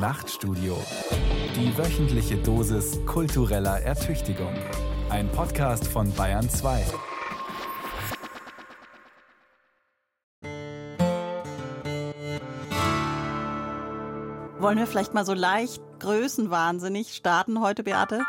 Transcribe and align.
Nachtstudio. 0.00 0.82
Die 1.54 1.76
wöchentliche 1.76 2.38
Dosis 2.38 2.98
kultureller 3.04 3.82
Ertüchtigung. 3.82 4.54
Ein 5.10 5.30
Podcast 5.30 5.86
von 5.86 6.10
Bayern 6.14 6.48
2. 6.48 6.86
Wollen 14.58 14.78
wir 14.78 14.86
vielleicht 14.86 15.12
mal 15.12 15.26
so 15.26 15.34
leicht 15.34 15.82
größenwahnsinnig 15.98 17.14
starten 17.14 17.60
heute, 17.60 17.82
Beate? 17.82 18.22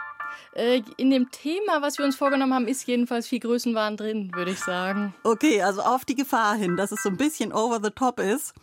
Äh, 0.54 0.82
in 0.98 1.10
dem 1.10 1.32
Thema, 1.32 1.82
was 1.82 1.98
wir 1.98 2.04
uns 2.04 2.18
vorgenommen 2.18 2.54
haben, 2.54 2.68
ist 2.68 2.86
jedenfalls 2.86 3.30
viel 3.30 3.40
Größenwahn 3.40 3.96
drin, 3.96 4.32
würde 4.34 4.52
ich 4.52 4.60
sagen. 4.60 5.16
Okay, 5.24 5.62
also 5.62 5.82
auf 5.82 6.04
die 6.04 6.16
Gefahr 6.16 6.56
hin, 6.56 6.76
dass 6.76 6.92
es 6.92 7.02
so 7.02 7.08
ein 7.08 7.16
bisschen 7.16 7.54
over 7.54 7.80
the 7.82 7.92
top 7.92 8.20
ist. 8.20 8.54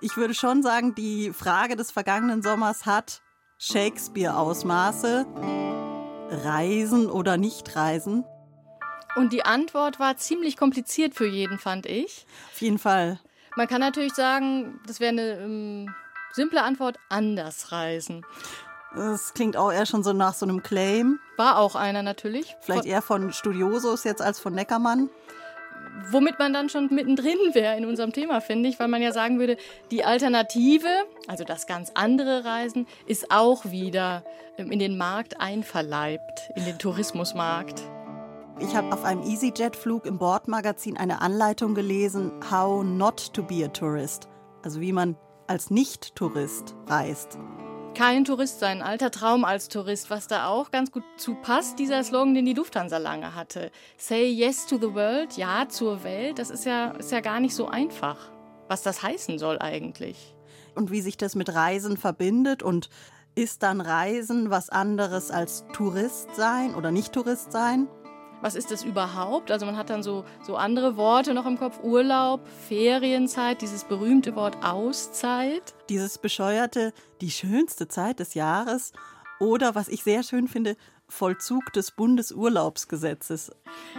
Ich 0.00 0.16
würde 0.16 0.32
schon 0.32 0.62
sagen, 0.62 0.94
die 0.94 1.32
Frage 1.32 1.74
des 1.74 1.90
vergangenen 1.90 2.40
Sommers 2.40 2.86
hat 2.86 3.20
Shakespeare-Ausmaße. 3.58 5.26
Reisen 6.30 7.10
oder 7.10 7.36
nicht 7.36 7.74
reisen? 7.74 8.24
Und 9.16 9.32
die 9.32 9.44
Antwort 9.44 9.98
war 9.98 10.16
ziemlich 10.16 10.56
kompliziert 10.56 11.14
für 11.14 11.26
jeden, 11.26 11.58
fand 11.58 11.86
ich. 11.86 12.26
Auf 12.52 12.60
jeden 12.60 12.78
Fall. 12.78 13.18
Man 13.56 13.66
kann 13.66 13.80
natürlich 13.80 14.14
sagen, 14.14 14.78
das 14.86 15.00
wäre 15.00 15.10
eine 15.10 15.38
ähm, 15.40 15.94
simple 16.32 16.62
Antwort, 16.62 16.98
anders 17.08 17.72
reisen. 17.72 18.24
Das 18.94 19.34
klingt 19.34 19.56
auch 19.56 19.72
eher 19.72 19.86
schon 19.86 20.04
so 20.04 20.12
nach 20.12 20.34
so 20.34 20.46
einem 20.46 20.62
Claim. 20.62 21.18
War 21.36 21.58
auch 21.58 21.74
einer 21.74 22.04
natürlich. 22.04 22.54
Vielleicht 22.60 22.86
eher 22.86 23.02
von 23.02 23.32
Studiosos 23.32 24.04
jetzt 24.04 24.22
als 24.22 24.38
von 24.38 24.54
Neckermann. 24.54 25.10
Womit 26.10 26.38
man 26.38 26.52
dann 26.52 26.68
schon 26.68 26.88
mittendrin 26.92 27.38
wäre 27.52 27.76
in 27.76 27.84
unserem 27.84 28.12
Thema, 28.12 28.40
finde 28.40 28.68
ich, 28.68 28.78
weil 28.78 28.88
man 28.88 29.02
ja 29.02 29.12
sagen 29.12 29.38
würde, 29.38 29.56
die 29.90 30.04
Alternative, 30.04 30.88
also 31.26 31.44
das 31.44 31.66
ganz 31.66 31.90
andere 31.94 32.44
Reisen, 32.44 32.86
ist 33.06 33.30
auch 33.30 33.66
wieder 33.66 34.24
ähm, 34.56 34.70
in 34.70 34.78
den 34.78 34.96
Markt 34.96 35.40
einverleibt, 35.40 36.50
in 36.56 36.64
den 36.64 36.78
Tourismusmarkt. 36.78 37.82
Ich 38.60 38.74
habe 38.74 38.92
auf 38.92 39.04
einem 39.04 39.22
EasyJet-Flug 39.22 40.04
im 40.04 40.18
Bordmagazin 40.18 40.96
eine 40.96 41.20
Anleitung 41.20 41.74
gelesen, 41.74 42.32
How 42.50 42.82
not 42.82 43.32
to 43.34 43.42
be 43.42 43.64
a 43.64 43.68
tourist. 43.68 44.28
Also 44.64 44.80
wie 44.80 44.92
man 44.92 45.16
als 45.46 45.70
Nicht-Tourist 45.70 46.74
reist 46.86 47.38
kein 47.98 48.24
Tourist 48.24 48.60
sein, 48.60 48.80
alter 48.80 49.10
Traum 49.10 49.44
als 49.44 49.68
Tourist, 49.68 50.08
was 50.08 50.28
da 50.28 50.46
auch 50.46 50.70
ganz 50.70 50.92
gut 50.92 51.02
zu 51.16 51.34
passt, 51.34 51.80
dieser 51.80 52.04
Slogan, 52.04 52.32
den 52.32 52.46
die 52.46 52.54
Lufthansa 52.54 52.98
lange 52.98 53.34
hatte. 53.34 53.72
Say 53.96 54.30
yes 54.30 54.66
to 54.66 54.76
the 54.76 54.94
world, 54.94 55.36
ja 55.36 55.68
zur 55.68 56.04
Welt, 56.04 56.38
das 56.38 56.50
ist 56.50 56.64
ja, 56.64 56.92
ist 56.92 57.10
ja 57.10 57.18
gar 57.18 57.40
nicht 57.40 57.56
so 57.56 57.66
einfach, 57.66 58.30
was 58.68 58.82
das 58.82 59.02
heißen 59.02 59.40
soll 59.40 59.58
eigentlich. 59.58 60.36
Und 60.76 60.92
wie 60.92 61.00
sich 61.00 61.16
das 61.16 61.34
mit 61.34 61.52
Reisen 61.52 61.96
verbindet 61.96 62.62
und 62.62 62.88
ist 63.34 63.64
dann 63.64 63.80
Reisen 63.80 64.48
was 64.48 64.70
anderes 64.70 65.32
als 65.32 65.64
Tourist 65.72 66.36
sein 66.36 66.76
oder 66.76 66.92
nicht 66.92 67.12
Tourist 67.12 67.50
sein? 67.50 67.88
Was 68.40 68.54
ist 68.54 68.70
das 68.70 68.84
überhaupt? 68.84 69.50
Also 69.50 69.66
man 69.66 69.76
hat 69.76 69.90
dann 69.90 70.02
so, 70.02 70.24
so 70.42 70.56
andere 70.56 70.96
Worte 70.96 71.34
noch 71.34 71.46
im 71.46 71.58
Kopf. 71.58 71.80
Urlaub, 71.82 72.46
Ferienzeit, 72.68 73.62
dieses 73.62 73.84
berühmte 73.84 74.36
Wort 74.36 74.64
Auszeit. 74.64 75.74
Dieses 75.88 76.18
bescheuerte, 76.18 76.92
die 77.20 77.30
schönste 77.30 77.88
Zeit 77.88 78.20
des 78.20 78.34
Jahres. 78.34 78.92
Oder 79.40 79.74
was 79.74 79.88
ich 79.88 80.02
sehr 80.02 80.22
schön 80.22 80.48
finde, 80.48 80.76
Vollzug 81.08 81.72
des 81.72 81.92
Bundesurlaubsgesetzes. 81.92 83.50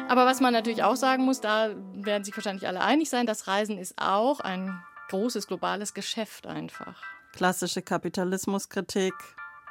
Aber 0.08 0.26
was 0.26 0.42
man 0.42 0.54
natürlich 0.54 0.84
auch 0.84 0.96
sagen 0.96 1.26
muss, 1.26 1.42
da 1.42 1.72
werden 1.94 2.24
sich 2.24 2.36
wahrscheinlich 2.36 2.68
alle 2.68 2.82
einig 2.82 3.10
sein, 3.10 3.26
das 3.26 3.48
Reisen 3.48 3.78
ist 3.78 3.96
auch 3.98 4.40
ein 4.40 4.80
großes 5.10 5.48
globales 5.48 5.94
Geschäft 5.94 6.46
einfach. 6.46 7.02
Klassische 7.34 7.82
Kapitalismuskritik, 7.82 9.14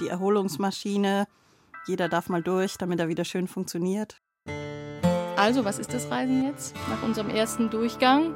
die 0.01 0.09
Erholungsmaschine. 0.09 1.27
Jeder 1.87 2.09
darf 2.09 2.29
mal 2.29 2.43
durch, 2.43 2.77
damit 2.77 2.99
er 2.99 3.09
wieder 3.09 3.25
schön 3.25 3.47
funktioniert. 3.47 4.21
Also, 5.39 5.65
was 5.65 5.79
ist 5.79 5.95
das 5.95 6.11
Reisen 6.11 6.45
jetzt 6.49 6.75
nach 6.91 7.01
unserem 7.05 7.31
ersten 7.31 7.71
Durchgang? 7.71 8.35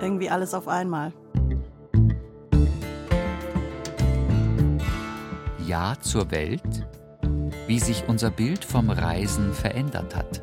Irgendwie 0.00 0.30
alles 0.30 0.54
auf 0.54 0.68
einmal. 0.68 1.12
Ja 5.66 5.94
zur 6.00 6.30
Welt, 6.30 6.86
wie 7.66 7.80
sich 7.80 8.04
unser 8.06 8.30
Bild 8.30 8.64
vom 8.64 8.88
Reisen 8.88 9.52
verändert 9.52 10.14
hat. 10.14 10.40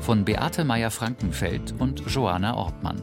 Von 0.00 0.24
Beate 0.24 0.64
Meyer-Frankenfeld 0.64 1.74
und 1.78 2.00
Joanna 2.12 2.56
Ortmann. 2.56 3.00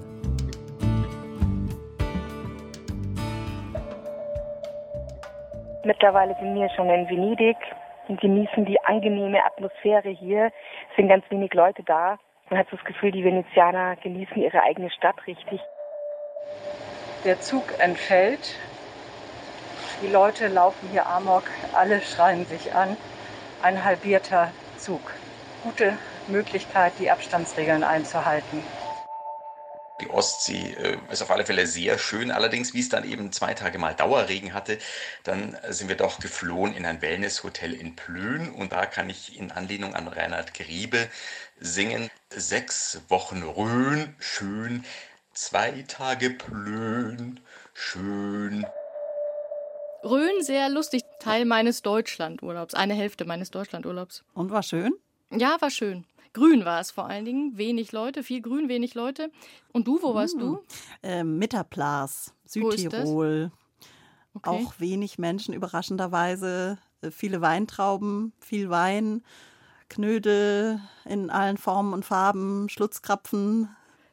Mittlerweile 5.86 6.36
sind 6.42 6.56
wir 6.56 6.70
schon 6.72 6.90
in 6.90 7.08
Venedig 7.08 7.56
und 8.08 8.22
genießen 8.22 8.66
die 8.66 8.80
angenehme 8.82 9.44
Atmosphäre 9.44 10.10
hier. 10.10 10.48
Es 10.90 10.96
sind 10.96 11.10
ganz 11.10 11.24
wenig 11.30 11.54
Leute 11.54 11.84
da. 11.84 12.18
Man 12.50 12.60
hat 12.60 12.68
das 12.72 12.84
Gefühl, 12.84 13.12
die 13.12 13.24
Venezianer 13.24 13.96
genießen 13.98 14.38
ihre 14.38 14.62
eigene 14.62 14.92
Stadt 14.92 15.16
richtig. 15.26 15.60
Der 17.24 17.40
Zug 17.42 17.64
entfällt. 17.80 18.56
Die 20.02 20.12
Leute 20.12 20.48
laufen 20.48 20.90
hier 20.92 21.08
amok, 21.08 21.44
alle 21.74 22.02
schreien 22.02 22.46
sich 22.46 22.74
an. 22.76 22.98
Ein 23.64 23.84
halbierter 23.84 24.52
Zug. 24.78 25.02
Gute 25.64 25.98
Möglichkeit, 26.28 26.94
die 27.00 27.10
Abstandsregeln 27.10 27.84
einzuhalten. 27.84 28.64
Die 30.02 30.10
Ostsee 30.10 30.74
äh, 30.74 30.98
ist 31.10 31.22
auf 31.22 31.32
alle 31.32 31.46
Fälle 31.46 31.68
sehr 31.68 31.98
schön. 31.98 32.32
Allerdings, 32.32 32.74
wie 32.74 32.82
es 32.82 32.90
dann 32.90 33.10
eben 33.10 33.32
zwei 33.32 33.54
Tage 33.54 33.78
mal 33.78 33.94
Dauerregen 33.94 34.54
hatte, 34.54 34.78
dann 35.24 35.58
sind 35.70 35.88
wir 35.88 35.96
doch 35.96 36.20
geflohen 36.20 36.74
in 36.74 36.86
ein 36.86 37.02
Wellnesshotel 37.02 37.74
in 37.74 37.96
Plön. 37.96 38.52
Und 38.52 38.74
da 38.74 38.86
kann 38.86 39.10
ich 39.10 39.40
in 39.40 39.52
Anlehnung 39.52 39.96
an 39.96 40.08
Reinhard 40.08 40.54
Griebe 40.54 41.08
singen. 41.60 42.10
Sechs 42.30 43.02
Wochen 43.08 43.44
Rhön, 43.44 44.16
schön. 44.20 44.84
Zwei 45.34 45.86
Tage 45.88 46.30
Plön, 46.30 47.40
schön. 47.74 48.66
Rhön, 50.04 50.44
sehr 50.44 50.70
lustig. 50.70 51.04
Teil 51.20 51.46
meines 51.46 51.82
Deutschlandurlaubs. 51.82 52.74
Eine 52.74 52.94
Hälfte 52.94 53.26
meines 53.26 53.50
Deutschlandurlaubs. 53.50 54.24
Und 54.34 54.52
war 54.52 54.62
schön? 54.62 54.94
Ja, 55.32 55.58
war 55.62 55.72
schön. 55.72 56.06
Grün 56.36 56.66
war 56.66 56.82
es 56.82 56.92
vor 56.92 57.08
allen 57.08 57.24
Dingen, 57.24 57.58
wenig 57.58 57.94
Leute, 57.94 58.22
viel 58.22 58.42
Grün, 58.42 58.68
wenig 58.68 58.94
Leute. 58.94 59.32
Und 59.72 59.88
du, 59.88 60.02
wo 60.02 60.14
warst 60.14 60.34
hm. 60.34 60.40
du? 60.42 60.64
Äh, 61.02 61.24
Mitterplas, 61.24 62.34
Südtirol. 62.44 63.52
Okay. 64.34 64.50
Auch 64.50 64.74
wenig 64.80 65.18
Menschen, 65.18 65.54
überraschenderweise. 65.54 66.78
Äh, 67.02 67.12
viele 67.12 67.40
Weintrauben, 67.40 68.34
viel 68.42 68.70
Wein, 68.70 69.24
Knödel 69.88 70.82
in 71.06 71.30
allen 71.30 71.56
Formen 71.56 71.94
und 71.94 72.04
Farben, 72.04 72.68
Schlutzkrapfen. 72.68 73.70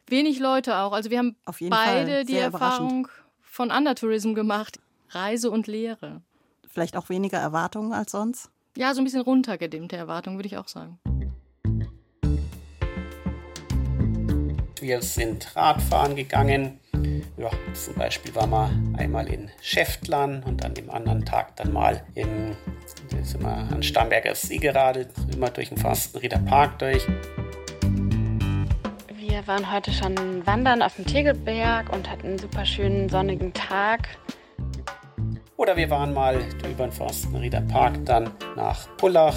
Wenig 0.06 0.38
Leute 0.38 0.76
auch. 0.76 0.92
Also 0.92 1.10
wir 1.10 1.18
haben 1.18 1.34
beide 1.68 2.24
die 2.24 2.36
Erfahrung 2.36 3.08
von 3.40 3.72
Undertourism 3.72 4.34
gemacht. 4.34 4.78
Reise 5.08 5.50
und 5.50 5.66
Lehre. 5.66 6.22
Vielleicht 6.68 6.96
auch 6.96 7.08
weniger 7.08 7.38
Erwartungen 7.38 7.92
als 7.92 8.12
sonst? 8.12 8.48
Ja, 8.76 8.94
so 8.94 9.00
ein 9.00 9.04
bisschen 9.04 9.22
runtergedimmte 9.22 9.96
Erwartungen, 9.96 10.38
würde 10.38 10.46
ich 10.46 10.56
auch 10.56 10.68
sagen. 10.68 11.00
Wir 14.82 15.00
sind 15.00 15.54
Radfahren 15.54 16.16
gegangen. 16.16 16.80
Ja, 17.36 17.50
zum 17.72 17.94
Beispiel 17.94 18.34
waren 18.34 18.50
wir 18.50 18.98
einmal 18.98 19.28
in 19.28 19.48
Schäftlern 19.60 20.42
und 20.42 20.64
an 20.64 20.74
dem 20.74 20.90
anderen 20.90 21.24
Tag 21.24 21.54
dann 21.54 21.72
mal 21.72 22.02
in, 22.16 22.56
sind 23.22 23.44
wir 23.44 23.48
an 23.48 23.80
Starnberger 23.80 24.34
See 24.34 24.56
geradelt, 24.56 25.10
immer 25.32 25.50
durch 25.50 25.68
den 25.68 25.78
Forstenrieder 25.78 26.40
Park 26.40 26.80
durch. 26.80 27.06
Wir 29.14 29.46
waren 29.46 29.72
heute 29.72 29.92
schon 29.92 30.44
wandern 30.46 30.82
auf 30.82 30.96
dem 30.96 31.06
Tegelberg 31.06 31.92
und 31.92 32.10
hatten 32.10 32.26
einen 32.26 32.38
super 32.40 32.66
schönen 32.66 33.08
sonnigen 33.08 33.52
Tag. 33.52 34.08
Oder 35.56 35.76
wir 35.76 35.90
waren 35.90 36.12
mal 36.12 36.40
über 36.68 36.88
den 36.88 36.92
Forstenrieder 36.92 37.60
Park 37.60 38.04
dann 38.04 38.32
nach 38.56 38.88
Pullach. 38.96 39.36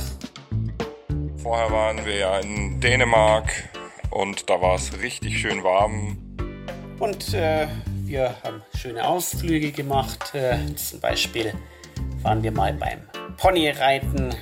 Vorher 1.38 1.70
waren 1.70 2.04
wir 2.04 2.18
ja 2.18 2.40
in 2.40 2.82
Dänemark, 2.82 3.52
und 4.16 4.50
da 4.50 4.62
war 4.62 4.76
es 4.76 5.02
richtig 5.02 5.40
schön 5.40 5.64
warm. 5.64 6.18
Und 7.00 7.34
äh, 7.34 7.68
wir 8.06 8.34
haben 8.44 8.62
schöne 8.78 9.06
Ausflüge 9.06 9.74
gemacht. 9.74 10.34
Äh, 10.34 10.74
zum 10.76 11.02
Beispiel 11.02 11.54
waren 12.22 12.42
wir 12.42 12.54
mal 12.54 12.74
beim 12.74 13.02
Ponyreiten. 13.36 14.34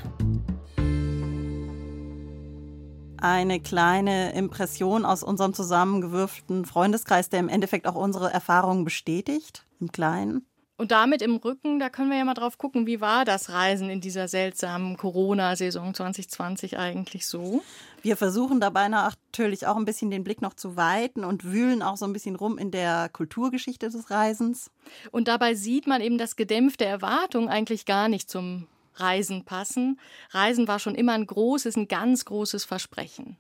Eine 3.17 3.59
kleine 3.61 4.33
Impression 4.33 5.05
aus 5.05 5.23
unserem 5.23 5.53
zusammengewürfelten 5.55 6.65
Freundeskreis, 6.65 7.29
der 7.29 7.39
im 7.39 7.49
Endeffekt 7.49 7.87
auch 7.87 7.95
unsere 7.95 8.31
Erfahrungen 8.31 8.83
bestätigt, 8.83 9.65
im 9.79 9.91
Kleinen. 9.91 10.45
Und 10.75 10.91
damit 10.91 11.21
im 11.21 11.35
Rücken, 11.35 11.79
da 11.79 11.89
können 11.89 12.09
wir 12.09 12.17
ja 12.17 12.25
mal 12.25 12.33
drauf 12.33 12.57
gucken, 12.57 12.87
wie 12.87 12.99
war 12.99 13.25
das 13.25 13.49
Reisen 13.49 13.91
in 13.91 14.01
dieser 14.01 14.27
seltsamen 14.27 14.97
Corona-Saison 14.97 15.93
2020 15.93 16.79
eigentlich 16.79 17.27
so? 17.27 17.61
Wir 18.01 18.17
versuchen 18.17 18.59
dabei 18.59 18.87
natürlich 18.87 19.67
auch 19.67 19.77
ein 19.77 19.85
bisschen 19.85 20.09
den 20.09 20.23
Blick 20.23 20.41
noch 20.41 20.55
zu 20.55 20.75
weiten 20.75 21.23
und 21.25 21.43
wühlen 21.43 21.83
auch 21.83 21.95
so 21.95 22.05
ein 22.05 22.13
bisschen 22.13 22.35
rum 22.35 22.57
in 22.57 22.71
der 22.71 23.09
Kulturgeschichte 23.09 23.89
des 23.89 24.09
Reisens. 24.09 24.71
Und 25.11 25.27
dabei 25.27 25.53
sieht 25.53 25.85
man 25.85 26.01
eben, 26.01 26.17
dass 26.17 26.35
gedämpfte 26.35 26.85
Erwartungen 26.85 27.49
eigentlich 27.49 27.85
gar 27.85 28.09
nicht 28.09 28.29
zum 28.29 28.67
Reisen 28.95 29.45
passen. 29.45 29.99
Reisen 30.31 30.67
war 30.67 30.79
schon 30.79 30.95
immer 30.95 31.13
ein 31.13 31.27
großes, 31.27 31.75
ein 31.75 31.87
ganz 31.87 32.25
großes 32.25 32.65
Versprechen. 32.65 33.37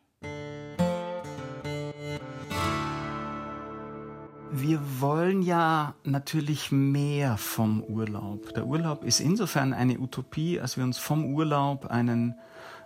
Wir 4.55 4.79
wollen 4.99 5.41
ja 5.41 5.95
natürlich 6.03 6.71
mehr 6.71 7.37
vom 7.37 7.83
Urlaub. 7.83 8.53
Der 8.53 8.67
Urlaub 8.67 9.03
ist 9.03 9.19
insofern 9.19 9.73
eine 9.73 9.97
Utopie, 9.97 10.59
als 10.59 10.77
wir 10.77 10.83
uns 10.83 10.99
vom 10.99 11.25
Urlaub 11.33 11.87
einen 11.87 12.35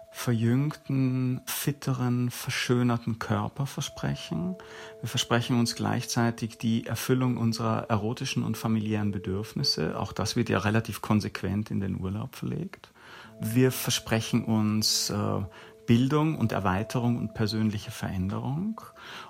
verjüngten, 0.09 1.41
fitteren, 1.45 2.31
verschönerten 2.31 3.19
Körper 3.19 3.65
versprechen. 3.65 4.55
Wir 5.01 5.09
versprechen 5.09 5.59
uns 5.59 5.75
gleichzeitig 5.75 6.57
die 6.57 6.87
Erfüllung 6.87 7.35
unserer 7.35 7.89
erotischen 7.89 8.43
und 8.43 8.55
familiären 8.55 9.11
Bedürfnisse. 9.11 9.99
Auch 9.99 10.13
das 10.13 10.37
wird 10.37 10.47
ja 10.47 10.59
relativ 10.59 11.01
konsequent 11.01 11.69
in 11.69 11.81
den 11.81 11.99
Urlaub 11.99 12.37
verlegt. 12.37 12.91
Wir 13.41 13.73
versprechen 13.73 14.45
uns 14.45 15.09
äh, 15.09 15.41
Bildung 15.87 16.37
und 16.37 16.51
Erweiterung 16.51 17.17
und 17.17 17.33
persönliche 17.33 17.89
Veränderung. 17.89 18.79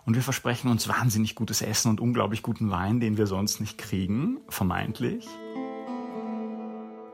Und 0.05 0.15
wir 0.15 0.23
versprechen 0.23 0.69
uns 0.69 0.89
wahnsinnig 0.89 1.35
gutes 1.35 1.61
Essen 1.61 1.89
und 1.89 2.01
unglaublich 2.01 2.41
guten 2.41 2.69
Wein, 2.69 2.99
den 2.99 3.17
wir 3.17 3.27
sonst 3.27 3.61
nicht 3.61 3.77
kriegen, 3.77 4.39
vermeintlich. 4.49 5.25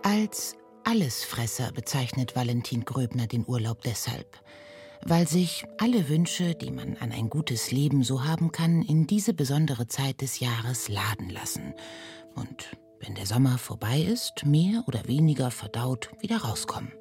Als 0.02 0.56
Allesfresser 0.84 1.72
bezeichnet 1.72 2.36
Valentin 2.36 2.86
Gröbner 2.86 3.28
den 3.28 3.46
Urlaub 3.48 3.82
deshalb, 3.82 4.40
weil 5.06 5.28
sich 5.28 5.66
alle 5.78 6.10
Wünsche, 6.10 6.56
die 6.56 6.72
man 6.72 6.98
an 6.98 7.12
ein 7.12 7.30
gutes 7.30 7.72
Leben 7.72 8.04
so 8.04 8.24
haben 8.24 8.52
kann, 8.52 8.82
in 8.82 9.08
diese 9.08 9.34
besondere 9.34 9.88
Zeit 9.88 10.22
des 10.22 10.40
Jahres 10.40 10.90
laden 10.90 11.30
lassen 11.30 11.74
und, 12.36 12.78
wenn 13.00 13.16
der 13.16 13.26
Sommer 13.26 13.58
vorbei 13.58 14.00
ist, 14.00 14.46
mehr 14.46 14.84
oder 14.88 15.08
weniger 15.08 15.52
verdaut 15.52 16.10
wieder 16.22 16.38
rauskommen. 16.38 16.92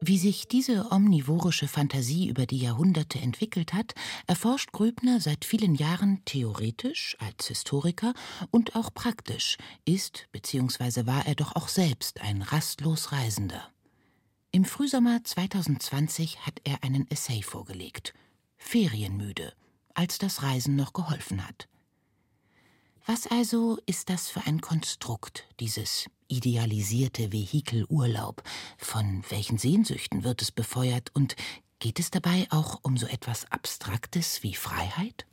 Wie 0.00 0.18
sich 0.18 0.46
diese 0.46 0.92
omnivorische 0.92 1.68
Fantasie 1.68 2.28
über 2.28 2.44
die 2.44 2.58
Jahrhunderte 2.58 3.18
entwickelt 3.18 3.72
hat, 3.72 3.94
erforscht 4.26 4.72
Gröbner 4.72 5.20
seit 5.20 5.46
vielen 5.46 5.74
Jahren 5.74 6.22
theoretisch 6.26 7.16
als 7.18 7.48
Historiker 7.48 8.12
und 8.50 8.76
auch 8.76 8.92
praktisch, 8.92 9.56
ist 9.86 10.28
bzw. 10.32 11.06
war 11.06 11.26
er 11.26 11.34
doch 11.34 11.56
auch 11.56 11.68
selbst 11.68 12.20
ein 12.20 12.42
rastlos 12.42 13.10
Reisender. 13.12 13.70
Im 14.52 14.66
Frühsommer 14.66 15.24
2020 15.24 16.40
hat 16.40 16.60
er 16.64 16.84
einen 16.84 17.10
Essay 17.10 17.42
vorgelegt, 17.42 18.12
Ferienmüde, 18.58 19.54
als 19.94 20.18
das 20.18 20.42
Reisen 20.42 20.76
noch 20.76 20.92
geholfen 20.92 21.46
hat. 21.46 21.68
Was 23.08 23.28
also 23.28 23.78
ist 23.86 24.10
das 24.10 24.28
für 24.28 24.44
ein 24.48 24.60
Konstrukt, 24.60 25.46
dieses 25.60 26.10
idealisierte 26.26 27.30
Vehikel 27.30 27.86
Urlaub? 27.88 28.42
Von 28.78 29.22
welchen 29.28 29.58
Sehnsüchten 29.58 30.24
wird 30.24 30.42
es 30.42 30.50
befeuert 30.50 31.12
und 31.14 31.36
geht 31.78 32.00
es 32.00 32.10
dabei 32.10 32.48
auch 32.50 32.80
um 32.82 32.96
so 32.96 33.06
etwas 33.06 33.48
Abstraktes 33.52 34.42
wie 34.42 34.56
Freiheit? 34.56 35.24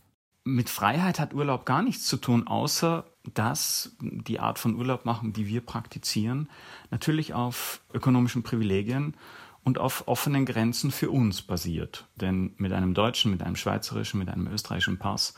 Mit 0.43 0.69
Freiheit 0.69 1.19
hat 1.19 1.33
Urlaub 1.33 1.65
gar 1.65 1.81
nichts 1.81 2.05
zu 2.05 2.17
tun, 2.17 2.45
außer 2.45 3.05
dass 3.33 3.95
die 3.99 4.39
Art 4.39 4.59
von 4.59 4.75
Urlaub 4.75 5.05
machen, 5.05 5.33
die 5.33 5.47
wir 5.47 5.61
praktizieren, 5.61 6.51
natürlich 6.91 7.33
auf 7.33 7.81
ökonomischen 7.91 8.43
Privilegien 8.43 9.17
und 9.63 9.79
auf 9.79 10.07
offenen 10.07 10.45
Grenzen 10.45 10.91
für 10.91 11.09
uns 11.09 11.41
basiert. 11.41 12.05
Denn 12.17 12.53
mit 12.57 12.71
einem 12.71 12.93
deutschen, 12.93 13.31
mit 13.31 13.41
einem 13.41 13.55
schweizerischen, 13.55 14.19
mit 14.19 14.29
einem 14.29 14.45
österreichischen 14.45 14.99
Pass 14.99 15.33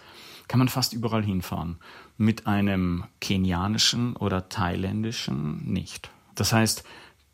kann 0.48 0.60
man 0.60 0.70
fast 0.70 0.94
überall 0.94 1.24
hinfahren. 1.24 1.78
Mit 2.18 2.48
einem 2.48 3.06
kenianischen 3.20 4.16
oder 4.16 4.50
thailändischen 4.50 5.72
nicht. 5.72 6.10
Das 6.36 6.54
heißt, 6.54 6.84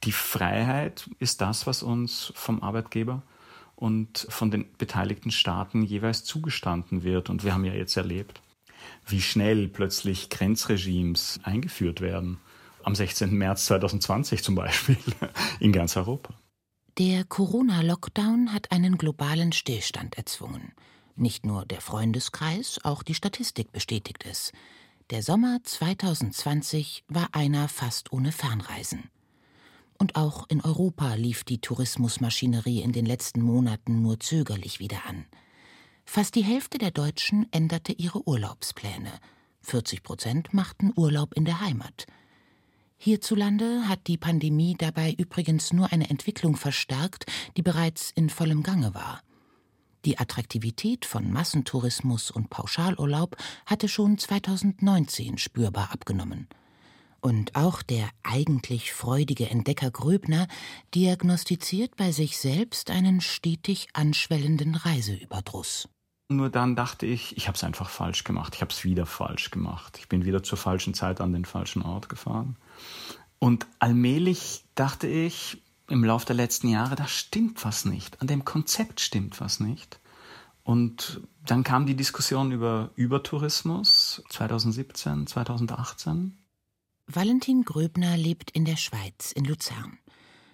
die 0.04 0.12
Freiheit 0.12 1.10
ist 1.19 1.42
das, 1.42 1.68
was 1.68 1.84
uns 1.84 2.31
vom 2.36 2.63
Arbeitgeber 2.63 3.22
und 3.75 4.25
von 4.30 4.52
den 4.52 4.66
beteiligten 4.78 5.31
Staaten 5.31 5.84
jeweils 5.84 6.24
zugestanden 6.24 7.04
wird. 7.04 7.30
Und 7.30 7.44
wir 7.44 7.54
haben 7.54 7.66
ja 7.66 7.74
jetzt 7.74 7.98
erlebt, 7.98 8.42
wie 9.08 9.22
schnell 9.22 9.68
plötzlich 9.68 10.30
Grenzregimes 10.30 11.40
eingeführt 11.44 12.02
werden. 12.02 12.40
Am 12.84 12.96
16. 12.96 13.34
März 13.36 13.66
2020 13.68 14.44
zum 14.44 14.56
Beispiel 14.56 14.98
in 15.60 15.72
ganz 15.72 15.98
Europa. 15.98 16.34
Der 16.98 17.24
Corona-Lockdown 17.24 18.54
hat 18.54 18.72
einen 18.72 18.98
globalen 18.98 19.52
Stillstand 19.52 20.18
erzwungen. 20.18 20.74
Nicht 21.16 21.46
nur 21.46 21.66
der 21.66 21.81
Freundeskreis, 21.81 22.80
auch 22.84 23.04
die 23.04 23.16
Statistik 23.16 23.72
bestätigt 23.72 24.25
es. 24.25 24.52
Der 25.10 25.22
Sommer 25.22 25.60
2020 25.63 27.04
war 27.08 27.30
einer 27.34 27.68
fast 27.68 28.13
ohne 28.13 28.31
Fernreisen. 28.31 29.10
Und 29.98 30.16
auch 30.16 30.50
in 30.50 30.62
Europa 30.62 31.13
lief 31.16 31.44
die 31.44 31.60
Tourismusmaschinerie 31.60 32.81
in 32.81 32.92
den 32.92 33.06
letzten 33.06 33.42
Monaten 33.42 34.02
nur 34.02 34.19
zögerlich 34.19 34.80
wieder 34.80 35.06
an. 35.06 35.25
Fast 36.06 36.36
die 36.36 36.44
Hälfte 36.44 36.78
der 36.78 36.92
Deutschen 36.92 37.46
änderte 37.52 37.94
ihre 37.94 38.28
Urlaubspläne. 38.28 39.12
40 39.62 40.02
Prozent 40.02 40.54
machten 40.54 40.92
Urlaub 40.96 41.34
in 41.36 41.46
der 41.46 41.62
Heimat. 41.62 42.06
Hierzulande 42.98 43.88
hat 43.88 44.07
die 44.07 44.18
Pandemie 44.18 44.75
dabei 44.78 45.14
übrigens 45.18 45.74
nur 45.74 45.92
eine 45.92 46.10
Entwicklung 46.10 46.56
verstärkt, 46.56 47.25
die 47.57 47.62
bereits 47.62 48.12
in 48.12 48.30
vollem 48.30 48.64
Gange 48.64 48.94
war. 48.94 49.22
Die 50.06 50.18
Attraktivität 50.18 51.06
von 51.06 51.31
Massentourismus 51.31 52.31
und 52.31 52.50
Pauschalurlaub 52.50 53.36
hatte 53.65 53.88
schon 53.88 54.18
2019 54.18 55.38
spürbar 55.38 55.92
abgenommen. 55.92 56.48
Und 57.19 57.56
auch 57.56 57.83
der 57.83 58.09
eigentlich 58.24 58.94
freudige 58.94 59.48
Entdecker 59.48 59.92
Gröbner 59.92 60.48
diagnostiziert 60.95 61.95
bei 61.95 62.12
sich 62.12 62.39
selbst 62.39 62.89
einen 62.89 63.21
stetig 63.21 63.89
anschwellenden 63.94 64.74
Reiseüberdruss. 64.74 65.88
Nur 66.30 66.50
dann 66.50 66.75
dachte 66.75 67.06
ich, 67.06 67.38
ich 67.38 67.47
habe 67.47 67.57
es 67.57 67.63
einfach 67.63 67.89
falsch 67.89 68.24
gemacht. 68.24 68.56
Ich 68.56 68.62
habe 68.62 68.71
es 68.71 68.83
wieder 68.83 69.06
falsch 69.06 69.51
gemacht. 69.51 69.97
Ich 70.00 70.09
bin 70.09 70.25
wieder 70.25 70.42
zur 70.42 70.57
falschen 70.57 70.95
Zeit 70.95 71.21
an 71.21 71.33
den 71.33 71.45
falschen 71.45 71.83
Ort 71.83 72.09
gefahren. 72.09 72.57
Und 73.38 73.68
allmählich 73.80 74.63
dachte 74.74 75.07
ich, 75.07 75.62
im 75.92 76.04
Laufe 76.04 76.26
der 76.26 76.36
letzten 76.36 76.70
Jahre, 76.70 76.96
da 76.96 77.08
stimmt 77.08 77.64
was 77.66 77.86
nicht. 77.86 78.22
An 78.22 78.28
dem 78.28 78.46
Konzept 78.46 79.00
stimmt 79.00 79.40
was 79.42 79.60
nicht. 79.60 80.00
Und 80.64 81.22
dann 81.46 81.64
kam 81.64 81.86
die 81.86 81.96
Diskussion 81.96 82.52
über 82.52 82.92
Übertourismus 82.96 84.24
2017, 84.30 85.28
2018. 85.28 86.38
Valentin 87.08 87.64
Gröbner 87.64 88.16
lebt 88.16 88.52
in 88.52 88.66
der 88.66 88.78
Schweiz, 88.78 89.31
in 89.31 89.45
Luzern. 89.45 89.98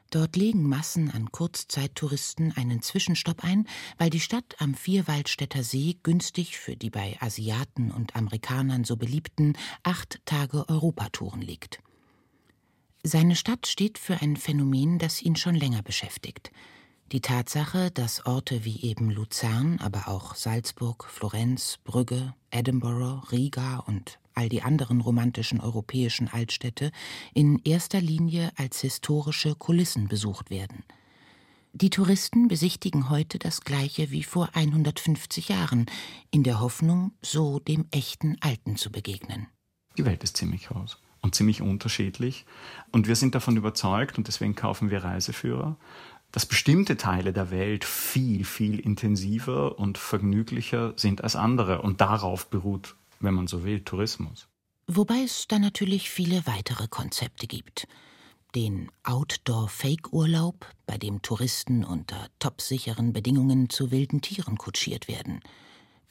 Dort 0.10 0.38
legen 0.38 0.67
Massen 0.67 1.12
an 1.12 1.32
Kurzzeittouristen 1.32 2.53
einen 2.56 2.82
Zwischenstopp 2.82 3.44
ein, 3.44 3.67
weil 3.98 4.10
die 4.10 4.22
Stadt 4.22 4.56
am 4.60 4.74
Vierwaldstätter 4.74 5.63
See 5.63 5.98
günstig 6.01 6.58
für 6.58 6.77
die 6.77 6.89
bei 6.89 7.17
Asiaten 7.20 7.91
und 7.91 8.15
Amerikanern 8.15 8.86
so 8.86 8.96
beliebten 8.96 9.58
acht 9.84 10.22
Tage 10.25 10.70
Europatouren 10.70 11.41
liegt. 11.41 11.79
Seine 13.07 13.37
Stadt 13.37 13.67
steht 13.67 13.99
für 13.99 14.21
ein 14.21 14.35
Phänomen, 14.35 14.99
das 14.99 15.21
ihn 15.21 15.37
schon 15.37 15.55
länger 15.55 15.81
beschäftigt. 15.81 16.51
Die 17.13 17.21
Tatsache, 17.21 17.89
dass 17.89 18.25
Orte 18.25 18.65
wie 18.65 18.81
eben 18.81 19.09
Luzern, 19.09 19.79
aber 19.79 20.09
auch 20.09 20.35
Salzburg, 20.35 21.05
Florenz, 21.05 21.79
Brügge, 21.85 22.33
Edinburgh, 22.51 23.21
Riga 23.31 23.77
und 23.77 24.19
all 24.33 24.49
die 24.49 24.61
anderen 24.61 24.99
romantischen 24.99 25.61
europäischen 25.61 26.27
Altstädte 26.27 26.91
in 27.33 27.61
erster 27.63 28.01
Linie 28.01 28.51
als 28.57 28.81
historische 28.81 29.55
Kulissen 29.55 30.09
besucht 30.09 30.49
werden. 30.49 30.83
Die 31.71 31.89
Touristen 31.89 32.49
besichtigen 32.49 33.09
heute 33.09 33.39
das 33.39 33.61
gleiche 33.61 34.11
wie 34.11 34.23
vor 34.23 34.49
150 34.51 35.47
Jahren, 35.47 35.85
in 36.29 36.43
der 36.43 36.59
Hoffnung, 36.59 37.13
so 37.21 37.59
dem 37.59 37.85
echten 37.91 38.35
Alten 38.41 38.75
zu 38.75 38.91
begegnen. 38.91 39.47
Die 39.97 40.03
Welt 40.03 40.25
ist 40.25 40.35
ziemlich 40.35 40.67
groß 40.67 40.97
und 41.27 41.36
ziemlich 41.36 41.62
unterschiedlich. 41.62 42.46
Und 42.91 43.07
wir 43.07 43.17
sind 43.17 43.36
davon 43.36 43.57
überzeugt, 43.57 44.17
und 44.17 44.27
deswegen 44.27 44.55
kaufen 44.55 44.89
wir 44.89 45.03
Reiseführer, 45.03 45.75
dass 46.31 46.46
bestimmte 46.46 46.96
Teile 46.96 47.34
der 47.34 47.51
Welt 47.51 47.84
viel, 47.84 48.46
viel 48.46 48.79
intensiver 48.79 49.77
und 49.77 49.98
vergnüglicher 49.98 50.93
sind 50.96 51.24
als 51.24 51.36
andere. 51.36 51.81
Und 51.81 52.00
darauf 52.00 52.50
beruht, 52.50 52.96
wenn 53.19 53.34
man 53.34 53.48
so 53.48 53.65
will, 53.65 53.81
Tourismus. 53.81 54.48
Wobei 54.88 55.24
es 55.25 55.50
da 55.50 55.60
natürlich 55.60 56.10
viele 56.10 56.48
weitere 56.48 56.88
Konzepte 56.88 57.46
gibt. 57.46 57.89
Den 58.55 58.89
Outdoor-Fake-Urlaub, 59.03 60.65
bei 60.86 60.98
dem 60.98 61.22
Touristen 61.22 61.84
unter 61.84 62.27
topsicheren 62.39 63.12
Bedingungen 63.12 63.69
zu 63.69 63.91
wilden 63.91 64.22
Tieren 64.22 64.57
kutschiert 64.57 65.10
werden. 65.10 65.41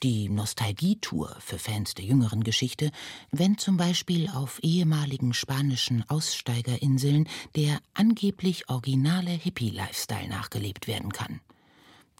Die 0.02 0.28
Nostalgietour 0.28 1.34
für 1.40 1.58
Fans 1.58 1.94
der 1.94 2.04
jüngeren 2.04 2.44
Geschichte, 2.44 2.90
wenn 3.30 3.56
zum 3.56 3.78
Beispiel 3.78 4.28
auf 4.28 4.58
ehemaligen 4.62 5.32
spanischen 5.32 6.04
Aussteigerinseln 6.08 7.26
der 7.54 7.80
angeblich 7.94 8.68
originale 8.68 9.30
Hippie-Lifestyle 9.30 10.28
nachgelebt 10.28 10.86
werden 10.86 11.12
kann. 11.12 11.40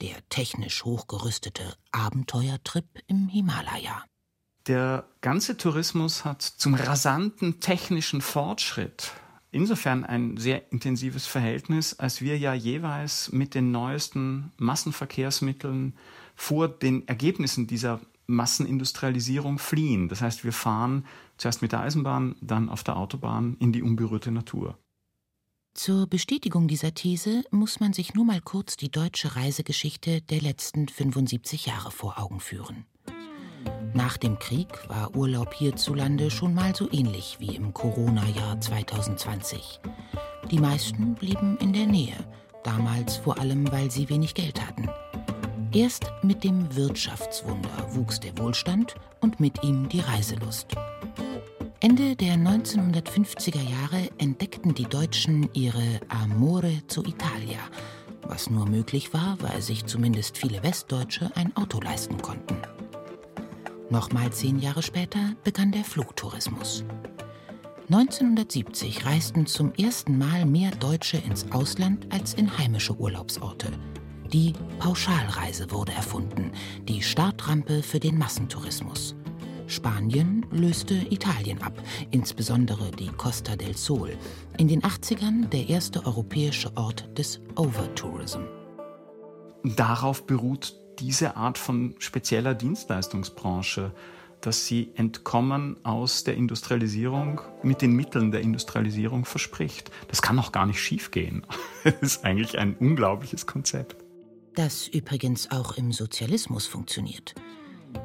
Der 0.01 0.17
technisch 0.31 0.85
hochgerüstete 0.85 1.75
Abenteuertrip 1.93 2.87
im 3.09 3.29
Himalaya. 3.29 4.05
Der 4.67 5.07
ganze 5.21 5.59
Tourismus 5.59 6.25
hat 6.25 6.43
zum 6.43 6.75
rasanten 6.75 7.61
technischen 7.61 8.23
Fortschritt 8.23 9.13
insofern 9.51 10.05
ein 10.05 10.37
sehr 10.37 10.71
intensives 10.73 11.27
Verhältnis, 11.27 11.99
als 11.99 12.21
wir 12.21 12.39
ja 12.39 12.53
jeweils 12.53 13.33
mit 13.33 13.55
den 13.55 13.71
neuesten 13.71 14.53
Massenverkehrsmitteln 14.57 15.95
vor 16.37 16.69
den 16.69 17.09
Ergebnissen 17.09 17.67
dieser 17.67 18.01
Massenindustrialisierung 18.27 19.59
fliehen. 19.59 20.09
Das 20.09 20.21
heißt, 20.21 20.45
wir 20.45 20.53
fahren 20.53 21.05
zuerst 21.37 21.63
mit 21.63 21.73
der 21.73 21.81
Eisenbahn, 21.81 22.37
dann 22.41 22.69
auf 22.69 22.85
der 22.85 22.97
Autobahn 22.97 23.57
in 23.59 23.73
die 23.73 23.83
unberührte 23.83 24.31
Natur. 24.31 24.79
Zur 25.75 26.07
Bestätigung 26.07 26.69
dieser 26.69 26.95
These 26.95 27.45
muss 27.51 27.81
man 27.81 27.93
sich 27.93 28.15
nur 28.15 28.25
mal 28.25 28.41
kurz 28.41 28.79
die 28.79 28.91
deutsche 28.91 29.37
Reisegeschichte 29.37 30.23
der 30.23 30.41
letzten 30.41 30.89
75 30.89 31.67
Jahre 31.67 31.91
vor 31.91 32.19
Augen 32.19 32.41
führen. 32.41 32.87
Nach 33.93 34.17
dem 34.17 34.39
Krieg 34.39 34.69
war 34.89 35.15
Urlaub 35.15 35.53
hierzulande 35.55 36.31
schon 36.31 36.55
mal 36.55 36.75
so 36.75 36.91
ähnlich 36.91 37.37
wie 37.41 37.55
im 37.55 37.75
Corona-Jahr 37.75 38.61
2020. 38.61 39.81
Die 40.51 40.59
meisten 40.59 41.15
blieben 41.15 41.59
in 41.61 41.73
der 41.73 41.87
Nähe, 41.87 42.17
damals 42.65 43.17
vor 43.17 43.39
allem, 43.39 43.71
weil 43.71 43.91
sie 43.91 44.09
wenig 44.09 44.35
Geld 44.35 44.67
hatten. 44.67 44.89
Erst 45.73 46.13
mit 46.23 46.45
dem 46.45 46.75
Wirtschaftswunder 46.75 47.95
wuchs 47.95 48.21
der 48.21 48.37
Wohlstand 48.39 48.95
und 49.21 49.41
mit 49.41 49.63
ihm 49.63 49.89
die 49.89 50.01
Reiselust. 50.01 50.69
Ende 51.81 52.17
der 52.17 52.35
1950er 52.35 53.63
Jahre 53.63 54.11
entdeckten 54.19 54.75
die 54.75 54.85
Deutschen 54.85 55.49
ihre 55.53 56.01
Amore 56.09 56.83
zu 56.87 57.05
Italia, 57.05 57.59
was 58.23 58.49
nur 58.49 58.67
möglich 58.67 59.13
war, 59.13 59.37
weil 59.41 59.61
sich 59.61 59.85
zumindest 59.87 60.39
viele 60.39 60.63
Westdeutsche 60.63 61.31
ein 61.35 61.55
Auto 61.57 61.81
leisten 61.81 62.21
konnten. 62.23 62.57
Nochmal 63.91 64.33
zehn 64.33 64.59
Jahre 64.59 64.83
später 64.83 65.35
begann 65.45 65.73
der 65.73 65.85
Flugtourismus. 65.85 66.85
1970 67.89 69.07
reisten 69.07 69.47
zum 69.47 69.73
ersten 69.75 70.19
Mal 70.19 70.45
mehr 70.45 70.71
Deutsche 70.73 71.19
ins 71.19 71.53
Ausland 71.53 72.13
als 72.13 72.35
in 72.35 72.57
heimische 72.59 72.99
Urlaubsorte– 72.99 73.71
die 74.37 74.53
Pauschalreise 74.79 75.71
wurde 75.71 75.93
erfunden, 75.93 76.53
die 76.87 77.01
Startrampe 77.01 77.83
für 77.83 77.99
den 77.99 78.19
Massentourismus. 78.19 79.15
Spanien 79.67 80.45
löste 80.51 80.95
Italien 81.09 81.63
ab, 81.63 81.73
insbesondere 82.11 82.91
die 82.91 83.09
Costa 83.09 83.57
del 83.57 83.75
Sol. 83.75 84.15
In 84.59 84.69
den 84.69 84.83
80ern 84.83 85.49
der 85.49 85.71
erste 85.71 86.05
europäische 86.05 86.71
Ort 86.77 87.09
des 87.17 87.41
Overtourism. 87.57 88.43
Darauf 89.65 90.27
beruht 90.27 90.75
diese 90.99 91.39
Art 91.39 91.57
von 91.57 91.95
spezieller 91.99 92.53
Dienstleistungsbranche, 92.53 93.95
dass 94.43 94.67
sie 94.67 94.91
Entkommen 94.97 95.79
aus 95.83 96.25
der 96.25 96.35
Industrialisierung 96.35 97.41
mit 97.63 97.81
den 97.81 97.93
Mitteln 97.97 98.33
der 98.33 98.43
Industrialisierung 98.43 99.25
verspricht. 99.25 99.91
Das 100.09 100.21
kann 100.21 100.39
auch 100.39 100.53
gar 100.53 100.67
nicht 100.67 100.83
schiefgehen. 100.83 101.47
Das 101.85 101.95
ist 102.03 102.25
eigentlich 102.25 102.59
ein 102.59 102.77
unglaubliches 102.77 103.47
Konzept 103.47 104.06
das 104.59 104.89
übrigens 104.89 105.51
auch 105.51 105.77
im 105.77 105.93
Sozialismus 105.93 106.67
funktioniert. 106.67 107.35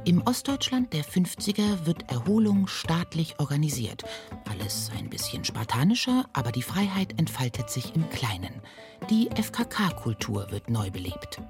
Im 0.05 0.21
Ostdeutschland 0.23 0.93
der 0.93 1.03
50er 1.03 1.85
wird 1.85 2.11
Erholung 2.11 2.67
staatlich 2.67 3.39
organisiert. 3.39 4.03
Alles 4.49 4.91
ein 4.97 5.09
bisschen 5.09 5.43
spartanischer, 5.43 6.25
aber 6.33 6.51
die 6.51 6.61
Freiheit 6.61 7.19
entfaltet 7.19 7.69
sich 7.69 7.95
im 7.95 8.09
Kleinen. 8.09 8.61
Die 9.09 9.29
FKK-Kultur 9.29 10.47
wird 10.51 10.69
neu 10.69 10.89
belebt. 10.91 11.41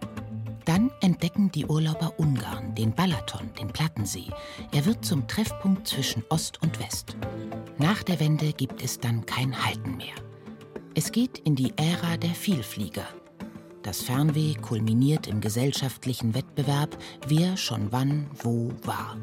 Dann 0.65 0.91
entdecken 1.01 1.51
die 1.51 1.65
Urlauber 1.65 2.13
Ungarn, 2.17 2.75
den 2.75 2.93
Balaton, 2.93 3.51
den 3.59 3.69
Plattensee. 3.69 4.27
Er 4.71 4.85
wird 4.85 5.03
zum 5.03 5.27
Treffpunkt 5.27 5.87
zwischen 5.87 6.23
Ost 6.29 6.61
und 6.61 6.79
West. 6.79 7.15
Nach 7.77 8.03
der 8.03 8.19
Wende 8.19 8.53
gibt 8.53 8.83
es 8.83 8.99
dann 8.99 9.25
kein 9.25 9.65
Halten 9.65 9.97
mehr. 9.97 10.15
Es 10.93 11.11
geht 11.11 11.39
in 11.39 11.55
die 11.55 11.73
Ära 11.77 12.17
der 12.17 12.31
Vielflieger, 12.31 13.07
das 13.83 14.01
Fernweh 14.01 14.55
kulminiert 14.55 15.27
im 15.27 15.41
gesellschaftlichen 15.41 16.33
Wettbewerb, 16.33 16.97
wer 17.27 17.57
schon 17.57 17.91
wann 17.91 18.27
wo 18.43 18.71
war. 18.83 19.17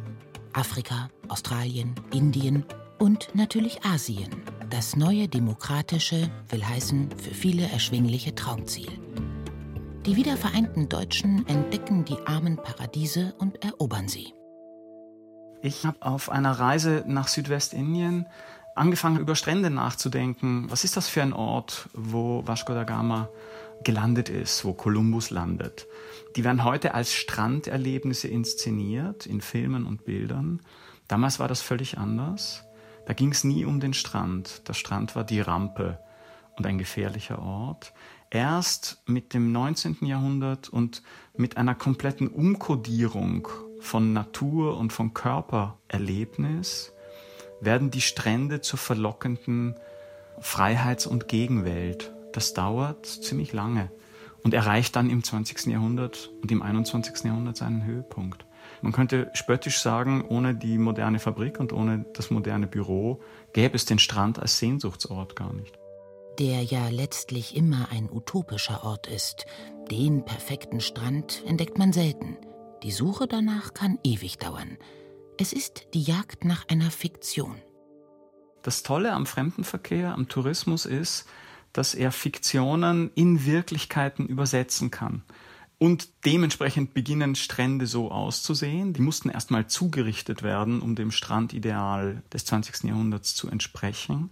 Afrika, 0.53 1.09
Australien, 1.29 1.95
Indien 2.13 2.65
und 2.99 3.29
natürlich 3.35 3.85
Asien. 3.85 4.31
Das 4.71 4.97
neue 4.97 5.29
demokratische, 5.29 6.31
will 6.49 6.65
heißen 6.65 7.11
für 7.17 7.35
viele 7.35 7.69
erschwingliche 7.71 8.35
Traumziel. 8.35 8.91
Die 10.05 10.17
wiedervereinten 10.17 10.89
Deutschen 10.89 11.47
entdecken 11.49 12.05
die 12.05 12.19
armen 12.27 12.57
Paradiese 12.57 13.35
und 13.39 13.65
erobern 13.65 14.09
sie. 14.09 14.33
Ich 15.63 15.85
habe 15.85 16.03
auf 16.03 16.31
einer 16.31 16.53
Reise 16.53 17.05
nach 17.07 17.29
Südwestindien 17.29 18.27
angefangen, 18.75 19.19
über 19.19 19.35
Strände 19.35 19.71
nachzudenken. 19.71 20.67
Was 20.71 20.85
ist 20.85 20.97
das 20.97 21.09
für 21.09 21.23
ein 21.23 21.33
Ort, 21.33 21.89
wo 21.93 22.47
Vasco 22.47 22.75
da 22.75 22.85
Gama 22.85 23.29
gelandet 23.85 24.29
ist, 24.29 24.65
wo 24.65 24.73
Kolumbus 24.73 25.31
landet. 25.31 25.87
Die 26.37 26.45
werden 26.45 26.65
heute 26.65 26.95
als 26.95 27.13
Stranderlebnisse 27.13 28.29
inszeniert 28.29 29.27
in 29.27 29.41
Filmen 29.41 29.87
und 29.87 30.05
Bildern. 30.05 30.61
Damals 31.09 31.39
war 31.39 31.49
das 31.49 31.63
völlig 31.63 31.99
anders. 31.99 32.65
Da 33.07 33.15
ging 33.15 33.31
es 33.31 33.45
nie 33.45 33.65
um 33.65 33.81
den 33.81 33.95
Strand. 33.95 34.69
Der 34.69 34.75
Strand 34.75 35.17
war 35.17 35.25
die 35.25 35.41
Rampe 35.41 35.99
und 36.57 36.67
ein 36.67 36.79
gefährlicher 36.79 37.41
Ort. 37.41 37.95
Erst 38.31 39.03
mit 39.07 39.33
dem 39.33 39.53
19. 39.53 39.99
Jahrhundert 40.03 40.69
und 40.69 41.03
mit 41.37 41.57
einer 41.57 41.75
kompletten 41.75 42.29
Umkodierung 42.29 43.49
von 43.81 44.13
Natur 44.13 44.77
und 44.77 44.93
von 44.93 45.15
Körpererlebnis 45.15 46.93
werden 47.61 47.91
die 47.91 48.03
Strände 48.03 48.61
zur 48.61 48.79
verlockenden 48.79 49.75
Freiheits- 50.41 51.07
und 51.07 51.29
Gegenwelt 51.29 52.13
das 52.33 52.55
dauert 52.55 53.07
ziemlich 53.07 53.53
lange 53.53 53.91
und 54.43 54.55
erreicht 54.55 54.97
dann 54.97 55.11
im 55.11 55.23
20. 55.23 55.67
Jahrhundert 55.67 56.31
und 56.43 56.51
im 56.51 56.63
21. 56.63 57.25
Jahrhundert 57.25 57.57
seinen 57.57 57.85
Höhepunkt. 57.85 58.47
Man 58.83 58.93
könnte 58.93 59.31
spöttisch 59.35 59.81
sagen, 59.81 60.25
ohne 60.29 60.55
die 60.55 60.79
moderne 60.79 61.19
Fabrik 61.19 61.59
und 61.59 61.73
ohne 61.73 62.05
das 62.15 62.31
moderne 62.31 62.67
Büro 62.67 63.21
gäbe 63.53 63.77
es 63.77 63.85
den 63.85 63.99
Strand 63.99 64.39
als 64.39 64.59
Sehnsuchtsort 64.59 65.37
gar 65.37 65.53
nicht. 65.53 65.79
Der 66.39 66.63
ja 66.63 66.89
letztlich 66.89 67.57
immer 67.57 67.89
ein 67.91 68.09
utopischer 68.11 68.85
Ort 68.85 69.09
ist. 69.09 69.47
Den 69.91 70.25
perfekten 70.25 70.81
Strand 70.81 71.43
entdeckt 71.47 71.79
man 71.79 71.93
selten. 71.93 72.37
Die 72.85 72.93
Suche 72.93 73.27
danach 73.27 73.75
kann 73.75 73.99
ewig 74.05 74.39
dauern. 74.39 74.79
Es 75.37 75.53
ist 75.53 75.89
die 75.95 76.03
Jagd 76.03 76.45
nach 76.45 76.69
einer 76.69 76.91
Fiktion. 76.91 77.57
Das 78.63 78.83
Tolle 78.83 79.13
am 79.13 79.27
Fremdenverkehr, 79.27 80.13
am 80.13 80.29
Tourismus 80.29 80.87
ist, 80.87 81.27
dass 81.79 81.95
er 81.95 82.11
Fiktionen 82.11 83.13
in 83.15 83.47
Wirklichkeiten 83.47 84.27
übersetzen 84.27 84.91
kann. 84.91 85.23
Und 85.79 86.09
dementsprechend 86.25 86.93
beginnen 86.93 87.37
Strände 87.37 87.87
so 87.87 88.11
auszusehen. 88.11 88.95
Die 88.95 89.01
mussten 89.01 89.29
erstmal 89.29 89.69
zugerichtet 89.69 90.43
werden, 90.43 90.81
um 90.81 90.97
dem 90.97 91.13
Strandideal 91.13 92.25
des 92.33 92.47
20. 92.47 92.83
Jahrhunderts 92.89 93.37
zu 93.37 93.49
entsprechen. 93.49 94.31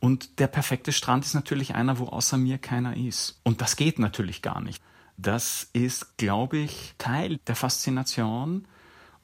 Und 0.00 0.38
der 0.38 0.46
perfekte 0.46 0.92
Strand 0.92 1.26
ist 1.26 1.34
natürlich 1.34 1.74
einer, 1.74 1.98
wo 1.98 2.06
außer 2.06 2.38
mir 2.38 2.56
keiner 2.56 2.96
ist. 2.96 3.38
Und 3.42 3.60
das 3.60 3.76
geht 3.76 3.98
natürlich 3.98 4.40
gar 4.40 4.62
nicht. 4.62 4.82
Das 5.18 5.68
ist, 5.74 6.16
glaube 6.16 6.56
ich, 6.56 6.94
Teil 6.96 7.38
der 7.48 7.54
Faszination 7.54 8.66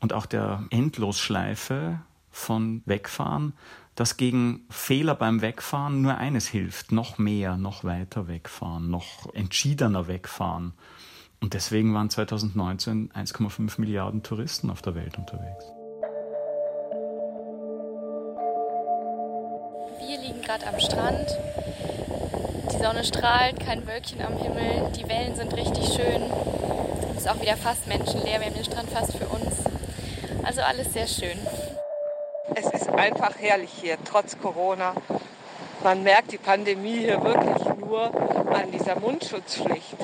und 0.01 0.13
auch 0.13 0.27
der 0.27 0.67
Endlosschleife 0.69 2.03
von 2.31 2.83
Wegfahren, 2.85 3.55
dass 3.95 4.17
gegen 4.17 4.67
Fehler 4.71 5.15
beim 5.15 5.41
Wegfahren 5.41 6.03
nur 6.03 6.17
eines 6.17 6.49
hilft, 6.49 6.93
noch 6.93 7.19
mehr, 7.19 7.57
noch 7.57 7.85
weiter 7.85 8.27
wegfahren, 8.27 8.91
noch 8.91 9.33
entschiedener 9.35 10.09
wegfahren. 10.09 10.73
Und 11.41 11.55
deswegen 11.55 11.95
waren 11.95 12.11
2019 12.11 13.13
1,5 13.13 13.81
Milliarden 13.81 14.23
Touristen 14.23 14.71
auf 14.71 14.83
der 14.83 14.95
Welt 14.95 15.19
unterwegs. 15.19 15.65
Wir 20.01 20.21
liegen 20.21 20.43
gerade 20.43 20.67
am 20.67 20.81
Strand. 20.81 21.29
Die 22.73 22.83
Sonne 22.83 23.05
strahlt, 23.05 23.61
kein 23.61 23.87
Wölkchen 23.87 24.23
am 24.23 24.37
Himmel, 24.37 24.91
die 24.97 25.09
Wellen 25.09 25.37
sind 25.37 25.55
richtig 25.55 25.85
schön. 25.85 26.23
Es 27.11 27.23
ist 27.23 27.29
auch 27.29 27.41
wieder 27.41 27.57
fast 27.57 27.87
menschenleer, 27.87 28.41
wir 28.41 28.47
haben 28.47 28.55
den 28.55 28.65
Strand 28.65 28.91
fast 28.91 29.17
für 29.17 29.27
uns. 29.27 29.65
Also 30.43 30.63
alles 30.63 30.93
sehr 30.93 31.07
schön. 31.07 31.39
Es 32.55 32.67
ist 32.67 32.89
einfach 32.89 33.35
herrlich 33.39 33.71
hier, 33.81 33.97
trotz 34.05 34.39
Corona. 34.39 34.95
Man 35.83 36.03
merkt 36.03 36.33
die 36.33 36.39
Pandemie 36.39 36.99
hier 36.99 37.23
wirklich 37.23 37.65
nur 37.79 38.11
an 38.55 38.71
dieser 38.71 38.99
Mundschutzpflicht. 38.99 39.97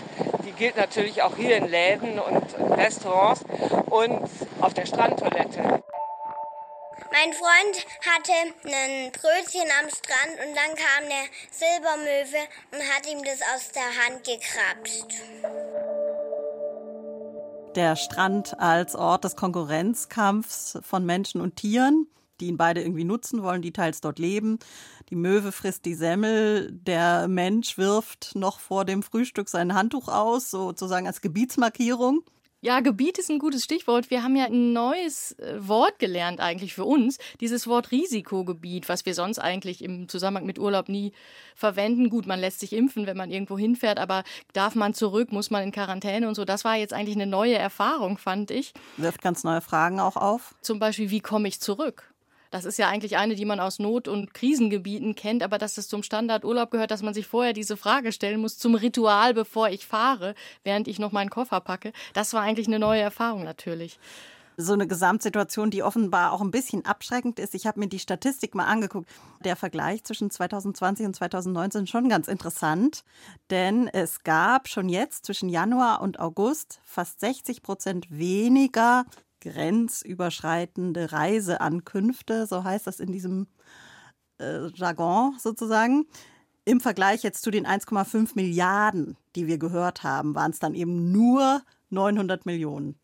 Die 0.45 0.53
gilt 0.53 0.77
natürlich 0.77 1.23
auch 1.23 1.37
hier 1.37 1.57
in 1.57 1.69
Läden 1.69 2.19
und 2.19 2.79
Restaurants 2.79 3.43
und 3.87 4.29
auf 4.61 4.75
der 4.75 4.87
Strandtoilette. 4.87 5.83
Mein 7.13 7.33
Freund 7.33 7.87
hatte 8.09 8.33
ein 8.65 9.11
Brötchen 9.11 9.69
am 9.83 9.89
Strand 9.91 10.39
und 10.47 10.55
dann 10.55 10.75
kam 10.77 11.05
eine 11.05 11.29
Silbermöwe 11.51 12.47
und 12.73 12.81
hat 12.95 13.07
ihm 13.11 13.23
das 13.25 13.41
aus 13.55 13.73
der 13.73 13.83
Hand 13.83 14.25
gekrabst. 14.25 15.07
Der 17.75 17.97
Strand 17.97 18.59
als 18.59 18.95
Ort 18.95 19.25
des 19.25 19.37
Konkurrenzkampfs 19.37 20.79
von 20.83 21.05
Menschen 21.05 21.41
und 21.41 21.57
Tieren, 21.57 22.07
die 22.41 22.47
ihn 22.47 22.57
beide 22.57 22.81
irgendwie 22.81 23.05
nutzen 23.05 23.43
wollen, 23.43 23.63
die 23.63 23.73
teils 23.73 24.01
dort 24.01 24.19
leben. 24.19 24.59
Die 25.11 25.17
Möwe 25.17 25.53
frisst 25.53 25.85
die 25.85 25.95
Semmel, 25.95 26.71
der 26.73 27.29
Mensch 27.29 27.79
wirft 27.79 28.35
noch 28.35 28.61
vor 28.61 28.85
dem 28.85 29.03
Frühstück 29.03 29.49
sein 29.49 29.75
Handtuch 29.75 30.09
aus, 30.09 30.51
sozusagen 30.51 31.07
als 31.07 31.21
Gebietsmarkierung. 31.21 32.23
Ja, 32.63 32.81
Gebiet 32.81 33.17
ist 33.17 33.31
ein 33.31 33.39
gutes 33.39 33.65
Stichwort. 33.65 34.11
Wir 34.11 34.23
haben 34.23 34.37
ja 34.37 34.45
ein 34.45 34.75
neues 34.75 35.33
äh, 35.39 35.57
Wort 35.67 35.99
gelernt 35.99 36.41
eigentlich 36.41 36.75
für 36.75 36.85
uns. 36.85 37.17
Dieses 37.41 37.67
Wort 37.67 37.91
Risikogebiet, 37.91 38.87
was 38.91 39.07
wir 39.07 39.15
sonst 39.15 39.39
eigentlich 39.39 39.83
im 39.83 40.09
Zusammenhang 40.09 40.45
mit 40.45 40.59
Urlaub 40.59 40.91
nie 40.91 41.13
verwenden. 41.55 42.11
Gut, 42.11 42.27
man 42.27 42.39
lässt 42.39 42.61
sich 42.61 42.75
impfen, 42.75 43.07
wenn 43.07 43.17
man 43.17 43.31
irgendwo 43.31 43.57
hinfährt, 43.57 43.99
aber 43.99 44.25
darf 44.53 44.75
man 44.75 44.93
zurück, 44.93 45.33
muss 45.33 45.51
man 45.51 45.63
in 45.63 45.73
Quarantäne 45.73 46.29
und 46.29 46.35
so. 46.35 46.45
Das 46.45 46.67
war 46.67 46.77
jetzt 46.77 46.93
eigentlich 46.93 47.17
eine 47.17 47.27
neue 47.27 47.57
Erfahrung, 47.57 48.19
fand 48.19 48.51
ich. 48.51 48.75
Wirft 48.99 49.23
ganz 49.23 49.43
neue 49.43 49.63
Fragen 49.63 49.99
auch 49.99 50.17
auf. 50.17 50.55
Zum 50.61 50.79
Beispiel, 50.79 51.11
wie 51.11 51.21
komme 51.21 51.49
ich 51.49 51.61
zurück? 51.61 52.10
Das 52.51 52.65
ist 52.65 52.79
ja 52.79 52.89
eigentlich 52.89 53.17
eine, 53.17 53.37
die 53.37 53.45
man 53.45 53.61
aus 53.61 53.79
Not- 53.79 54.09
und 54.09 54.35
Krisengebieten 54.35 55.15
kennt, 55.15 55.43
aber 55.43 55.59
dass 55.59 55.79
es 55.79 55.89
zum 55.89 56.03
Standardurlaub 56.03 56.71
gehört, 56.71 56.91
dass 56.91 57.03
man 57.03 57.15
sich 57.15 57.27
vorher 57.27 57.53
diese 57.53 57.77
Frage 57.77 58.13
stellen 58.13 58.41
muss, 58.41 58.59
zum 58.59 58.75
Ritual, 58.75 59.35
bevor 59.35 59.71
ich 59.71 59.87
fahre, 59.87 60.35
während 60.65 60.89
ich 60.89 60.99
noch 60.99 61.13
meinen 61.13 61.31
Koffer 61.31 61.61
packe. 61.61 61.93
Das 62.13 62.33
war 62.35 62.43
eigentlich 62.43 62.67
eine 62.67 62.79
neue 62.79 63.01
Erfahrung 63.01 63.45
natürlich 63.45 63.99
so 64.61 64.73
eine 64.73 64.87
Gesamtsituation, 64.87 65.71
die 65.71 65.83
offenbar 65.83 66.33
auch 66.33 66.41
ein 66.41 66.51
bisschen 66.51 66.85
abschreckend 66.85 67.39
ist. 67.39 67.55
Ich 67.55 67.67
habe 67.67 67.81
mir 67.81 67.89
die 67.89 67.99
Statistik 67.99 68.55
mal 68.55 68.67
angeguckt. 68.67 69.09
Der 69.45 69.57
Vergleich 69.57 70.05
zwischen 70.05 70.31
2020 70.31 71.07
und 71.07 71.17
2019 71.17 71.87
schon 71.87 72.09
ganz 72.09 72.29
interessant, 72.29 73.05
denn 73.51 73.89
es 73.89 74.23
gab 74.23 74.69
schon 74.69 74.89
jetzt 74.89 75.25
zwischen 75.25 75.49
Januar 75.49 76.03
und 76.03 76.21
August 76.21 76.81
fast 76.85 77.21
60 77.21 77.63
Prozent 77.63 78.07
weniger 78.11 79.05
grenzüberschreitende 79.41 81.13
Reiseankünfte, 81.13 82.47
so 82.47 82.65
heißt 82.65 82.87
das 82.87 83.01
in 83.01 83.13
diesem 83.13 83.47
äh, 84.39 84.69
Jargon 84.75 85.37
sozusagen. 85.39 86.07
Im 86.65 86.81
Vergleich 86.81 87.23
jetzt 87.23 87.43
zu 87.43 87.51
den 87.51 87.67
1,5 87.67 88.33
Milliarden, 88.35 89.17
die 89.35 89.47
wir 89.47 89.59
gehört 89.59 90.03
haben, 90.03 90.35
waren 90.35 90.51
es 90.51 90.59
dann 90.59 90.75
eben 90.75 91.11
nur 91.11 91.63
900 91.89 92.47
Millionen. 92.47 93.00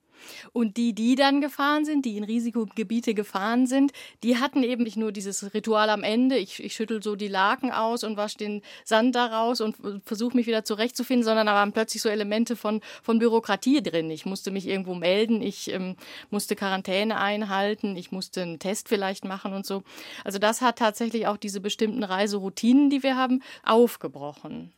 Und 0.52 0.76
die, 0.76 0.92
die 0.94 1.14
dann 1.14 1.40
gefahren 1.40 1.84
sind, 1.84 2.04
die 2.04 2.16
in 2.16 2.24
Risikogebiete 2.24 3.14
gefahren 3.14 3.66
sind, 3.66 3.92
die 4.22 4.38
hatten 4.38 4.62
eben 4.62 4.82
nicht 4.82 4.96
nur 4.96 5.12
dieses 5.12 5.54
Ritual 5.54 5.90
am 5.90 6.02
Ende, 6.02 6.36
ich, 6.36 6.62
ich 6.62 6.74
schüttel 6.74 7.02
so 7.02 7.16
die 7.16 7.28
Laken 7.28 7.72
aus 7.72 8.04
und 8.04 8.16
wasche 8.16 8.38
den 8.38 8.62
Sand 8.84 9.14
daraus 9.14 9.60
und 9.60 9.76
versuche 10.04 10.36
mich 10.36 10.46
wieder 10.46 10.64
zurechtzufinden, 10.64 11.24
sondern 11.24 11.46
da 11.46 11.54
waren 11.54 11.72
plötzlich 11.72 12.02
so 12.02 12.08
Elemente 12.08 12.56
von, 12.56 12.80
von 13.02 13.18
Bürokratie 13.18 13.82
drin. 13.82 14.10
Ich 14.10 14.26
musste 14.26 14.50
mich 14.50 14.66
irgendwo 14.66 14.94
melden, 14.94 15.42
ich 15.42 15.72
ähm, 15.72 15.96
musste 16.30 16.56
Quarantäne 16.56 17.18
einhalten, 17.18 17.96
ich 17.96 18.12
musste 18.12 18.42
einen 18.42 18.58
Test 18.58 18.88
vielleicht 18.88 19.24
machen 19.24 19.52
und 19.52 19.66
so. 19.66 19.82
Also 20.24 20.38
das 20.38 20.60
hat 20.60 20.78
tatsächlich 20.78 21.26
auch 21.26 21.36
diese 21.36 21.60
bestimmten 21.60 22.04
Reiseroutinen, 22.04 22.90
die 22.90 23.02
wir 23.02 23.16
haben, 23.16 23.42
aufgebrochen. 23.64 24.72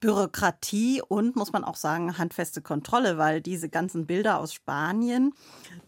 Bürokratie 0.00 1.02
und, 1.06 1.36
muss 1.36 1.52
man 1.52 1.64
auch 1.64 1.76
sagen, 1.76 2.18
handfeste 2.18 2.62
Kontrolle, 2.62 3.18
weil 3.18 3.40
diese 3.40 3.68
ganzen 3.68 4.06
Bilder 4.06 4.38
aus 4.38 4.54
Spanien, 4.54 5.34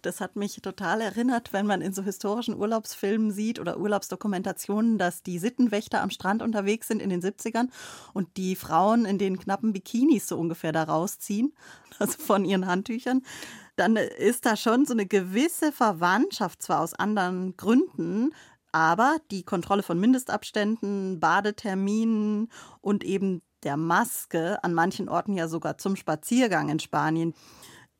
das 0.02 0.20
hat 0.20 0.36
mich 0.36 0.60
total 0.62 1.00
erinnert, 1.00 1.52
wenn 1.52 1.66
man 1.66 1.80
in 1.80 1.92
so 1.92 2.02
historischen 2.02 2.56
Urlaubsfilmen 2.56 3.30
sieht 3.30 3.58
oder 3.58 3.78
Urlaubsdokumentationen, 3.78 4.98
dass 4.98 5.22
die 5.22 5.38
Sittenwächter 5.38 6.02
am 6.02 6.10
Strand 6.10 6.42
unterwegs 6.42 6.88
sind 6.88 7.00
in 7.00 7.10
den 7.10 7.22
70ern 7.22 7.68
und 8.12 8.36
die 8.36 8.56
Frauen 8.56 9.04
in 9.04 9.18
den 9.18 9.38
knappen 9.38 9.72
Bikinis 9.72 10.26
so 10.26 10.38
ungefähr 10.38 10.72
da 10.72 10.84
rausziehen, 10.84 11.52
also 11.98 12.18
von 12.18 12.44
ihren 12.44 12.66
Handtüchern 12.66 13.22
dann 13.76 13.96
ist 13.96 14.44
da 14.44 14.56
schon 14.56 14.84
so 14.84 14.92
eine 14.92 15.06
gewisse 15.06 15.72
Verwandtschaft, 15.72 16.60
zwar 16.60 16.82
aus 16.82 16.92
anderen 16.92 17.56
Gründen, 17.56 18.34
aber 18.72 19.16
die 19.30 19.42
Kontrolle 19.42 19.82
von 19.82 19.98
Mindestabständen, 19.98 21.18
Badeterminen 21.18 22.50
und 22.80 23.04
eben 23.04 23.42
der 23.62 23.76
Maske, 23.76 24.62
an 24.62 24.74
manchen 24.74 25.08
Orten 25.08 25.34
ja 25.34 25.48
sogar 25.48 25.78
zum 25.78 25.96
Spaziergang 25.96 26.68
in 26.68 26.80
Spanien 26.80 27.34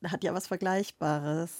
hat 0.09 0.23
ja 0.23 0.33
was 0.33 0.47
Vergleichbares. 0.47 1.51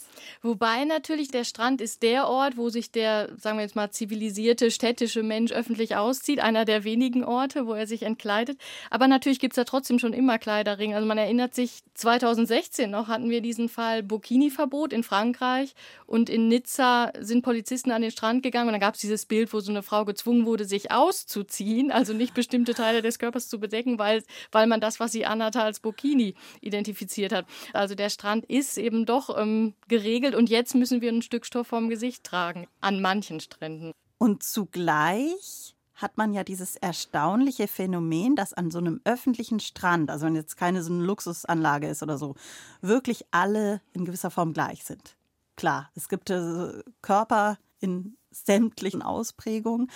Wobei 0.41 0.84
natürlich 0.86 1.30
der 1.30 1.43
Strand 1.43 1.80
ist 1.80 2.01
der 2.01 2.27
Ort, 2.27 2.58
wo 2.58 2.69
sich 2.69 2.91
der, 2.91 3.30
sagen 3.38 3.58
wir 3.58 3.63
jetzt 3.63 3.75
mal, 3.75 3.91
zivilisierte 3.91 4.71
städtische 4.71 5.21
Mensch 5.21 5.51
öffentlich 5.51 5.95
auszieht. 5.95 6.39
Einer 6.39 6.65
der 6.65 6.84
wenigen 6.84 7.23
Orte, 7.23 7.67
wo 7.67 7.73
er 7.73 7.86
sich 7.86 8.04
entkleidet. 8.04 8.58
Aber 8.89 9.08
natürlich 9.08 9.39
gibt 9.39 9.54
es 9.54 9.56
da 9.58 9.63
trotzdem 9.63 9.99
schon 9.99 10.13
immer 10.13 10.39
Kleiderringe. 10.39 10.95
Also 10.95 11.08
man 11.08 11.17
erinnert 11.17 11.54
sich, 11.54 11.82
2016 11.93 12.89
noch 12.89 13.08
hatten 13.08 13.30
wir 13.30 13.41
diesen 13.41 13.69
Fall 13.69 14.01
Burkini-Verbot 14.01 14.91
in 14.91 15.04
Frankreich. 15.04 15.75
Und 16.08 16.30
in 16.30 16.47
Nizza 16.47 17.12
sind 17.19 17.43
Polizisten 17.43 17.91
an 17.91 18.01
den 18.01 18.12
Strand 18.12 18.41
gegangen. 18.41 18.69
Und 18.69 18.73
dann 18.73 18.82
gab 18.82 18.95
es 18.95 19.01
dieses 19.01 19.27
Bild, 19.27 19.54
wo 19.54 19.60
so 19.60 19.71
eine 19.71 19.84
Frau 19.84 20.04
gezwungen 20.06 20.45
wurde, 20.45 20.65
sich 20.65 20.91
auszuziehen. 20.91 21.91
Also 21.91 22.13
nicht 22.13 22.34
bestimmte 22.34 22.73
Teile 22.73 23.04
des 23.04 23.19
Körpers 23.19 23.49
zu 23.49 23.60
bedecken, 23.60 23.99
weil, 23.99 24.23
weil 24.51 24.65
man 24.65 24.82
das, 24.82 24.99
was 24.99 25.12
sie 25.12 25.25
anhatte, 25.25 25.62
als 25.62 25.80
Burkini 25.80 26.34
identifiziert 26.62 27.34
hat. 27.34 27.45
Also 27.73 27.93
der 27.93 28.10
Strand 28.10 28.31
Strand 28.32 28.46
ist 28.46 28.78
eben 28.78 29.06
doch 29.06 29.38
ähm, 29.38 29.74
geregelt 29.89 30.36
und 30.36 30.50
jetzt 30.50 30.74
müssen 30.74 31.02
wir 31.02 31.12
ein 31.12 31.22
Stück 31.22 31.46
Stoff 31.46 31.67
vorm 31.67 31.89
Gesicht 31.89 32.24
tragen, 32.24 32.65
an 32.80 33.02
manchen 33.02 33.41
Stränden. 33.41 33.91
Und 34.20 34.41
zugleich 34.41 35.76
hat 35.96 36.17
man 36.17 36.34
ja 36.34 36.46
dieses 36.46 36.78
erstaunliche 36.78 37.67
Phänomen, 37.67 38.38
dass 38.38 38.54
an 38.54 38.72
so 38.72 38.78
einem 38.80 39.02
öffentlichen 39.04 39.60
Strand, 39.60 40.10
also 40.10 40.26
wenn 40.26 40.36
jetzt 40.36 40.56
keine 40.56 40.82
so 40.82 40.94
eine 40.94 41.04
Luxusanlage 41.04 41.88
ist 41.88 42.04
oder 42.04 42.17
so, 42.17 42.36
wirklich 42.80 43.26
alle 43.32 43.82
in 43.91 44.06
gewisser 44.06 44.32
Form 44.32 44.54
gleich 44.54 44.86
sind. 44.86 45.17
Klar, 45.58 45.91
es 45.96 46.08
gibt 46.08 46.30
äh, 46.30 46.84
Körper 47.02 47.58
in 47.82 48.15
sämtlichen 48.32 49.02
Ausprägungen. 49.02 49.91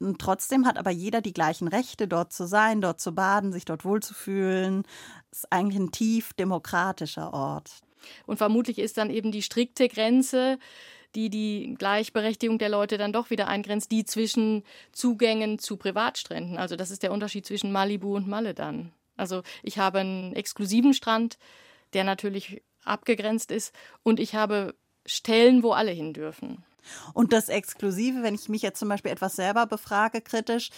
Und 0.00 0.18
trotzdem 0.18 0.66
hat 0.66 0.78
aber 0.78 0.90
jeder 0.90 1.20
die 1.20 1.34
gleichen 1.34 1.68
Rechte, 1.68 2.08
dort 2.08 2.32
zu 2.32 2.46
sein, 2.46 2.80
dort 2.80 3.00
zu 3.00 3.14
baden, 3.14 3.52
sich 3.52 3.66
dort 3.66 3.84
wohlzufühlen, 3.84 4.84
ist 5.30 5.52
eigentlich 5.52 5.78
ein 5.78 5.92
tief 5.92 6.32
demokratischer 6.32 7.34
Ort. 7.34 7.70
Und 8.26 8.38
vermutlich 8.38 8.78
ist 8.78 8.96
dann 8.96 9.10
eben 9.10 9.30
die 9.30 9.42
strikte 9.42 9.88
Grenze, 9.88 10.58
die 11.14 11.28
die 11.28 11.74
Gleichberechtigung 11.78 12.58
der 12.58 12.70
Leute 12.70 12.96
dann 12.96 13.12
doch 13.12 13.30
wieder 13.30 13.48
eingrenzt, 13.48 13.92
die 13.92 14.04
zwischen 14.04 14.62
Zugängen 14.92 15.58
zu 15.58 15.76
Privatstränden. 15.76 16.56
Also 16.56 16.76
das 16.76 16.90
ist 16.90 17.02
der 17.02 17.12
Unterschied 17.12 17.44
zwischen 17.44 17.72
Malibu 17.72 18.16
und 18.16 18.26
Malle 18.26 18.54
dann. 18.54 18.92
Also 19.16 19.42
ich 19.62 19.78
habe 19.78 19.98
einen 19.98 20.34
exklusiven 20.34 20.94
Strand, 20.94 21.36
der 21.92 22.04
natürlich 22.04 22.62
abgegrenzt 22.84 23.50
ist, 23.50 23.74
und 24.02 24.18
ich 24.18 24.34
habe 24.34 24.74
Stellen, 25.04 25.62
wo 25.62 25.72
alle 25.72 25.90
hin 25.90 26.14
dürfen. 26.14 26.64
Und 27.14 27.32
das 27.32 27.48
Exklusive, 27.48 28.22
wenn 28.22 28.34
ich 28.34 28.48
mich 28.48 28.62
jetzt 28.62 28.78
zum 28.78 28.88
Beispiel 28.88 29.12
etwas 29.12 29.36
selber 29.36 29.66
befrage, 29.66 30.20
kritisch, 30.20 30.70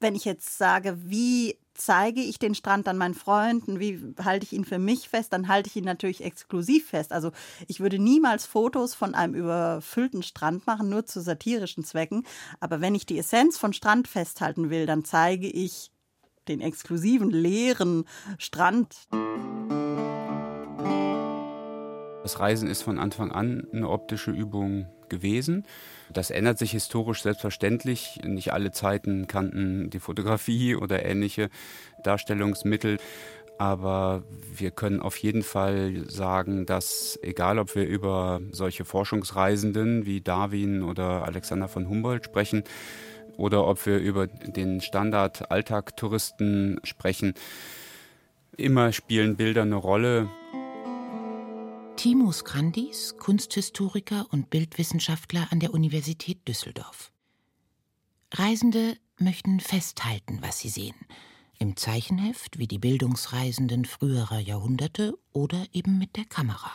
wenn 0.00 0.14
ich 0.14 0.24
jetzt 0.24 0.56
sage, 0.56 0.96
wie 1.04 1.58
zeige 1.74 2.20
ich 2.20 2.38
den 2.38 2.54
Strand 2.54 2.86
dann 2.86 2.98
meinen 2.98 3.14
Freunden, 3.14 3.80
wie 3.80 4.14
halte 4.22 4.44
ich 4.44 4.52
ihn 4.52 4.64
für 4.64 4.78
mich 4.78 5.08
fest, 5.08 5.32
dann 5.32 5.48
halte 5.48 5.68
ich 5.68 5.76
ihn 5.76 5.84
natürlich 5.84 6.24
exklusiv 6.24 6.88
fest. 6.88 7.12
Also 7.12 7.32
ich 7.68 7.80
würde 7.80 7.98
niemals 7.98 8.46
Fotos 8.46 8.94
von 8.94 9.14
einem 9.14 9.34
überfüllten 9.34 10.22
Strand 10.22 10.66
machen, 10.66 10.88
nur 10.88 11.06
zu 11.06 11.20
satirischen 11.20 11.84
Zwecken. 11.84 12.26
Aber 12.60 12.80
wenn 12.80 12.94
ich 12.94 13.06
die 13.06 13.18
Essenz 13.18 13.56
von 13.56 13.72
Strand 13.72 14.08
festhalten 14.08 14.70
will, 14.70 14.86
dann 14.86 15.04
zeige 15.04 15.48
ich 15.48 15.90
den 16.48 16.60
exklusiven, 16.60 17.30
leeren 17.30 18.04
Strand. 18.38 18.96
Das 22.22 22.38
Reisen 22.38 22.68
ist 22.68 22.82
von 22.82 22.98
Anfang 22.98 23.32
an 23.32 23.66
eine 23.72 23.88
optische 23.88 24.30
Übung 24.30 24.86
gewesen. 25.08 25.64
Das 26.12 26.30
ändert 26.30 26.58
sich 26.58 26.72
historisch 26.72 27.22
selbstverständlich. 27.22 28.20
Nicht 28.24 28.52
alle 28.52 28.72
Zeiten 28.72 29.26
kannten 29.26 29.90
die 29.90 30.00
Fotografie 30.00 30.76
oder 30.76 31.04
ähnliche 31.04 31.48
Darstellungsmittel. 32.04 32.98
Aber 33.58 34.22
wir 34.54 34.70
können 34.70 35.00
auf 35.00 35.16
jeden 35.18 35.42
Fall 35.42 36.04
sagen, 36.08 36.64
dass 36.64 37.18
egal 37.22 37.58
ob 37.58 37.74
wir 37.74 37.86
über 37.86 38.40
solche 38.52 38.86
Forschungsreisenden 38.86 40.06
wie 40.06 40.22
Darwin 40.22 40.82
oder 40.82 41.26
Alexander 41.26 41.68
von 41.68 41.86
Humboldt 41.86 42.24
sprechen 42.24 42.64
oder 43.36 43.66
ob 43.66 43.84
wir 43.84 43.98
über 43.98 44.26
den 44.26 44.80
Standard-Alltag-Touristen 44.80 46.80
sprechen, 46.84 47.34
immer 48.56 48.92
spielen 48.92 49.36
Bilder 49.36 49.62
eine 49.62 49.76
Rolle. 49.76 50.28
Timo 52.00 52.32
Skrandis, 52.32 53.18
Kunsthistoriker 53.18 54.26
und 54.30 54.48
Bildwissenschaftler 54.48 55.48
an 55.50 55.60
der 55.60 55.74
Universität 55.74 56.48
Düsseldorf. 56.48 57.12
Reisende 58.32 58.96
möchten 59.18 59.60
festhalten, 59.60 60.38
was 60.40 60.60
sie 60.60 60.70
sehen. 60.70 60.94
Im 61.58 61.76
Zeichenheft 61.76 62.58
wie 62.58 62.66
die 62.66 62.78
Bildungsreisenden 62.78 63.84
früherer 63.84 64.38
Jahrhunderte 64.38 65.12
oder 65.34 65.66
eben 65.74 65.98
mit 65.98 66.16
der 66.16 66.24
Kamera. 66.24 66.72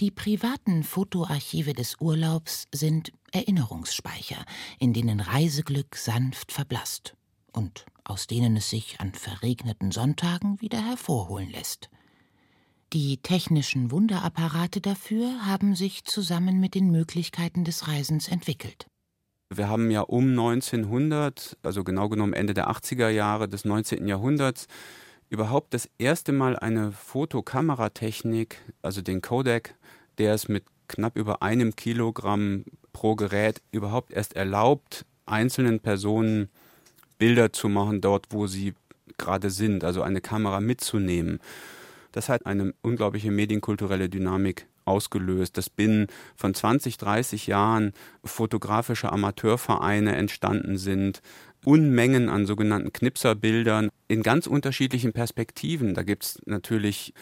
Die 0.00 0.10
privaten 0.10 0.84
Fotoarchive 0.84 1.72
des 1.72 1.98
Urlaubs 1.98 2.66
sind 2.72 3.10
Erinnerungsspeicher, 3.32 4.44
in 4.78 4.92
denen 4.92 5.20
Reiseglück 5.20 5.96
sanft 5.96 6.52
verblasst 6.52 7.16
und 7.54 7.86
aus 8.04 8.26
denen 8.26 8.58
es 8.58 8.68
sich 8.68 9.00
an 9.00 9.14
verregneten 9.14 9.92
Sonntagen 9.92 10.60
wieder 10.60 10.84
hervorholen 10.84 11.48
lässt. 11.48 11.88
Die 12.94 13.16
technischen 13.16 13.90
Wunderapparate 13.90 14.80
dafür 14.80 15.44
haben 15.44 15.74
sich 15.74 16.04
zusammen 16.04 16.60
mit 16.60 16.76
den 16.76 16.92
Möglichkeiten 16.92 17.64
des 17.64 17.88
Reisens 17.88 18.28
entwickelt. 18.28 18.86
Wir 19.52 19.68
haben 19.68 19.90
ja 19.90 20.02
um 20.02 20.30
1900, 20.30 21.56
also 21.64 21.82
genau 21.82 22.08
genommen 22.08 22.34
Ende 22.34 22.54
der 22.54 22.70
80er 22.70 23.08
Jahre 23.08 23.48
des 23.48 23.64
19. 23.64 24.06
Jahrhunderts, 24.06 24.68
überhaupt 25.28 25.74
das 25.74 25.90
erste 25.98 26.30
Mal 26.30 26.56
eine 26.56 26.92
Fotokameratechnik, 26.92 28.58
also 28.80 29.02
den 29.02 29.22
Kodak, 29.22 29.74
der 30.18 30.32
es 30.32 30.46
mit 30.46 30.62
knapp 30.86 31.16
über 31.16 31.42
einem 31.42 31.74
Kilogramm 31.74 32.64
pro 32.92 33.16
Gerät 33.16 33.60
überhaupt 33.72 34.12
erst 34.12 34.36
erlaubt, 34.36 35.04
einzelnen 35.26 35.80
Personen 35.80 36.48
Bilder 37.18 37.52
zu 37.52 37.68
machen, 37.68 38.00
dort 38.00 38.26
wo 38.30 38.46
sie 38.46 38.74
gerade 39.18 39.50
sind, 39.50 39.82
also 39.82 40.02
eine 40.02 40.20
Kamera 40.20 40.60
mitzunehmen. 40.60 41.40
Das 42.14 42.28
hat 42.28 42.46
eine 42.46 42.74
unglaubliche 42.80 43.32
medienkulturelle 43.32 44.08
Dynamik 44.08 44.68
ausgelöst, 44.84 45.58
dass 45.58 45.68
binnen 45.68 46.06
von 46.36 46.54
20, 46.54 46.96
30 46.96 47.48
Jahren 47.48 47.92
fotografische 48.22 49.10
Amateurvereine 49.10 50.14
entstanden 50.14 50.78
sind, 50.78 51.22
Unmengen 51.64 52.28
an 52.28 52.46
sogenannten 52.46 52.92
Knipserbildern 52.92 53.88
in 54.06 54.22
ganz 54.22 54.46
unterschiedlichen 54.46 55.12
Perspektiven. 55.12 55.94
Da 55.94 56.04
gibt 56.04 56.22
es 56.22 56.42
natürlich 56.46 57.14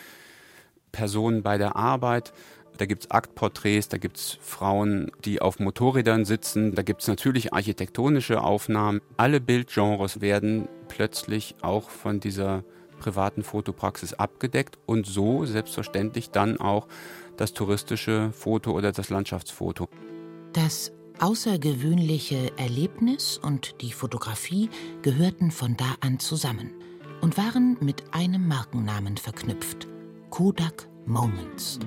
Personen 0.90 1.42
bei 1.42 1.56
der 1.56 1.74
Arbeit, 1.74 2.34
da 2.76 2.84
gibt 2.84 3.04
es 3.04 3.10
Aktporträts, 3.10 3.88
da 3.88 3.96
gibt 3.96 4.18
es 4.18 4.36
Frauen, 4.42 5.10
die 5.24 5.40
auf 5.40 5.58
Motorrädern 5.58 6.26
sitzen, 6.26 6.74
da 6.74 6.82
gibt 6.82 7.00
es 7.00 7.08
natürlich 7.08 7.54
architektonische 7.54 8.42
Aufnahmen. 8.42 9.00
Alle 9.16 9.40
Bildgenres 9.40 10.20
werden 10.20 10.68
plötzlich 10.88 11.54
auch 11.62 11.88
von 11.88 12.20
dieser 12.20 12.62
privaten 13.02 13.42
Fotopraxis 13.42 14.14
abgedeckt 14.14 14.78
und 14.86 15.06
so 15.06 15.44
selbstverständlich 15.44 16.30
dann 16.30 16.58
auch 16.58 16.86
das 17.36 17.52
touristische 17.52 18.30
Foto 18.32 18.70
oder 18.70 18.92
das 18.92 19.10
Landschaftsfoto. 19.10 19.88
Das 20.52 20.92
außergewöhnliche 21.18 22.56
Erlebnis 22.56 23.38
und 23.38 23.80
die 23.80 23.92
Fotografie 23.92 24.70
gehörten 25.02 25.50
von 25.50 25.76
da 25.76 25.96
an 26.00 26.20
zusammen 26.20 26.70
und 27.20 27.36
waren 27.36 27.76
mit 27.80 28.14
einem 28.14 28.46
Markennamen 28.46 29.16
verknüpft: 29.16 29.88
Kodak 30.30 30.88
Moments. 31.04 31.80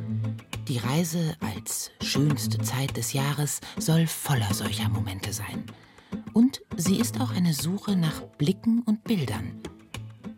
Die 0.68 0.80
Reise 0.80 1.36
als 1.40 1.92
schönste 2.02 2.58
Zeit 2.60 2.98
des 2.98 3.14
Jahres 3.14 3.62
soll 3.78 4.08
voller 4.08 4.54
solcher 4.54 4.90
Momente 4.90 5.32
sein. 5.32 5.64
Und 6.34 6.62
sie 6.76 7.00
ist 7.00 7.22
auch 7.22 7.32
eine 7.32 7.54
Suche 7.54 7.96
nach 7.96 8.22
Blicken 8.38 8.82
und 8.86 9.04
Bildern. 9.06 9.62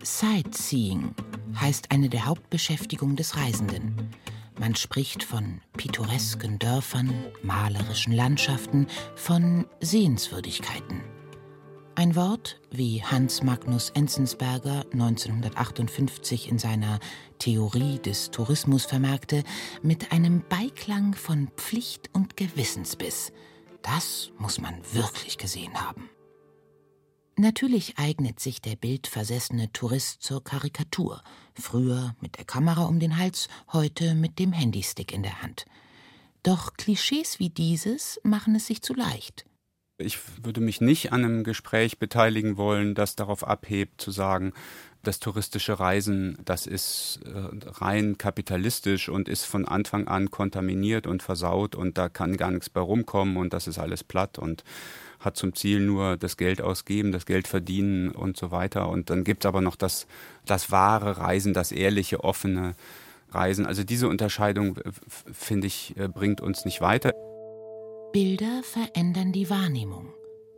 Sightseeing 0.07 1.13
heißt 1.59 1.91
eine 1.91 2.07
der 2.07 2.25
Hauptbeschäftigungen 2.25 3.17
des 3.17 3.35
Reisenden. 3.35 4.09
Man 4.57 4.73
spricht 4.73 5.21
von 5.21 5.59
pittoresken 5.75 6.59
Dörfern, 6.59 7.13
malerischen 7.43 8.13
Landschaften, 8.13 8.87
von 9.15 9.65
Sehenswürdigkeiten. 9.81 11.01
Ein 11.95 12.15
Wort, 12.15 12.59
wie 12.71 13.03
Hans 13.03 13.43
Magnus 13.43 13.89
Enzensberger 13.89 14.85
1958 14.93 16.47
in 16.49 16.57
seiner 16.57 16.99
Theorie 17.37 17.99
des 17.99 18.31
Tourismus 18.31 18.85
vermerkte, 18.85 19.43
mit 19.81 20.13
einem 20.13 20.41
Beiklang 20.47 21.15
von 21.15 21.49
Pflicht 21.57 22.09
und 22.13 22.37
Gewissensbiss. 22.37 23.33
Das 23.81 24.31
muss 24.37 24.61
man 24.61 24.73
wirklich 24.93 25.37
gesehen 25.37 25.73
haben. 25.73 26.09
Natürlich 27.39 27.99
eignet 27.99 28.39
sich 28.39 28.61
der 28.61 28.75
bildversessene 28.75 29.71
Tourist 29.71 30.23
zur 30.23 30.43
Karikatur. 30.43 31.21
Früher 31.53 32.15
mit 32.19 32.35
der 32.39 32.45
Kamera 32.45 32.85
um 32.85 32.99
den 32.99 33.17
Hals, 33.17 33.47
heute 33.71 34.15
mit 34.15 34.39
dem 34.39 34.51
Handystick 34.51 35.13
in 35.13 35.21
der 35.21 35.43
Hand. 35.43 35.67
Doch 36.41 36.73
Klischees 36.73 37.37
wie 37.37 37.51
dieses 37.51 38.19
machen 38.23 38.55
es 38.55 38.65
sich 38.65 38.81
zu 38.81 38.95
leicht. 38.95 39.45
Ich 39.99 40.17
würde 40.43 40.61
mich 40.61 40.81
nicht 40.81 41.11
an 41.13 41.23
einem 41.23 41.43
Gespräch 41.43 41.99
beteiligen 41.99 42.57
wollen, 42.57 42.95
das 42.95 43.15
darauf 43.15 43.47
abhebt, 43.47 44.01
zu 44.01 44.09
sagen, 44.09 44.53
das 45.03 45.19
touristische 45.19 45.79
Reisen, 45.79 46.39
das 46.43 46.65
ist 46.65 47.19
äh, 47.25 47.31
rein 47.65 48.17
kapitalistisch 48.17 49.09
und 49.09 49.29
ist 49.29 49.45
von 49.45 49.67
Anfang 49.67 50.07
an 50.07 50.31
kontaminiert 50.31 51.05
und 51.05 51.21
versaut 51.21 51.75
und 51.75 51.99
da 51.99 52.09
kann 52.09 52.35
gar 52.35 52.49
nichts 52.51 52.69
bei 52.69 52.81
rumkommen 52.81 53.37
und 53.37 53.53
das 53.53 53.67
ist 53.67 53.77
alles 53.77 54.03
platt 54.03 54.39
und 54.39 54.63
hat 55.27 55.37
zum 55.37 55.53
Ziel 55.53 55.81
nur 55.81 56.17
das 56.17 56.37
Geld 56.37 56.61
ausgeben, 56.61 57.11
das 57.11 57.25
Geld 57.25 57.47
verdienen 57.47 58.09
und 58.09 58.37
so 58.37 58.49
weiter. 58.49 58.89
Und 58.89 59.11
dann 59.11 59.23
gibt 59.23 59.43
es 59.43 59.47
aber 59.47 59.61
noch 59.61 59.75
das, 59.75 60.07
das 60.45 60.71
wahre 60.71 61.17
Reisen, 61.17 61.53
das 61.53 61.71
ehrliche, 61.71 62.23
offene 62.23 62.75
Reisen. 63.29 63.65
Also 63.65 63.83
diese 63.83 64.07
Unterscheidung, 64.07 64.79
finde 65.31 65.67
ich, 65.67 65.95
äh, 65.97 66.07
bringt 66.07 66.41
uns 66.41 66.65
nicht 66.65 66.81
weiter. 66.81 67.11
Bilder 68.13 68.63
verändern 68.63 69.33
die 69.33 69.49
Wahrnehmung. 69.49 70.13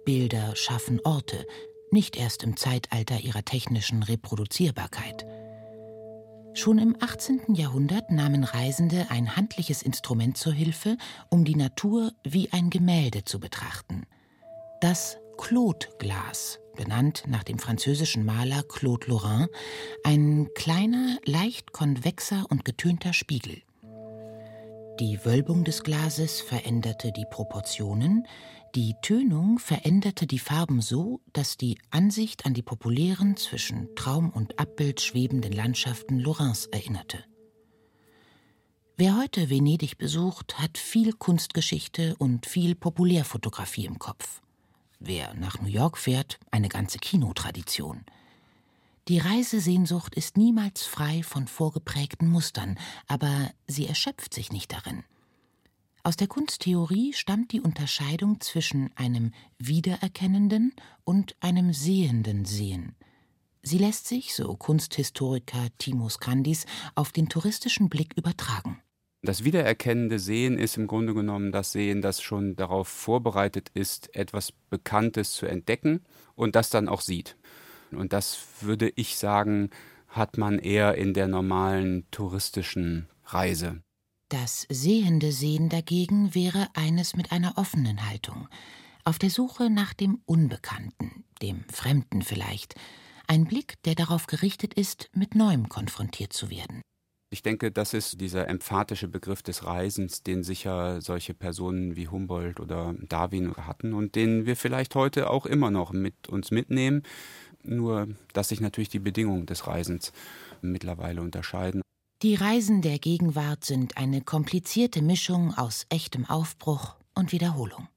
Bilder 0.05 0.55
schaffen 0.55 1.01
Orte, 1.03 1.45
nicht 1.91 2.15
erst 2.15 2.43
im 2.43 2.55
Zeitalter 2.55 3.19
ihrer 3.19 3.43
technischen 3.43 4.03
Reproduzierbarkeit. 4.03 5.25
Schon 6.53 6.77
im 6.77 6.95
18. 6.99 7.55
Jahrhundert 7.55 8.11
nahmen 8.11 8.43
Reisende 8.43 9.07
ein 9.09 9.35
handliches 9.35 9.81
Instrument 9.81 10.37
zur 10.37 10.53
Hilfe, 10.53 10.97
um 11.29 11.43
die 11.43 11.55
Natur 11.55 12.11
wie 12.23 12.51
ein 12.51 12.69
Gemälde 12.69 13.23
zu 13.25 13.39
betrachten– 13.39 14.03
das 14.81 15.17
Claude-Glas, 15.37 16.59
benannt 16.75 17.23
nach 17.27 17.43
dem 17.43 17.59
französischen 17.59 18.25
Maler 18.25 18.63
Claude 18.63 19.07
Lorrain, 19.07 19.47
ein 20.03 20.49
kleiner, 20.55 21.17
leicht 21.25 21.73
konvexer 21.73 22.45
und 22.49 22.65
getönter 22.65 23.13
Spiegel. 23.13 23.61
Die 24.99 25.23
Wölbung 25.23 25.63
des 25.63 25.83
Glases 25.83 26.41
veränderte 26.41 27.11
die 27.11 27.25
Proportionen, 27.29 28.25
die 28.75 28.95
Tönung 29.01 29.59
veränderte 29.59 30.27
die 30.27 30.39
Farben 30.39 30.81
so, 30.81 31.21
dass 31.33 31.57
die 31.57 31.79
Ansicht 31.89 32.45
an 32.45 32.53
die 32.53 32.61
populären 32.61 33.35
zwischen 33.35 33.95
Traum 33.95 34.29
und 34.29 34.59
Abbild 34.59 35.01
schwebenden 35.01 35.53
Landschaften 35.53 36.19
Lorrains 36.19 36.67
erinnerte. 36.67 37.23
Wer 38.97 39.17
heute 39.17 39.49
Venedig 39.49 39.97
besucht, 39.97 40.59
hat 40.59 40.77
viel 40.77 41.13
Kunstgeschichte 41.13 42.15
und 42.17 42.45
viel 42.45 42.75
Populärfotografie 42.75 43.85
im 43.85 43.97
Kopf. 43.97 44.41
Wer 44.99 45.33
nach 45.35 45.61
New 45.61 45.69
York 45.69 45.97
fährt, 45.97 46.39
eine 46.51 46.67
ganze 46.67 46.99
Kinotradition. 46.99 48.03
Die 49.07 49.17
Reisesehnsucht 49.17 50.13
ist 50.13 50.37
niemals 50.37 50.83
frei 50.83 51.23
von 51.23 51.47
vorgeprägten 51.47 52.29
Mustern, 52.29 52.77
aber 53.07 53.49
sie 53.65 53.87
erschöpft 53.87 54.33
sich 54.33 54.51
nicht 54.51 54.73
darin. 54.73 55.03
Aus 56.03 56.17
der 56.17 56.27
Kunsttheorie 56.27 57.13
stammt 57.13 57.53
die 57.53 57.61
Unterscheidung 57.61 58.41
zwischen 58.41 58.95
einem 58.95 59.31
wiedererkennenden 59.57 60.73
und 61.05 61.35
einem 61.39 61.73
sehenden 61.73 62.45
Sehen. 62.45 62.95
Sie 63.61 63.77
lässt 63.77 64.07
sich, 64.07 64.35
so 64.35 64.55
Kunsthistoriker 64.55 65.67
Timo 65.77 66.09
Skandis, 66.09 66.65
auf 66.95 67.11
den 67.11 67.29
touristischen 67.29 67.89
Blick 67.89 68.13
übertragen. 68.15 68.81
Das 69.21 69.43
wiedererkennende 69.43 70.17
Sehen 70.17 70.57
ist 70.57 70.77
im 70.77 70.87
Grunde 70.87 71.13
genommen 71.13 71.51
das 71.51 71.73
Sehen, 71.73 72.01
das 72.01 72.21
schon 72.21 72.55
darauf 72.55 72.87
vorbereitet 72.87 73.69
ist, 73.73 74.15
etwas 74.15 74.53
Bekanntes 74.69 75.33
zu 75.33 75.45
entdecken 75.45 76.01
und 76.35 76.55
das 76.55 76.69
dann 76.69 76.87
auch 76.87 77.01
sieht. 77.01 77.35
Und 77.91 78.13
das 78.13 78.39
würde 78.61 78.91
ich 78.95 79.17
sagen, 79.17 79.71
hat 80.07 80.37
man 80.37 80.57
eher 80.57 80.95
in 80.95 81.13
der 81.13 81.27
normalen 81.27 82.05
touristischen 82.11 83.07
Reise. 83.25 83.81
Das 84.29 84.65
sehende 84.69 85.31
Sehen 85.31 85.69
dagegen 85.69 86.33
wäre 86.33 86.67
eines 86.73 87.15
mit 87.15 87.31
einer 87.31 87.57
offenen 87.57 88.07
Haltung, 88.07 88.47
auf 89.03 89.17
der 89.17 89.31
Suche 89.31 89.69
nach 89.69 89.93
dem 89.93 90.21
Unbekannten, 90.25 91.25
dem 91.41 91.63
Fremden 91.71 92.21
vielleicht, 92.21 92.75
ein 93.27 93.45
Blick, 93.45 93.81
der 93.83 93.95
darauf 93.95 94.27
gerichtet 94.27 94.73
ist, 94.73 95.09
mit 95.13 95.35
Neuem 95.35 95.67
konfrontiert 95.67 96.31
zu 96.31 96.49
werden. 96.49 96.81
Ich 97.31 97.43
denke, 97.43 97.71
das 97.71 97.93
ist 97.93 98.19
dieser 98.21 98.47
emphatische 98.47 99.07
Begriff 99.07 99.43
des 99.43 99.63
Reisens, 99.63 100.23
den 100.23 100.43
sicher 100.43 100.99
solche 100.99 101.35
Personen 101.35 101.95
wie 101.95 102.07
Humboldt 102.07 102.59
oder 102.59 102.95
Darwin 103.07 103.55
hatten 103.55 103.93
und 103.93 104.15
den 104.15 104.47
wir 104.47 104.55
vielleicht 104.55 104.95
heute 104.95 105.29
auch 105.29 105.45
immer 105.45 105.69
noch 105.69 105.91
mit 105.91 106.27
uns 106.27 106.49
mitnehmen. 106.49 107.03
Nur, 107.61 108.07
dass 108.33 108.49
sich 108.49 108.61
natürlich 108.61 108.89
die 108.89 108.99
Bedingungen 108.99 109.45
des 109.45 109.67
Reisens 109.67 110.11
mittlerweile 110.61 111.21
unterscheiden. 111.21 111.81
Die 112.23 112.35
Reisen 112.35 112.81
der 112.81 112.97
Gegenwart 112.97 113.63
sind 113.63 113.97
eine 113.97 114.21
komplizierte 114.21 115.01
Mischung 115.01 115.53
aus 115.53 115.85
echtem 115.89 116.25
Aufbruch 116.25 116.95
und 117.13 117.31
Wiederholung. 117.31 117.87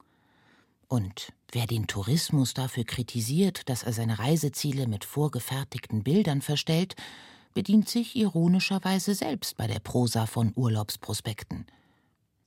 Und 0.88 1.32
wer 1.50 1.66
den 1.66 1.86
Tourismus 1.86 2.52
dafür 2.52 2.84
kritisiert, 2.84 3.68
dass 3.70 3.82
er 3.82 3.94
seine 3.94 4.18
Reiseziele 4.18 4.86
mit 4.86 5.06
vorgefertigten 5.06 6.02
Bildern 6.02 6.42
verstellt, 6.42 6.96
bedient 7.54 7.88
sich 7.88 8.16
ironischerweise 8.16 9.14
selbst 9.14 9.56
bei 9.56 9.66
der 9.66 9.80
Prosa 9.80 10.26
von 10.26 10.52
Urlaubsprospekten. 10.54 11.66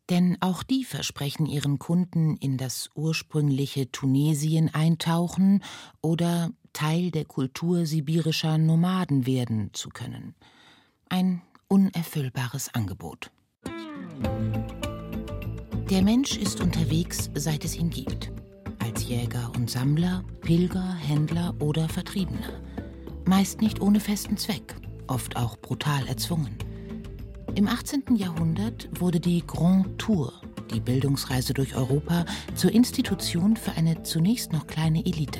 Denn 0.09 0.37
auch 0.39 0.61
die 0.61 0.83
versprechen 0.83 1.45
ihren 1.47 1.79
Kunden 1.79 2.37
in 2.37 2.57
das 2.57 2.89
ursprüngliche 2.93 3.91
Tunesien 3.91 4.73
eintauchen 4.73 5.63
oder 6.01 6.51
Teil 6.73 7.09
der 7.09 7.25
Kultur 7.25 7.85
sibirischer 7.85 8.57
Nomaden 8.57 9.25
werden 9.25 9.71
zu 9.73 9.89
können. 9.89 10.35
Ein 11.09 11.41
unerfüllbares 11.67 12.73
Angebot. 12.73 13.31
Der 15.89 16.01
Mensch 16.01 16.37
ist 16.37 16.61
unterwegs, 16.61 17.29
seit 17.33 17.63
es 17.63 17.75
ihn 17.75 17.89
gibt. 17.89 18.31
Als 18.79 19.07
Jäger 19.07 19.51
und 19.55 19.69
Sammler, 19.69 20.23
Pilger, 20.41 20.93
Händler 20.95 21.55
oder 21.59 21.89
Vertriebener. 21.89 22.61
Meist 23.25 23.61
nicht 23.61 23.81
ohne 23.81 23.99
festen 23.99 24.37
Zweck, 24.37 24.75
oft 25.07 25.37
auch 25.37 25.57
brutal 25.57 26.07
erzwungen. 26.07 26.55
Im 27.55 27.67
18. 27.67 28.15
Jahrhundert 28.15 28.89
wurde 28.99 29.19
die 29.19 29.43
Grand 29.45 29.97
Tour, 29.97 30.33
die 30.73 30.79
Bildungsreise 30.79 31.53
durch 31.53 31.75
Europa, 31.75 32.25
zur 32.53 32.71
Institution 32.71 33.55
für 33.55 33.71
eine 33.71 34.03
zunächst 34.03 34.51
noch 34.51 34.67
kleine 34.67 35.05
Elite. 35.05 35.39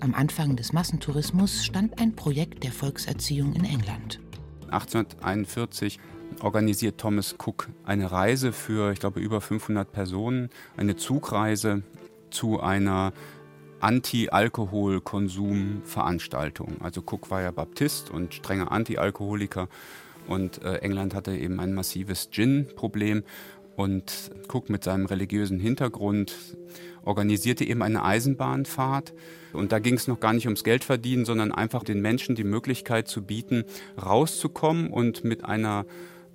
Am 0.00 0.14
Anfang 0.14 0.56
des 0.56 0.72
Massentourismus 0.72 1.64
stand 1.64 1.98
ein 2.00 2.14
Projekt 2.14 2.64
der 2.64 2.72
Volkserziehung 2.72 3.54
in 3.54 3.64
England. 3.64 4.20
1841 4.70 5.98
organisiert 6.42 6.98
Thomas 6.98 7.34
Cook 7.38 7.70
eine 7.84 8.10
Reise 8.12 8.52
für, 8.52 8.92
ich 8.92 9.00
glaube, 9.00 9.20
über 9.20 9.40
500 9.40 9.90
Personen, 9.90 10.50
eine 10.76 10.96
Zugreise 10.96 11.82
zu 12.30 12.60
einer 12.60 13.12
Anti-Alkohol-Konsum-Veranstaltung. 13.86 16.76
Also 16.80 17.02
Cook 17.02 17.30
war 17.30 17.42
ja 17.42 17.52
Baptist 17.52 18.10
und 18.10 18.34
strenger 18.34 18.72
Anti-Alkoholiker 18.72 19.68
und 20.26 20.64
äh, 20.64 20.78
England 20.78 21.14
hatte 21.14 21.36
eben 21.36 21.60
ein 21.60 21.72
massives 21.72 22.30
Gin-Problem 22.32 23.22
und 23.76 24.32
Cook 24.52 24.70
mit 24.70 24.82
seinem 24.82 25.06
religiösen 25.06 25.60
Hintergrund 25.60 26.34
organisierte 27.04 27.64
eben 27.64 27.82
eine 27.82 28.04
Eisenbahnfahrt. 28.04 29.14
Und 29.52 29.70
da 29.70 29.78
ging 29.78 29.94
es 29.94 30.08
noch 30.08 30.18
gar 30.18 30.32
nicht 30.32 30.46
ums 30.46 30.64
Geldverdienen, 30.64 31.24
sondern 31.24 31.52
einfach 31.52 31.84
den 31.84 32.02
Menschen 32.02 32.34
die 32.34 32.42
Möglichkeit 32.42 33.06
zu 33.06 33.22
bieten, 33.22 33.62
rauszukommen 34.04 34.90
und 34.90 35.22
mit 35.22 35.44
einer 35.44 35.86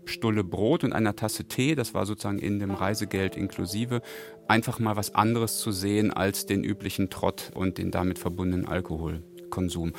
Stulle 0.06 0.44
Brot 0.44 0.84
und 0.84 0.94
einer 0.94 1.16
Tasse 1.16 1.46
Tee, 1.46 1.76
das 1.76 1.94
war 1.94 2.06
sozusagen 2.06 2.40
in 2.40 2.60
dem 2.60 2.72
Reisegeld 2.72 3.36
inklusive, 3.36 4.02
einfach 4.52 4.80
mal 4.80 4.98
was 4.98 5.16
anderes 5.16 5.60
zu 5.60 5.72
sehen 5.72 6.12
als 6.12 6.46
den 6.46 6.64
üblichen 6.64 7.10
Trott 7.10 7.52
und 7.56 7.78
den 7.78 7.90
damit 7.90 8.20
verbundenen 8.20 8.68
Alkoholkonsum. 8.68 9.94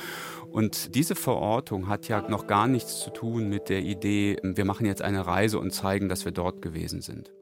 Und 0.51 0.93
diese 0.93 1.15
Verortung 1.15 1.87
hat 1.87 2.07
ja 2.07 2.21
noch 2.29 2.45
gar 2.45 2.67
nichts 2.67 2.99
zu 2.99 3.09
tun 3.09 3.49
mit 3.49 3.69
der 3.69 3.81
Idee, 3.81 4.37
wir 4.43 4.65
machen 4.65 4.85
jetzt 4.85 5.01
eine 5.01 5.25
Reise 5.25 5.57
und 5.57 5.73
zeigen, 5.73 6.07
dass 6.07 6.25
wir 6.25 6.31
dort 6.31 6.61
gewesen 6.61 7.01
sind. 7.01 7.33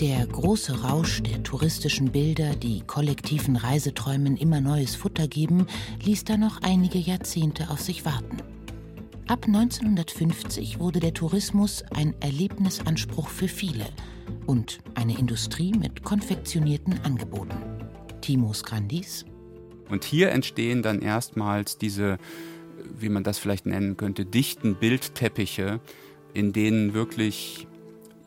Der 0.00 0.26
große 0.26 0.82
Rausch 0.82 1.22
der 1.22 1.42
touristischen 1.42 2.12
Bilder, 2.12 2.56
die 2.56 2.82
kollektiven 2.82 3.56
Reiseträumen 3.56 4.36
immer 4.36 4.60
neues 4.60 4.94
Futter 4.96 5.28
geben, 5.28 5.66
ließ 6.04 6.24
da 6.24 6.36
noch 6.36 6.60
einige 6.60 6.98
Jahrzehnte 6.98 7.70
auf 7.70 7.80
sich 7.80 8.04
warten. 8.04 8.36
Ab 9.28 9.46
1950 9.46 10.78
wurde 10.78 11.00
der 11.00 11.14
Tourismus 11.14 11.82
ein 11.94 12.14
Erlebnisanspruch 12.20 13.28
für 13.28 13.48
viele 13.48 13.86
und 14.46 14.78
eine 14.94 15.18
Industrie 15.18 15.72
mit 15.72 16.02
konfektionierten 16.02 17.00
Angeboten. 17.04 17.54
Timos 18.20 18.62
Grandis. 18.62 19.24
Und 19.88 20.04
hier 20.04 20.30
entstehen 20.30 20.82
dann 20.82 21.00
erstmals 21.00 21.78
diese, 21.78 22.18
wie 22.98 23.08
man 23.08 23.24
das 23.24 23.38
vielleicht 23.38 23.66
nennen 23.66 23.96
könnte, 23.96 24.24
dichten 24.24 24.76
Bildteppiche, 24.76 25.80
in 26.32 26.52
denen 26.52 26.94
wirklich 26.94 27.66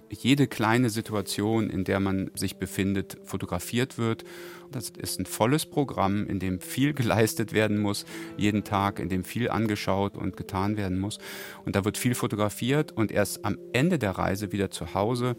jede 0.09 0.47
kleine 0.47 0.89
Situation, 0.89 1.69
in 1.69 1.83
der 1.83 1.99
man 1.99 2.31
sich 2.35 2.57
befindet, 2.57 3.17
fotografiert 3.23 3.97
wird. 3.97 4.23
Das 4.71 4.89
ist 4.89 5.19
ein 5.19 5.25
volles 5.25 5.65
Programm, 5.65 6.25
in 6.27 6.39
dem 6.39 6.59
viel 6.59 6.93
geleistet 6.93 7.53
werden 7.53 7.79
muss, 7.79 8.05
jeden 8.37 8.63
Tag, 8.63 8.99
in 8.99 9.09
dem 9.09 9.23
viel 9.23 9.49
angeschaut 9.49 10.15
und 10.15 10.37
getan 10.37 10.77
werden 10.77 10.99
muss. 10.99 11.19
Und 11.65 11.75
da 11.75 11.85
wird 11.85 11.97
viel 11.97 12.15
fotografiert 12.15 12.91
und 12.91 13.11
erst 13.11 13.43
am 13.45 13.57
Ende 13.73 13.99
der 13.99 14.11
Reise 14.11 14.51
wieder 14.51 14.71
zu 14.71 14.93
Hause 14.93 15.35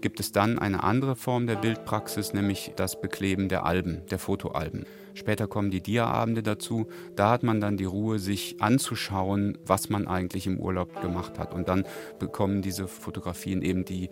gibt 0.00 0.20
es 0.20 0.32
dann 0.32 0.58
eine 0.58 0.82
andere 0.82 1.16
Form 1.16 1.46
der 1.46 1.56
Bildpraxis, 1.56 2.32
nämlich 2.32 2.72
das 2.76 3.00
Bekleben 3.00 3.48
der 3.48 3.64
Alben, 3.64 4.02
der 4.10 4.18
Fotoalben. 4.18 4.84
Später 5.14 5.46
kommen 5.46 5.70
die 5.70 5.82
Diaabende 5.82 6.42
dazu. 6.42 6.86
Da 7.16 7.30
hat 7.30 7.42
man 7.42 7.60
dann 7.60 7.76
die 7.76 7.84
Ruhe, 7.84 8.18
sich 8.18 8.56
anzuschauen, 8.60 9.58
was 9.64 9.90
man 9.90 10.06
eigentlich 10.06 10.46
im 10.46 10.58
Urlaub 10.58 11.00
gemacht 11.02 11.38
hat. 11.38 11.52
Und 11.52 11.68
dann 11.68 11.84
bekommen 12.18 12.62
diese 12.62 12.88
Fotografien 12.88 13.62
eben 13.62 13.84
die 13.84 14.10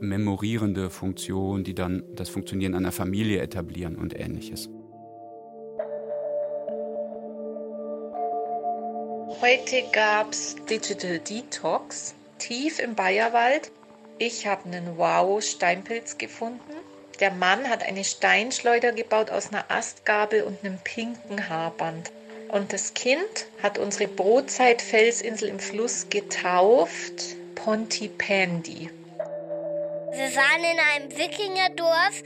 memorierende 0.00 0.90
Funktion, 0.90 1.62
die 1.62 1.74
dann 1.74 2.02
das 2.14 2.28
Funktionieren 2.28 2.74
einer 2.74 2.92
Familie 2.92 3.40
etablieren 3.40 3.96
und 3.96 4.18
ähnliches. 4.18 4.68
Heute 9.40 9.82
gab 9.92 10.32
es 10.32 10.56
Digital 10.68 11.18
Detox 11.18 12.14
tief 12.38 12.78
im 12.78 12.94
Bayerwald. 12.94 13.70
Ich 14.22 14.46
habe 14.46 14.66
einen 14.66 14.98
Wow-Steinpilz 14.98 16.18
gefunden. 16.18 16.74
Der 17.20 17.30
Mann 17.30 17.70
hat 17.70 17.82
eine 17.82 18.04
Steinschleuder 18.04 18.92
gebaut 18.92 19.30
aus 19.30 19.48
einer 19.48 19.64
Astgabel 19.70 20.42
und 20.42 20.62
einem 20.62 20.78
pinken 20.84 21.48
Haarband. 21.48 22.12
Und 22.48 22.74
das 22.74 22.92
Kind 22.92 23.46
hat 23.62 23.78
unsere 23.78 24.08
Brotzeit-Felsinsel 24.08 25.48
im 25.48 25.58
Fluss 25.58 26.10
getauft 26.10 27.34
Pontypandy. 27.54 28.90
Wir 30.10 30.36
waren 30.36 30.64
in 30.64 30.78
einem 30.92 31.18
Wikingerdorf. 31.18 32.22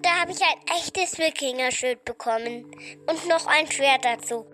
Da 0.00 0.10
habe 0.22 0.32
ich 0.32 0.40
ein 0.40 0.78
echtes 0.78 1.18
Wikingerschild 1.18 2.06
bekommen 2.06 2.64
und 3.06 3.28
noch 3.28 3.46
ein 3.46 3.70
Schwert 3.70 4.06
dazu. 4.06 4.46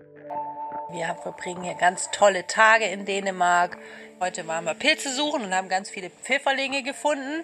Wir 0.91 1.15
verbringen 1.23 1.63
hier 1.63 1.75
ganz 1.75 2.11
tolle 2.11 2.45
Tage 2.47 2.85
in 2.85 3.05
Dänemark. 3.05 3.77
Heute 4.21 4.47
waren 4.47 4.63
wir 4.63 4.73
Pilze 4.73 5.13
suchen 5.13 5.43
und 5.43 5.53
haben 5.53 5.67
ganz 5.67 5.89
viele 5.89 6.09
Pfifferlinge 6.09 6.83
gefunden 6.83 7.43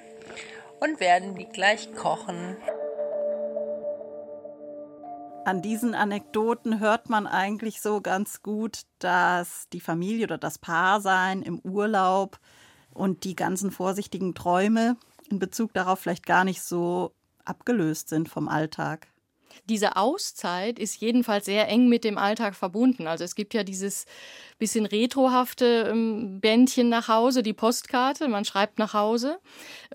und 0.80 1.02
werden 1.02 1.36
die 1.36 1.46
gleich 1.46 1.94
kochen. 1.94 2.56
An 5.44 5.62
diesen 5.62 5.94
Anekdoten 5.94 6.80
hört 6.80 7.10
man 7.10 7.28
eigentlich 7.28 7.82
so 7.82 8.00
ganz 8.00 8.42
gut, 8.42 8.84
dass 9.00 9.68
die 9.74 9.82
Familie 9.82 10.26
oder 10.26 10.38
das 10.38 10.60
Paarsein 10.60 11.42
im 11.42 11.60
Urlaub 11.60 12.40
und 12.94 13.26
die 13.26 13.36
ganzen 13.36 13.72
vorsichtigen 13.72 14.34
Träume 14.34 14.96
in 15.30 15.40
Bezug 15.40 15.74
darauf 15.74 16.00
vielleicht 16.00 16.26
gar 16.26 16.46
nicht 16.46 16.62
so 16.62 17.12
abgelöst 17.44 18.08
sind 18.08 18.30
vom 18.30 18.48
Alltag 18.48 19.11
diese 19.69 19.95
Auszeit 19.95 20.80
ist 20.80 21.00
jedenfalls 21.02 21.45
sehr 21.45 21.67
eng 21.67 21.88
mit 21.88 22.04
dem 22.04 22.17
Alltag 22.17 22.56
verbunden. 22.56 23.08
Also 23.08 23.24
es 23.24 23.36
gibt 23.36 23.54
ja 23.54 23.63
dieses 23.63 24.06
bisschen 24.62 24.86
retrohafte 24.86 25.89
ähm, 25.91 26.39
Bändchen 26.39 26.88
nach 26.88 27.08
Hause, 27.08 27.41
die 27.41 27.52
Postkarte, 27.52 28.28
man 28.28 28.45
schreibt 28.45 28.78
nach 28.78 28.93
Hause 28.93 29.39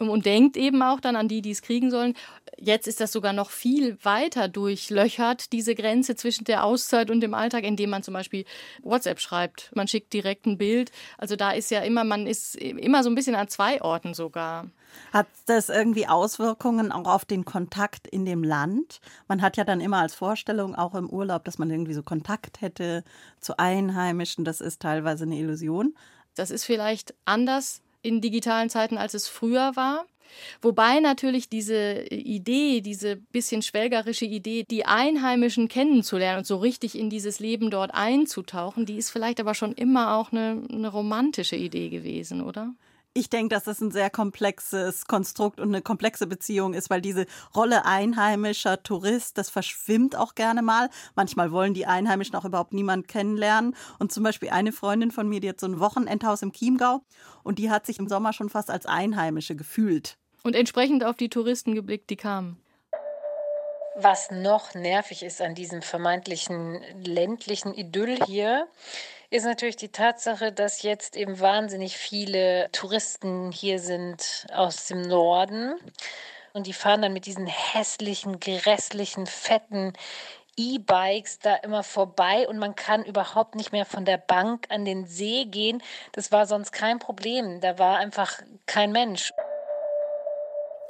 ähm, 0.00 0.10
und 0.10 0.26
denkt 0.26 0.56
eben 0.56 0.82
auch 0.82 0.98
dann 0.98 1.14
an 1.14 1.28
die, 1.28 1.40
die 1.40 1.52
es 1.52 1.62
kriegen 1.62 1.90
sollen. 1.90 2.14
Jetzt 2.58 2.88
ist 2.88 3.00
das 3.00 3.12
sogar 3.12 3.32
noch 3.32 3.50
viel 3.50 3.96
weiter 4.02 4.48
durchlöchert, 4.48 5.52
diese 5.52 5.76
Grenze 5.76 6.16
zwischen 6.16 6.44
der 6.44 6.64
Auszeit 6.64 7.10
und 7.10 7.20
dem 7.20 7.32
Alltag, 7.32 7.62
indem 7.62 7.90
man 7.90 8.02
zum 8.02 8.14
Beispiel 8.14 8.44
WhatsApp 8.82 9.20
schreibt. 9.20 9.70
Man 9.74 9.86
schickt 9.86 10.12
direkt 10.12 10.46
ein 10.46 10.58
Bild. 10.58 10.90
Also 11.16 11.36
da 11.36 11.52
ist 11.52 11.70
ja 11.70 11.80
immer, 11.80 12.02
man 12.02 12.26
ist 12.26 12.56
immer 12.56 13.04
so 13.04 13.10
ein 13.10 13.14
bisschen 13.14 13.36
an 13.36 13.48
zwei 13.48 13.80
Orten 13.82 14.14
sogar. 14.14 14.66
Hat 15.12 15.26
das 15.46 15.68
irgendwie 15.68 16.06
Auswirkungen 16.06 16.92
auch 16.92 17.06
auf 17.06 17.24
den 17.24 17.44
Kontakt 17.44 18.06
in 18.06 18.24
dem 18.24 18.44
Land? 18.44 19.00
Man 19.28 19.42
hat 19.42 19.56
ja 19.56 19.64
dann 19.64 19.80
immer 19.80 19.98
als 19.98 20.14
Vorstellung 20.14 20.74
auch 20.74 20.94
im 20.94 21.08
Urlaub, 21.08 21.44
dass 21.44 21.58
man 21.58 21.70
irgendwie 21.70 21.94
so 21.94 22.02
Kontakt 22.02 22.60
hätte 22.60 23.04
zu 23.40 23.58
Einheimischen. 23.58 24.44
Das 24.44 24.60
ist 24.60 24.82
teilweise 24.82 25.24
eine 25.24 25.38
Illusion. 25.38 25.94
Das 26.34 26.50
ist 26.50 26.64
vielleicht 26.64 27.14
anders 27.24 27.82
in 28.02 28.20
digitalen 28.20 28.70
Zeiten, 28.70 28.98
als 28.98 29.14
es 29.14 29.28
früher 29.28 29.74
war. 29.74 30.04
Wobei 30.60 31.00
natürlich 31.00 31.48
diese 31.48 32.04
Idee, 32.10 32.80
diese 32.80 33.16
bisschen 33.16 33.62
schwelgerische 33.62 34.24
Idee, 34.24 34.64
die 34.68 34.84
Einheimischen 34.84 35.68
kennenzulernen 35.68 36.38
und 36.38 36.46
so 36.46 36.56
richtig 36.56 36.98
in 36.98 37.10
dieses 37.10 37.38
Leben 37.38 37.70
dort 37.70 37.92
einzutauchen, 37.94 38.86
die 38.86 38.96
ist 38.96 39.10
vielleicht 39.10 39.40
aber 39.40 39.54
schon 39.54 39.72
immer 39.72 40.16
auch 40.16 40.32
eine, 40.32 40.62
eine 40.70 40.88
romantische 40.88 41.56
Idee 41.56 41.88
gewesen, 41.88 42.42
oder? 42.42 42.74
Ich 43.16 43.30
denke, 43.30 43.54
dass 43.54 43.64
das 43.64 43.80
ein 43.80 43.90
sehr 43.90 44.10
komplexes 44.10 45.06
Konstrukt 45.06 45.58
und 45.58 45.68
eine 45.68 45.80
komplexe 45.80 46.26
Beziehung 46.26 46.74
ist, 46.74 46.90
weil 46.90 47.00
diese 47.00 47.26
Rolle 47.54 47.86
einheimischer 47.86 48.82
Tourist, 48.82 49.38
das 49.38 49.48
verschwimmt 49.48 50.14
auch 50.16 50.34
gerne 50.34 50.60
mal. 50.60 50.90
Manchmal 51.14 51.50
wollen 51.50 51.72
die 51.72 51.86
Einheimischen 51.86 52.36
auch 52.36 52.44
überhaupt 52.44 52.74
niemand 52.74 53.08
kennenlernen. 53.08 53.74
Und 53.98 54.12
zum 54.12 54.22
Beispiel 54.22 54.50
eine 54.50 54.70
Freundin 54.70 55.10
von 55.10 55.28
mir, 55.28 55.40
die 55.40 55.48
hat 55.48 55.60
so 55.60 55.66
ein 55.66 55.80
Wochenendhaus 55.80 56.42
im 56.42 56.52
Chiemgau 56.52 57.00
und 57.42 57.58
die 57.58 57.70
hat 57.70 57.86
sich 57.86 57.98
im 57.98 58.06
Sommer 58.06 58.34
schon 58.34 58.50
fast 58.50 58.70
als 58.70 58.84
Einheimische 58.84 59.56
gefühlt. 59.56 60.18
Und 60.42 60.54
entsprechend 60.54 61.02
auf 61.02 61.16
die 61.16 61.30
Touristen 61.30 61.74
geblickt, 61.74 62.10
die 62.10 62.16
kamen. 62.16 62.60
Was 63.98 64.30
noch 64.30 64.74
nervig 64.74 65.22
ist 65.22 65.40
an 65.40 65.54
diesem 65.54 65.80
vermeintlichen 65.80 66.82
ländlichen 67.02 67.72
Idyll 67.72 68.18
hier, 68.26 68.68
ist 69.30 69.44
natürlich 69.44 69.76
die 69.76 69.90
Tatsache, 69.90 70.52
dass 70.52 70.82
jetzt 70.82 71.16
eben 71.16 71.40
wahnsinnig 71.40 71.96
viele 71.96 72.68
Touristen 72.72 73.50
hier 73.52 73.78
sind 73.78 74.46
aus 74.52 74.86
dem 74.86 75.02
Norden. 75.02 75.74
Und 76.52 76.66
die 76.66 76.72
fahren 76.72 77.02
dann 77.02 77.12
mit 77.12 77.26
diesen 77.26 77.46
hässlichen, 77.46 78.40
grässlichen, 78.40 79.26
fetten 79.26 79.92
E-Bikes 80.56 81.38
da 81.40 81.56
immer 81.56 81.82
vorbei 81.82 82.48
und 82.48 82.58
man 82.58 82.74
kann 82.74 83.04
überhaupt 83.04 83.54
nicht 83.56 83.72
mehr 83.72 83.84
von 83.84 84.04
der 84.04 84.16
Bank 84.16 84.66
an 84.70 84.84
den 84.84 85.06
See 85.06 85.44
gehen. 85.44 85.82
Das 86.12 86.32
war 86.32 86.46
sonst 86.46 86.72
kein 86.72 86.98
Problem. 86.98 87.60
Da 87.60 87.78
war 87.78 87.98
einfach 87.98 88.40
kein 88.64 88.90
Mensch. 88.90 89.32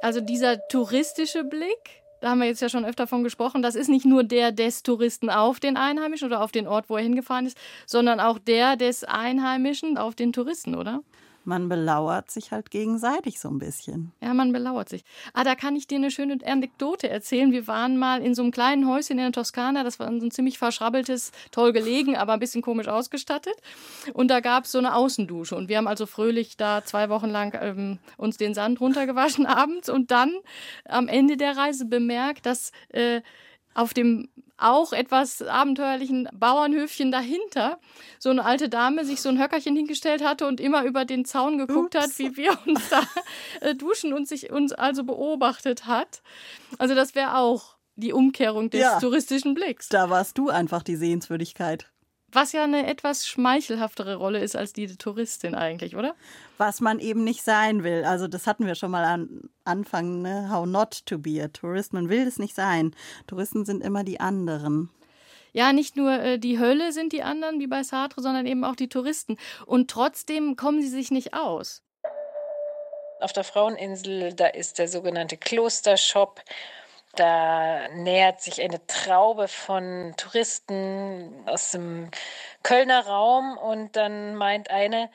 Also 0.01 0.21
dieser 0.21 0.67
touristische 0.67 1.43
Blick, 1.43 2.03
da 2.21 2.29
haben 2.29 2.39
wir 2.39 2.47
jetzt 2.47 2.61
ja 2.61 2.69
schon 2.69 2.85
öfter 2.85 3.07
von 3.07 3.23
gesprochen, 3.23 3.61
das 3.61 3.75
ist 3.75 3.89
nicht 3.89 4.05
nur 4.05 4.23
der 4.23 4.51
des 4.51 4.83
Touristen 4.83 5.29
auf 5.29 5.59
den 5.59 5.77
Einheimischen 5.77 6.27
oder 6.27 6.41
auf 6.41 6.51
den 6.51 6.67
Ort, 6.67 6.89
wo 6.89 6.97
er 6.97 7.03
hingefahren 7.03 7.45
ist, 7.45 7.57
sondern 7.85 8.19
auch 8.19 8.39
der 8.39 8.75
des 8.75 9.03
Einheimischen 9.03 9.97
auf 9.97 10.15
den 10.15 10.33
Touristen, 10.33 10.75
oder? 10.75 11.01
Man 11.47 11.69
belauert 11.69 12.29
sich 12.29 12.51
halt 12.51 12.69
gegenseitig 12.71 13.39
so 13.39 13.49
ein 13.49 13.57
bisschen. 13.57 14.11
Ja, 14.21 14.33
man 14.33 14.51
belauert 14.51 14.89
sich. 14.89 15.05
Ah, 15.33 15.45
da 15.45 15.55
kann 15.55 15.77
ich 15.77 15.87
dir 15.87 15.95
eine 15.95 16.11
schöne 16.11 16.37
Anekdote 16.45 17.09
erzählen. 17.09 17.53
Wir 17.53 17.67
waren 17.67 17.97
mal 17.97 18.21
in 18.21 18.35
so 18.35 18.41
einem 18.41 18.51
kleinen 18.51 18.85
Häuschen 18.85 19.17
in 19.17 19.23
der 19.23 19.31
Toskana. 19.31 19.85
Das 19.85 19.97
war 19.97 20.07
so 20.19 20.25
ein 20.25 20.31
ziemlich 20.31 20.57
verschrabbeltes, 20.57 21.31
toll 21.51 21.71
gelegen, 21.71 22.17
aber 22.17 22.33
ein 22.33 22.41
bisschen 22.41 22.61
komisch 22.61 22.89
ausgestattet. 22.89 23.55
Und 24.13 24.27
da 24.29 24.41
gab 24.41 24.65
es 24.65 24.73
so 24.73 24.77
eine 24.77 24.93
Außendusche. 24.93 25.55
Und 25.55 25.69
wir 25.69 25.77
haben 25.77 25.87
also 25.87 26.05
fröhlich 26.05 26.57
da 26.57 26.83
zwei 26.83 27.07
Wochen 27.07 27.29
lang 27.29 27.57
ähm, 27.61 27.99
uns 28.17 28.35
den 28.35 28.53
Sand 28.53 28.81
runtergewaschen 28.81 29.45
abends 29.47 29.87
und 29.87 30.11
dann 30.11 30.33
am 30.83 31.07
Ende 31.07 31.37
der 31.37 31.55
Reise 31.55 31.85
bemerkt, 31.85 32.45
dass 32.45 32.73
äh, 32.89 33.21
auf 33.73 33.93
dem 33.93 34.27
auch 34.57 34.93
etwas 34.93 35.41
abenteuerlichen 35.41 36.27
Bauernhöfchen 36.33 37.11
dahinter 37.11 37.79
so 38.19 38.29
eine 38.29 38.43
alte 38.43 38.69
Dame 38.69 39.05
sich 39.05 39.21
so 39.21 39.29
ein 39.29 39.41
Höckerchen 39.41 39.75
hingestellt 39.75 40.23
hatte 40.23 40.47
und 40.47 40.59
immer 40.59 40.83
über 40.83 41.05
den 41.05 41.25
Zaun 41.25 41.57
geguckt 41.57 41.95
Ups. 41.95 42.03
hat, 42.03 42.19
wie 42.19 42.37
wir 42.37 42.57
uns 42.65 42.89
da 42.89 43.03
äh, 43.61 43.75
duschen 43.75 44.13
und 44.13 44.27
sich 44.27 44.51
uns 44.51 44.73
also 44.73 45.03
beobachtet 45.03 45.85
hat. 45.85 46.21
Also 46.77 46.95
das 46.95 47.15
wäre 47.15 47.37
auch 47.37 47.75
die 47.95 48.13
Umkehrung 48.13 48.69
des 48.69 48.81
ja, 48.81 48.99
touristischen 48.99 49.53
Blicks. 49.53 49.89
Da 49.89 50.09
warst 50.09 50.37
du 50.37 50.49
einfach 50.49 50.83
die 50.83 50.95
Sehenswürdigkeit. 50.95 51.89
Was 52.39 52.51
ja 52.51 52.65
eine 52.65 52.85
etwas 52.85 53.27
schmeichelhaftere 53.27 54.17
Rolle 54.17 54.37
ist 54.37 54.55
als 54.55 54.71
die 54.71 54.85
Touristin 54.95 55.55
eigentlich, 55.55 55.95
oder? 55.95 56.13
Was 56.59 56.81
man 56.81 56.99
eben 56.99 57.23
nicht 57.23 57.43
sein 57.43 57.83
will. 57.83 58.03
Also 58.03 58.27
das 58.27 58.45
hatten 58.45 58.67
wir 58.67 58.75
schon 58.75 58.91
mal 58.91 59.05
am 59.05 59.49
Anfang, 59.63 60.21
ne? 60.21 60.47
How 60.51 60.67
not 60.67 61.03
to 61.07 61.17
be 61.17 61.43
a 61.43 61.47
tourist. 61.47 61.93
Man 61.93 62.09
will 62.09 62.27
es 62.27 62.37
nicht 62.37 62.53
sein. 62.53 62.95
Touristen 63.25 63.65
sind 63.65 63.83
immer 63.83 64.03
die 64.03 64.19
anderen. 64.19 64.91
Ja, 65.51 65.73
nicht 65.73 65.95
nur 65.95 66.11
äh, 66.11 66.37
die 66.37 66.59
Hölle 66.59 66.91
sind 66.91 67.11
die 67.11 67.23
anderen, 67.23 67.59
wie 67.59 67.65
bei 67.65 67.81
Sartre, 67.81 68.21
sondern 68.21 68.45
eben 68.45 68.63
auch 68.63 68.75
die 68.75 68.89
Touristen. 68.89 69.37
Und 69.65 69.89
trotzdem 69.89 70.55
kommen 70.55 70.83
sie 70.83 70.89
sich 70.89 71.09
nicht 71.09 71.33
aus. 71.33 71.81
Auf 73.19 73.33
der 73.33 73.45
Fraueninsel, 73.45 74.33
da 74.33 74.45
ist 74.45 74.77
der 74.77 74.87
sogenannte 74.87 75.37
Klostershop. 75.37 76.43
Da 77.17 77.87
nähert 77.95 78.41
sich 78.41 78.61
eine 78.61 78.85
Traube 78.85 79.47
von 79.47 80.13
Touristen 80.17 81.33
aus 81.47 81.71
dem 81.71 82.11
Kölner 82.61 83.07
Raum 83.07 83.57
und 83.57 83.95
dann 83.95 84.35
meint 84.35 84.69
eine, 84.69 85.09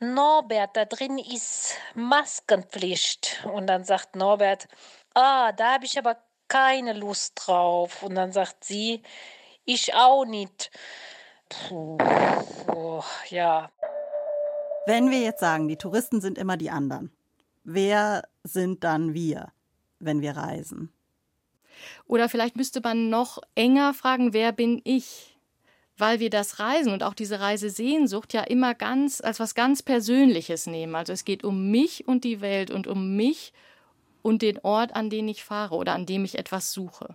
Norbert, 0.00 0.76
da 0.76 0.84
drin 0.84 1.18
ist 1.18 1.74
Maskenpflicht. 1.94 3.46
Und 3.54 3.68
dann 3.68 3.84
sagt 3.84 4.16
Norbert, 4.16 4.66
ah, 5.14 5.52
da 5.52 5.74
habe 5.74 5.84
ich 5.84 5.96
aber 5.96 6.16
keine 6.48 6.94
Lust 6.94 7.34
drauf. 7.36 8.02
Und 8.02 8.16
dann 8.16 8.32
sagt 8.32 8.64
sie, 8.64 9.04
ich 9.64 9.94
auch 9.94 10.24
nicht. 10.24 10.72
Puh, 11.48 11.96
oh, 12.74 13.04
ja. 13.28 13.70
Wenn 14.86 15.12
wir 15.12 15.20
jetzt 15.20 15.40
sagen, 15.40 15.68
die 15.68 15.76
Touristen 15.76 16.20
sind 16.20 16.38
immer 16.38 16.56
die 16.56 16.70
anderen, 16.70 17.16
wer 17.62 18.22
sind 18.42 18.82
dann 18.82 19.14
wir, 19.14 19.52
wenn 20.00 20.20
wir 20.20 20.36
reisen? 20.36 20.92
Oder 22.06 22.28
vielleicht 22.28 22.56
müsste 22.56 22.80
man 22.82 23.08
noch 23.10 23.38
enger 23.54 23.94
fragen, 23.94 24.32
wer 24.32 24.52
bin 24.52 24.80
ich? 24.84 25.38
Weil 25.98 26.20
wir 26.20 26.28
das 26.28 26.58
Reisen 26.58 26.92
und 26.92 27.02
auch 27.02 27.14
diese 27.14 27.40
Reisesehnsucht 27.40 28.34
ja 28.34 28.42
immer 28.42 28.74
ganz 28.74 29.20
als 29.20 29.40
was 29.40 29.54
ganz 29.54 29.82
Persönliches 29.82 30.66
nehmen. 30.66 30.94
Also 30.94 31.12
es 31.12 31.24
geht 31.24 31.42
um 31.42 31.70
mich 31.70 32.06
und 32.06 32.24
die 32.24 32.40
Welt 32.40 32.70
und 32.70 32.86
um 32.86 33.16
mich 33.16 33.52
und 34.22 34.42
den 34.42 34.58
Ort, 34.58 34.94
an 34.94 35.08
den 35.08 35.28
ich 35.28 35.44
fahre 35.44 35.76
oder 35.76 35.94
an 35.94 36.04
dem 36.04 36.24
ich 36.24 36.38
etwas 36.38 36.72
suche. 36.72 37.14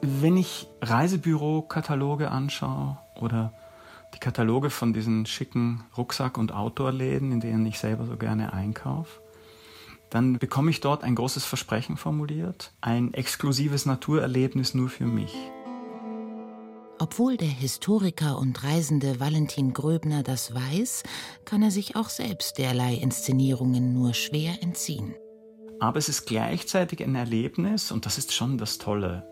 Wenn 0.00 0.36
ich 0.36 0.68
Reisebürokataloge 0.80 2.30
anschaue 2.30 2.96
oder 3.20 3.52
die 4.14 4.20
Kataloge 4.20 4.70
von 4.70 4.92
diesen 4.92 5.26
schicken 5.26 5.84
Rucksack- 5.96 6.38
und 6.38 6.52
Outdoor-Läden, 6.52 7.32
in 7.32 7.40
denen 7.40 7.66
ich 7.66 7.78
selber 7.78 8.06
so 8.06 8.16
gerne 8.16 8.52
einkaufe, 8.52 9.20
dann 10.10 10.38
bekomme 10.38 10.70
ich 10.70 10.80
dort 10.80 11.02
ein 11.02 11.14
großes 11.14 11.44
Versprechen 11.44 11.96
formuliert, 11.96 12.72
ein 12.80 13.12
exklusives 13.14 13.86
Naturerlebnis 13.86 14.74
nur 14.74 14.88
für 14.88 15.06
mich. 15.06 15.34
Obwohl 16.98 17.36
der 17.36 17.48
Historiker 17.48 18.38
und 18.38 18.64
Reisende 18.64 19.20
Valentin 19.20 19.74
Gröbner 19.74 20.22
das 20.22 20.54
weiß, 20.54 21.02
kann 21.44 21.62
er 21.62 21.70
sich 21.70 21.94
auch 21.94 22.08
selbst 22.08 22.56
derlei 22.56 22.94
Inszenierungen 22.94 23.92
nur 23.92 24.14
schwer 24.14 24.62
entziehen. 24.62 25.14
Aber 25.78 25.98
es 25.98 26.08
ist 26.08 26.24
gleichzeitig 26.24 27.02
ein 27.02 27.14
Erlebnis, 27.14 27.92
und 27.92 28.06
das 28.06 28.16
ist 28.16 28.32
schon 28.32 28.56
das 28.56 28.78
Tolle, 28.78 29.30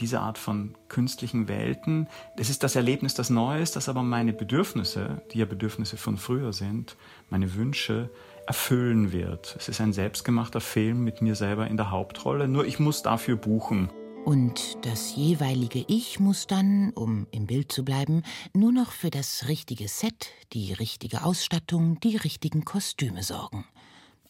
diese 0.00 0.20
Art 0.20 0.36
von 0.36 0.76
künstlichen 0.88 1.48
Welten. 1.48 2.08
Es 2.36 2.50
ist 2.50 2.62
das 2.62 2.76
Erlebnis, 2.76 3.14
das 3.14 3.30
Neues, 3.30 3.72
das 3.72 3.88
aber 3.88 4.02
meine 4.02 4.34
Bedürfnisse, 4.34 5.22
die 5.32 5.38
ja 5.38 5.46
Bedürfnisse 5.46 5.96
von 5.96 6.18
früher 6.18 6.52
sind, 6.52 6.96
meine 7.30 7.54
Wünsche, 7.54 8.10
erfüllen 8.48 9.12
wird. 9.12 9.54
Es 9.58 9.68
ist 9.68 9.80
ein 9.80 9.92
selbstgemachter 9.92 10.60
Film 10.60 11.04
mit 11.04 11.20
mir 11.20 11.34
selber 11.34 11.68
in 11.68 11.76
der 11.76 11.90
Hauptrolle, 11.90 12.48
nur 12.48 12.66
ich 12.66 12.80
muss 12.80 13.02
dafür 13.02 13.36
buchen. 13.36 13.90
Und 14.24 14.78
das 14.86 15.14
jeweilige 15.14 15.84
Ich 15.86 16.18
muss 16.18 16.46
dann, 16.46 16.90
um 16.94 17.26
im 17.30 17.46
Bild 17.46 17.70
zu 17.70 17.84
bleiben, 17.84 18.22
nur 18.54 18.72
noch 18.72 18.92
für 18.92 19.10
das 19.10 19.48
richtige 19.48 19.86
Set, 19.88 20.30
die 20.52 20.72
richtige 20.72 21.24
Ausstattung, 21.24 22.00
die 22.00 22.16
richtigen 22.16 22.64
Kostüme 22.64 23.22
sorgen. 23.22 23.66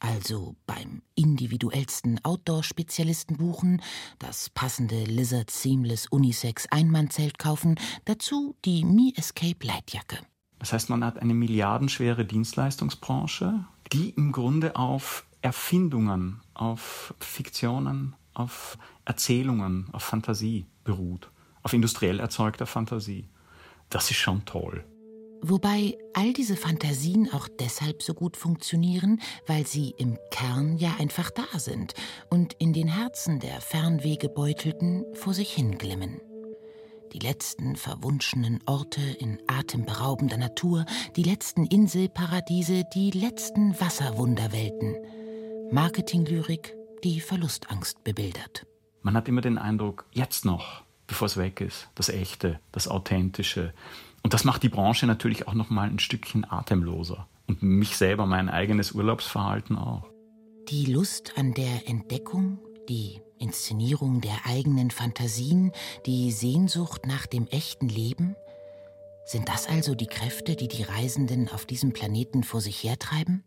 Also 0.01 0.57
beim 0.67 1.03
individuellsten 1.15 2.25
Outdoor-Spezialisten 2.25 3.37
buchen, 3.37 3.83
das 4.19 4.51
passende 4.51 5.05
Lizard 5.05 5.51
Seamless 5.51 6.07
Unisex 6.07 6.67
Einmannzelt 6.71 7.39
kaufen, 7.39 7.77
dazu 8.05 8.57
die 8.65 8.85
Me 8.85 9.13
Escape 9.17 9.65
Leitjacke. 9.65 10.19
Das 10.59 10.73
heißt, 10.73 10.91
man 10.91 11.05
hat 11.05 11.21
eine 11.21 11.35
milliardenschwere 11.35 12.25
Dienstleistungsbranche, 12.25 13.65
die 13.93 14.11
im 14.11 14.33
Grunde 14.33 14.77
auf 14.77 15.25
Erfindungen, 15.41 16.41
auf 16.55 17.15
Fiktionen, 17.21 18.15
auf 18.35 18.79
Erzählungen, 19.05 19.89
auf 19.93 20.03
Fantasie 20.03 20.67
beruht, 20.85 21.31
auf 21.63 21.73
industriell 21.73 22.21
erzeugter 22.21 22.67
Fantasie. 22.67 23.29
Das 23.91 24.11
ist 24.11 24.17
schon 24.19 24.45
toll. 24.45 24.85
Wobei 25.41 25.97
all 26.15 26.33
diese 26.33 26.57
Fantasien 26.57 27.33
auch 27.33 27.47
deshalb 27.61 28.03
so 28.03 28.13
gut 28.13 28.37
funktionieren, 28.37 29.21
weil 29.47 29.67
sie 29.67 29.95
im 29.97 30.19
Kern 30.33 30.77
ja 30.79 30.97
einfach 30.99 31.31
da 31.31 31.59
sind 31.59 31.95
und 32.29 32.55
in 32.55 32.73
den 32.73 32.89
Herzen 32.89 33.39
der 33.39 33.61
Fernwegebeutelten 33.61 35.05
vor 35.15 35.35
sich 35.35 35.53
hinglimmen 35.53 36.21
die 37.13 37.19
letzten 37.19 37.77
verwunschenen 37.77 38.61
Orte 38.67 39.01
in 39.01 39.39
atemberaubender 39.47 40.37
Natur, 40.37 40.85
die 41.17 41.23
letzten 41.23 41.67
Inselparadiese, 41.67 42.85
die 42.95 43.11
letzten 43.11 43.79
Wasserwunderwelten. 43.81 44.97
Marketinglyrik, 45.71 46.75
die 47.05 47.21
Verlustangst 47.21 48.03
bebildert. 48.05 48.67
Man 49.03 49.15
hat 49.15 49.29
immer 49.29 49.41
den 49.41 49.59
Eindruck, 49.59 50.07
jetzt 50.13 50.45
noch, 50.45 50.83
bevor 51.07 51.27
es 51.27 51.37
weg 51.37 51.61
ist, 51.61 51.89
das 51.95 52.09
Echte, 52.09 52.61
das 52.73 52.89
Authentische. 52.89 53.73
Und 54.23 54.35
das 54.35 54.45
macht 54.45 54.63
die 54.63 54.69
Branche 54.69 55.07
natürlich 55.07 55.47
auch 55.47 55.55
noch 55.55 55.71
mal 55.71 55.89
ein 55.89 55.99
Stückchen 55.99 56.51
atemloser. 56.51 57.29
Und 57.47 57.63
mich 57.63 57.97
selber, 57.97 58.27
mein 58.27 58.49
eigenes 58.49 58.93
Urlaubsverhalten 58.93 59.79
auch. 59.79 60.07
Die 60.69 60.85
Lust 60.85 61.33
an 61.39 61.55
der 61.55 61.89
Entdeckung, 61.89 62.59
die 62.89 63.21
Inszenierung 63.39 64.21
der 64.21 64.47
eigenen 64.47 64.91
Fantasien, 64.91 65.73
die 66.07 66.33
Sehnsucht 66.33 67.07
nach 67.07 67.27
dem 67.27 67.47
echten 67.47 67.89
Leben? 67.89 68.35
Sind 69.25 69.49
das 69.49 69.67
also 69.67 69.95
die 69.95 70.07
Kräfte, 70.07 70.57
die 70.57 70.69
die 70.69 70.83
Reisenden 70.83 71.49
auf 71.51 71.67
diesem 71.67 71.93
Planeten 71.93 72.45
vor 72.45 72.61
sich 72.61 72.83
hertreiben? 72.83 73.45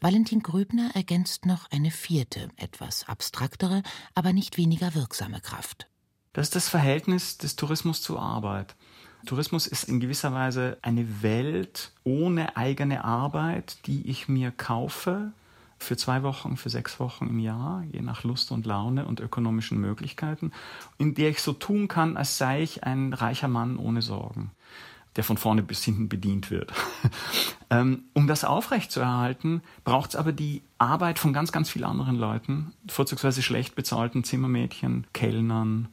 Valentin 0.00 0.42
Gröbner 0.42 0.90
ergänzt 0.94 1.46
noch 1.46 1.70
eine 1.70 1.90
vierte, 1.90 2.48
etwas 2.56 3.08
abstraktere, 3.08 3.82
aber 4.14 4.32
nicht 4.32 4.56
weniger 4.56 4.94
wirksame 4.94 5.40
Kraft. 5.40 5.88
Das 6.32 6.48
ist 6.48 6.56
das 6.56 6.68
Verhältnis 6.68 7.38
des 7.38 7.56
Tourismus 7.56 8.02
zur 8.02 8.20
Arbeit. 8.20 8.76
Tourismus 9.24 9.66
ist 9.66 9.84
in 9.84 10.00
gewisser 10.00 10.32
Weise 10.32 10.78
eine 10.82 11.22
Welt 11.22 11.92
ohne 12.04 12.56
eigene 12.56 13.04
Arbeit, 13.04 13.78
die 13.86 14.08
ich 14.08 14.28
mir 14.28 14.50
kaufe, 14.50 15.32
für 15.78 15.96
zwei 15.96 16.22
Wochen, 16.22 16.56
für 16.56 16.70
sechs 16.70 16.98
Wochen 17.00 17.26
im 17.28 17.38
Jahr, 17.38 17.84
je 17.92 18.00
nach 18.00 18.24
Lust 18.24 18.50
und 18.50 18.66
Laune 18.66 19.06
und 19.06 19.20
ökonomischen 19.20 19.78
Möglichkeiten, 19.78 20.52
in 20.98 21.14
der 21.14 21.30
ich 21.30 21.42
so 21.42 21.52
tun 21.52 21.88
kann, 21.88 22.16
als 22.16 22.38
sei 22.38 22.62
ich 22.62 22.84
ein 22.84 23.12
reicher 23.12 23.48
Mann 23.48 23.76
ohne 23.76 24.02
Sorgen, 24.02 24.50
der 25.16 25.24
von 25.24 25.36
vorne 25.36 25.62
bis 25.62 25.84
hinten 25.84 26.08
bedient 26.08 26.50
wird. 26.50 26.72
Ähm, 27.68 28.04
um 28.12 28.28
das 28.28 28.44
aufrechtzuerhalten, 28.44 29.60
braucht 29.82 30.10
es 30.10 30.16
aber 30.16 30.30
die 30.30 30.62
Arbeit 30.78 31.18
von 31.18 31.32
ganz, 31.32 31.50
ganz 31.50 31.68
vielen 31.68 31.84
anderen 31.84 32.14
Leuten, 32.14 32.72
vorzugsweise 32.86 33.42
schlecht 33.42 33.74
bezahlten 33.74 34.22
Zimmermädchen, 34.22 35.04
Kellnern, 35.12 35.88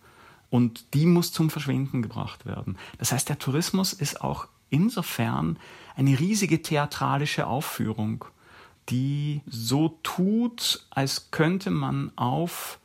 und 0.52 0.94
die 0.94 1.08
muss 1.08 1.32
zum 1.32 1.50
Verschwinden 1.50 2.04
gebracht 2.04 2.46
werden. 2.46 2.78
Das 3.00 3.12
heißt, 3.12 3.28
der 3.28 3.40
Tourismus 3.40 3.92
ist 3.92 4.22
auch 4.22 4.48
insofern 4.70 5.58
eine 5.96 6.20
riesige 6.20 6.62
theatralische 6.62 7.48
Aufführung 7.48 8.26
die 8.90 9.42
so 9.46 10.00
tut, 10.04 10.86
als 10.90 11.32
könnte 11.32 11.70
man 11.70 12.12
auf 12.16 12.80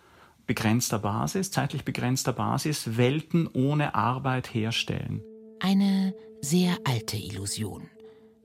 begrenzter 0.47 0.99
Basis, 0.99 1.51
zeitlich 1.51 1.85
begrenzter 1.85 2.33
Basis, 2.33 2.97
Welten 2.97 3.49
ohne 3.53 3.95
Arbeit 3.95 4.53
herstellen. 4.55 5.23
Eine 5.61 6.15
sehr 6.41 6.77
alte 6.85 7.17
Illusion. 7.17 7.89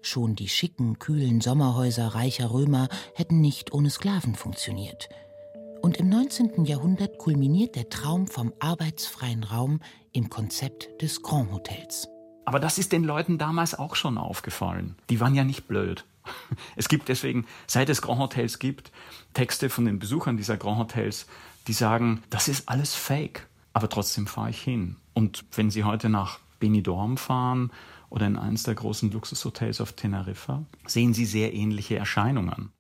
Schon 0.02 0.36
die 0.36 0.50
schicken, 0.50 1.00
kühlen 1.00 1.40
Sommerhäuser 1.40 2.08
reicher 2.10 2.52
Römer 2.52 2.90
hätten 3.16 3.40
nicht 3.40 3.74
ohne 3.74 3.90
Sklaven 3.90 4.36
funktioniert. 4.36 5.08
Und 5.82 5.98
im 5.98 6.10
19. 6.10 6.66
Jahrhundert 6.66 7.18
kulminiert 7.18 7.76
der 7.76 7.90
Traum 7.90 8.28
vom 8.28 8.54
arbeitsfreien 8.60 9.44
Raum 9.44 9.80
im 10.12 10.30
Konzept 10.30 10.90
des 11.02 11.22
Grand 11.22 11.52
Hotels. 11.52 12.08
Aber 12.46 12.60
das 12.60 12.78
ist 12.78 12.92
den 12.92 13.04
Leuten 13.04 13.38
damals 13.38 13.76
auch 13.76 13.96
schon 13.96 14.18
aufgefallen. 14.18 14.96
Die 15.10 15.22
waren 15.22 15.36
ja 15.36 15.46
nicht 15.46 15.68
blöd. 15.68 16.06
Es 16.76 16.88
gibt 16.88 17.10
deswegen, 17.10 17.46
seit 17.68 17.90
es 17.90 18.02
Grand 18.02 18.20
Hotels 18.20 18.60
gibt, 18.60 18.92
Texte 19.34 19.70
von 19.70 19.86
den 19.86 20.00
Besuchern 20.00 20.38
dieser 20.38 20.58
Grand 20.58 20.80
Hotels, 20.80 21.28
die 21.68 21.74
sagen, 21.74 22.24
das 22.30 22.48
ist 22.48 22.70
alles 22.70 22.96
Fake, 22.96 23.48
aber 23.74 23.90
trotzdem 23.90 24.28
fahre 24.28 24.50
ich 24.50 24.62
hin. 24.62 24.98
Und 25.14 25.46
wenn 25.56 25.72
Sie 25.72 25.84
heute 25.84 26.10
nach 26.10 26.40
Benidorm 26.60 27.18
fahren 27.18 27.72
oder 28.10 28.28
in 28.28 28.38
eines 28.38 28.64
der 28.64 28.76
großen 28.76 29.12
Luxushotels 29.12 29.82
auf 29.82 29.94
Teneriffa, 29.94 30.64
sehen 30.86 31.14
Sie 31.14 31.26
sehr 31.26 31.54
ähnliche 31.54 31.98
Erscheinungen. 31.98 32.72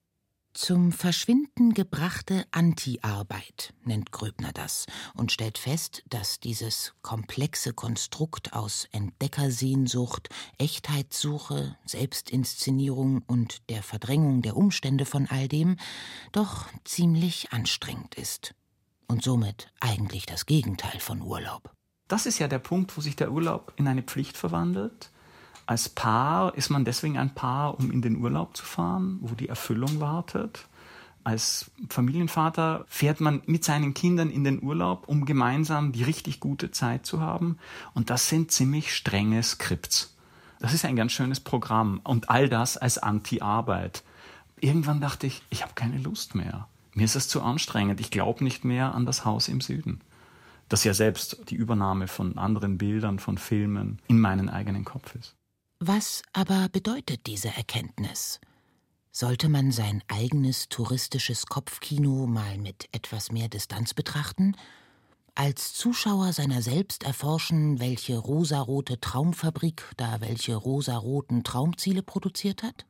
Zum 0.55 0.91
Verschwinden 0.91 1.73
gebrachte 1.73 2.45
Anti-Arbeit 2.51 3.73
nennt 3.85 4.11
Gröbner 4.11 4.51
das 4.53 4.85
und 5.15 5.31
stellt 5.31 5.57
fest, 5.57 6.03
dass 6.09 6.39
dieses 6.39 6.93
komplexe 7.01 7.73
Konstrukt 7.73 8.53
aus 8.53 8.87
Entdeckersehnsucht, 8.91 10.29
Echtheitssuche, 10.59 11.75
Selbstinszenierung 11.85 13.23
und 13.25 13.67
der 13.71 13.81
Verdrängung 13.81 14.43
der 14.43 14.55
Umstände 14.55 15.05
von 15.05 15.25
all 15.27 15.47
dem 15.47 15.77
doch 16.33 16.67
ziemlich 16.83 17.51
anstrengend 17.51 18.13
ist. 18.13 18.53
Und 19.07 19.23
somit 19.23 19.71
eigentlich 19.79 20.27
das 20.27 20.45
Gegenteil 20.45 20.99
von 20.99 21.23
Urlaub. 21.23 21.73
Das 22.07 22.27
ist 22.27 22.37
ja 22.37 22.47
der 22.47 22.59
Punkt, 22.59 22.95
wo 22.95 23.01
sich 23.01 23.15
der 23.15 23.31
Urlaub 23.31 23.73
in 23.77 23.87
eine 23.87 24.03
Pflicht 24.03 24.37
verwandelt 24.37 25.09
als 25.65 25.89
Paar 25.89 26.55
ist 26.55 26.69
man 26.69 26.85
deswegen 26.85 27.17
ein 27.17 27.33
Paar, 27.33 27.79
um 27.79 27.91
in 27.91 28.01
den 28.01 28.17
Urlaub 28.17 28.57
zu 28.57 28.65
fahren, 28.65 29.19
wo 29.21 29.33
die 29.35 29.49
Erfüllung 29.49 29.99
wartet. 29.99 30.65
Als 31.23 31.71
Familienvater 31.89 32.85
fährt 32.89 33.21
man 33.21 33.41
mit 33.45 33.63
seinen 33.63 33.93
Kindern 33.93 34.29
in 34.29 34.43
den 34.43 34.61
Urlaub, 34.61 35.07
um 35.07 35.25
gemeinsam 35.25 35.93
die 35.93 36.03
richtig 36.03 36.41
gute 36.41 36.71
Zeit 36.71 37.05
zu 37.05 37.21
haben. 37.21 37.57
Und 37.93 38.09
das 38.09 38.27
sind 38.27 38.51
ziemlich 38.51 38.93
strenge 38.93 39.41
Skripts. 39.41 40.17
Das 40.59 40.73
ist 40.73 40.83
ein 40.83 40.97
ganz 40.97 41.13
schönes 41.13 41.39
Programm. 41.39 42.01
Und 42.03 42.29
all 42.29 42.49
das 42.49 42.77
als 42.77 42.97
Anti-Arbeit. 42.97 44.03
Irgendwann 44.59 44.99
dachte 44.99 45.27
ich, 45.27 45.41
ich 45.49 45.61
habe 45.61 45.73
keine 45.75 45.97
Lust 45.97 46.35
mehr. 46.35 46.67
Mir 46.93 47.05
ist 47.05 47.15
es 47.15 47.29
zu 47.29 47.41
anstrengend. 47.41 48.01
Ich 48.01 48.11
glaube 48.11 48.43
nicht 48.43 48.65
mehr 48.65 48.93
an 48.93 49.05
das 49.05 49.23
Haus 49.23 49.47
im 49.47 49.61
Süden. 49.61 50.01
Das 50.67 50.83
ja 50.83 50.93
selbst 50.93 51.37
die 51.49 51.55
Übernahme 51.55 52.07
von 52.07 52.37
anderen 52.37 52.77
Bildern, 52.77 53.19
von 53.19 53.37
Filmen 53.37 53.99
in 54.07 54.19
meinen 54.19 54.49
eigenen 54.49 54.85
Kopf 54.85 55.15
ist. 55.15 55.35
Was 55.85 56.21
aber 56.31 56.69
bedeutet 56.69 57.27
diese 57.27 57.49
Erkenntnis? 57.49 58.39
Sollte 59.11 59.49
man 59.49 59.73
sein 59.73 60.01
eigenes 60.07 60.69
touristisches 60.69 61.45
Kopfkino 61.45 62.25
mal 62.25 62.57
mit 62.57 62.87
etwas 62.93 63.33
mehr 63.33 63.49
Distanz 63.49 63.93
betrachten? 63.93 64.55
Als 65.35 65.73
Zuschauer 65.73 66.31
seiner 66.31 66.61
selbst 66.61 67.03
erforschen, 67.03 67.81
welche 67.81 68.17
rosarote 68.17 69.01
Traumfabrik 69.01 69.83
da 69.97 70.21
welche 70.21 70.55
rosaroten 70.55 71.43
Traumziele 71.43 72.01
produziert 72.01 72.63
hat? 72.63 72.85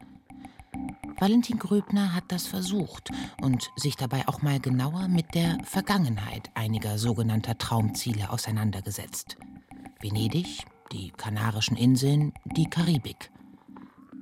Valentin 1.17 1.57
Gröbner 1.57 2.13
hat 2.13 2.25
das 2.27 2.45
versucht 2.45 3.09
und 3.41 3.71
sich 3.75 3.95
dabei 3.95 4.27
auch 4.27 4.43
mal 4.43 4.59
genauer 4.59 5.07
mit 5.07 5.33
der 5.33 5.57
Vergangenheit 5.63 6.51
einiger 6.53 6.99
sogenannter 6.99 7.57
Traumziele 7.57 8.29
auseinandergesetzt. 8.29 9.37
Venedig, 9.99 10.63
die 10.93 11.11
Kanarischen 11.11 11.75
Inseln, 11.75 12.33
die 12.45 12.69
Karibik. 12.69 13.31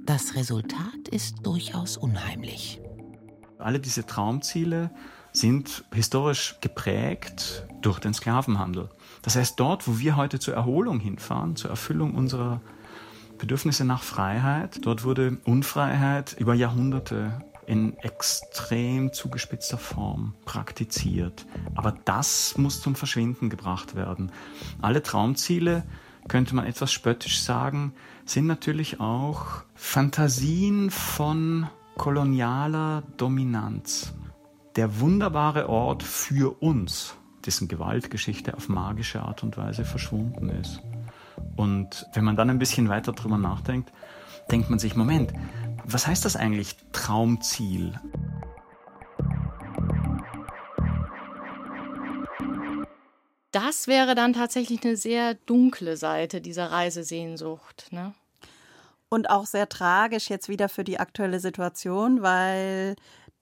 Das 0.06 0.36
Resultat 0.36 1.08
ist 1.12 1.46
durchaus 1.46 1.98
unheimlich. 1.98 2.82
Alle 3.60 3.80
diese 3.80 4.06
Traumziele 4.06 4.90
sind 5.34 5.84
historisch 5.94 6.56
geprägt 6.62 7.68
durch 7.82 8.00
den 8.00 8.14
Sklavenhandel. 8.14 8.90
Das 9.22 9.36
heißt, 9.36 9.60
dort, 9.60 9.88
wo 9.88 10.00
wir 10.00 10.16
heute 10.16 10.40
zur 10.40 10.54
Erholung 10.54 11.00
hinfahren, 11.00 11.56
zur 11.56 11.70
Erfüllung 11.70 12.16
unserer 12.16 12.62
Bedürfnisse 13.38 13.86
nach 13.86 14.04
Freiheit, 14.04 14.80
dort 14.86 15.04
wurde 15.04 15.38
Unfreiheit 15.44 16.36
über 16.40 16.54
Jahrhunderte 16.54 17.44
in 17.68 17.98
extrem 17.98 19.14
zugespitzter 19.14 19.78
Form 19.78 20.34
praktiziert. 20.46 21.46
Aber 21.76 21.94
das 22.06 22.58
muss 22.58 22.82
zum 22.82 22.96
Verschwinden 22.96 23.50
gebracht 23.50 23.96
werden. 23.96 24.32
Alle 24.82 25.04
Traumziele 25.04 25.84
könnte 26.28 26.56
man 26.56 26.66
etwas 26.66 26.92
spöttisch 26.92 27.42
sagen, 27.42 27.94
sind 28.26 28.48
natürlich 28.48 29.00
auch 29.00 29.64
Fantasien 29.76 30.92
von 30.92 31.68
kolonialer 31.98 33.04
Dominanz. 33.18 34.14
Der 34.76 35.00
wunderbare 35.00 35.70
Ort 35.70 36.04
für 36.04 36.62
uns, 36.62 37.16
dessen 37.46 37.68
Gewaltgeschichte 37.68 38.56
auf 38.56 38.70
magische 38.70 39.22
Art 39.22 39.44
und 39.44 39.58
Weise 39.58 39.84
verschwunden 39.84 40.50
ist. 40.50 40.82
Und 41.56 42.08
wenn 42.14 42.24
man 42.24 42.36
dann 42.36 42.50
ein 42.50 42.60
bisschen 42.60 42.90
weiter 42.90 43.12
drüber 43.12 43.38
nachdenkt, 43.38 43.92
denkt 44.50 44.70
man 44.70 44.80
sich, 44.80 44.96
Moment, 44.96 45.34
was 45.86 46.08
heißt 46.08 46.26
das 46.26 46.36
eigentlich 46.36 46.76
Traumziel? 46.92 48.00
Das 53.52 53.88
wäre 53.88 54.16
dann 54.16 54.34
tatsächlich 54.34 54.84
eine 54.84 54.96
sehr 54.96 55.36
dunkle 55.46 55.98
Seite 55.98 56.42
dieser 56.42 56.72
Reisesehnsucht. 56.72 57.92
Ne? 57.92 58.14
Und 59.10 59.30
auch 59.30 59.46
sehr 59.46 59.68
tragisch 59.68 60.30
jetzt 60.30 60.50
wieder 60.50 60.70
für 60.70 60.84
die 60.84 61.00
aktuelle 61.00 61.40
Situation, 61.40 62.22
weil 62.22 62.96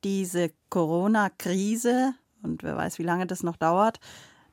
diese 0.04 0.52
Corona-Krise, 0.70 2.14
und 2.42 2.64
wer 2.64 2.76
weiß, 2.76 3.00
wie 3.00 3.04
lange 3.04 3.28
das 3.28 3.44
noch 3.44 3.58
dauert, 3.58 4.00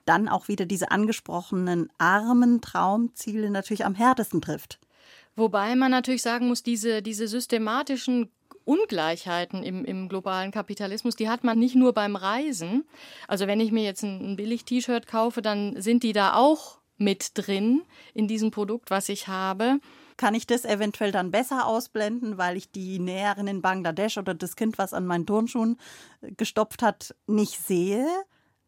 dann 0.04 0.28
auch 0.28 0.48
wieder 0.48 0.66
diese 0.66 0.90
angesprochenen 0.90 1.90
armen 1.98 2.60
Traumziele 2.60 3.50
natürlich 3.50 3.84
am 3.84 3.94
härtesten 3.94 4.40
trifft. 4.40 4.78
Wobei 5.36 5.74
man 5.74 5.90
natürlich 5.90 6.22
sagen 6.22 6.48
muss, 6.48 6.62
diese, 6.62 7.02
diese 7.02 7.28
systematischen 7.28 8.30
Ungleichheiten 8.66 9.62
im, 9.62 9.84
im 9.84 10.08
globalen 10.08 10.50
Kapitalismus, 10.50 11.16
die 11.16 11.28
hat 11.28 11.44
man 11.44 11.58
nicht 11.58 11.76
nur 11.76 11.94
beim 11.94 12.16
Reisen. 12.16 12.84
Also 13.28 13.46
wenn 13.46 13.60
ich 13.60 13.72
mir 13.72 13.84
jetzt 13.84 14.02
ein, 14.02 14.32
ein 14.32 14.36
Billig-T-Shirt 14.36 15.06
kaufe, 15.06 15.40
dann 15.40 15.80
sind 15.80 16.02
die 16.02 16.12
da 16.12 16.34
auch 16.34 16.78
mit 16.98 17.32
drin 17.34 17.82
in 18.14 18.28
diesem 18.28 18.50
Produkt, 18.50 18.90
was 18.90 19.08
ich 19.08 19.28
habe. 19.28 19.78
Kann 20.16 20.34
ich 20.34 20.46
das 20.46 20.64
eventuell 20.64 21.12
dann 21.12 21.30
besser 21.30 21.66
ausblenden, 21.66 22.38
weil 22.38 22.56
ich 22.56 22.70
die 22.70 22.98
Näherin 22.98 23.46
in 23.46 23.62
Bangladesch 23.62 24.18
oder 24.18 24.34
das 24.34 24.56
Kind, 24.56 24.78
was 24.78 24.94
an 24.94 25.06
meinen 25.06 25.26
Turnschuhen 25.26 25.78
äh, 26.22 26.32
gestopft 26.32 26.82
hat, 26.82 27.14
nicht 27.26 27.60
sehe? 27.60 28.06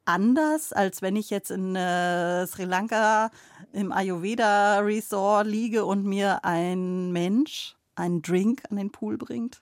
Anders, 0.04 0.72
als 0.72 1.02
wenn 1.02 1.16
ich 1.16 1.28
jetzt 1.28 1.50
in 1.50 1.74
äh, 1.74 2.46
Sri 2.46 2.64
Lanka 2.64 3.30
im 3.72 3.92
Ayurveda 3.92 4.78
Resort 4.80 5.46
liege 5.46 5.84
und 5.84 6.04
mir 6.04 6.44
ein 6.44 7.12
Mensch 7.12 7.76
einen 7.94 8.22
Drink 8.22 8.62
an 8.70 8.76
den 8.76 8.90
Pool 8.90 9.18
bringt? 9.18 9.60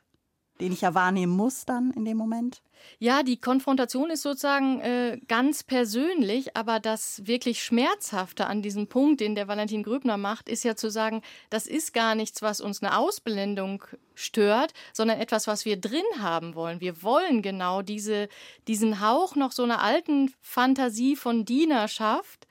Den 0.60 0.72
ich 0.72 0.80
ja 0.80 0.94
wahrnehmen 0.94 1.36
muss 1.36 1.64
dann 1.64 1.90
in 1.92 2.04
dem 2.04 2.16
Moment? 2.16 2.62
Ja, 2.98 3.22
die 3.22 3.40
Konfrontation 3.40 4.10
ist 4.10 4.22
sozusagen 4.22 4.80
äh, 4.80 5.18
ganz 5.28 5.62
persönlich, 5.62 6.56
aber 6.56 6.80
das 6.80 7.26
wirklich 7.26 7.62
Schmerzhafte 7.62 8.46
an 8.46 8.62
diesem 8.62 8.86
Punkt, 8.86 9.20
den 9.20 9.34
der 9.34 9.48
Valentin 9.48 9.82
Gröbner 9.82 10.16
macht, 10.16 10.48
ist 10.48 10.64
ja 10.64 10.76
zu 10.76 10.90
sagen, 10.90 11.22
das 11.50 11.66
ist 11.66 11.92
gar 11.92 12.14
nichts, 12.14 12.42
was 12.42 12.60
uns 12.60 12.82
eine 12.82 12.96
Ausblendung 12.96 13.84
stört, 14.14 14.72
sondern 14.92 15.20
etwas, 15.20 15.46
was 15.46 15.64
wir 15.64 15.78
drin 15.78 16.04
haben 16.18 16.54
wollen. 16.54 16.80
Wir 16.80 17.02
wollen 17.02 17.42
genau 17.42 17.82
diese, 17.82 18.28
diesen 18.66 19.00
Hauch 19.00 19.36
noch 19.36 19.52
so 19.52 19.62
einer 19.62 19.82
alten 19.82 20.32
Fantasie 20.40 21.16
von 21.16 21.44
Dienerschaft, 21.44 22.46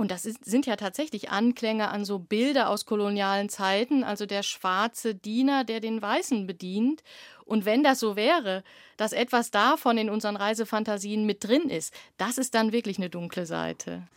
und 0.00 0.10
das 0.10 0.24
ist, 0.24 0.44
sind 0.44 0.64
ja 0.64 0.76
tatsächlich 0.76 1.30
Anklänge 1.30 1.88
an 1.88 2.06
so 2.06 2.18
Bilder 2.18 2.70
aus 2.70 2.86
kolonialen 2.86 3.50
Zeiten, 3.50 4.02
also 4.02 4.24
der 4.24 4.42
schwarze 4.42 5.14
Diener, 5.14 5.62
der 5.62 5.80
den 5.80 6.00
Weißen 6.00 6.46
bedient 6.46 7.02
Und 7.44 7.66
wenn 7.66 7.82
das 7.82 8.00
so 8.00 8.16
wäre, 8.16 8.64
dass 8.96 9.12
etwas 9.12 9.50
davon 9.50 9.98
in 9.98 10.08
unseren 10.08 10.36
Reisefantasien 10.36 11.26
mit 11.26 11.44
drin 11.44 11.68
ist, 11.68 11.92
das 12.16 12.38
ist 12.38 12.54
dann 12.54 12.72
wirklich 12.72 12.96
eine 12.96 13.10
dunkle 13.10 13.44
Seite. 13.44 14.08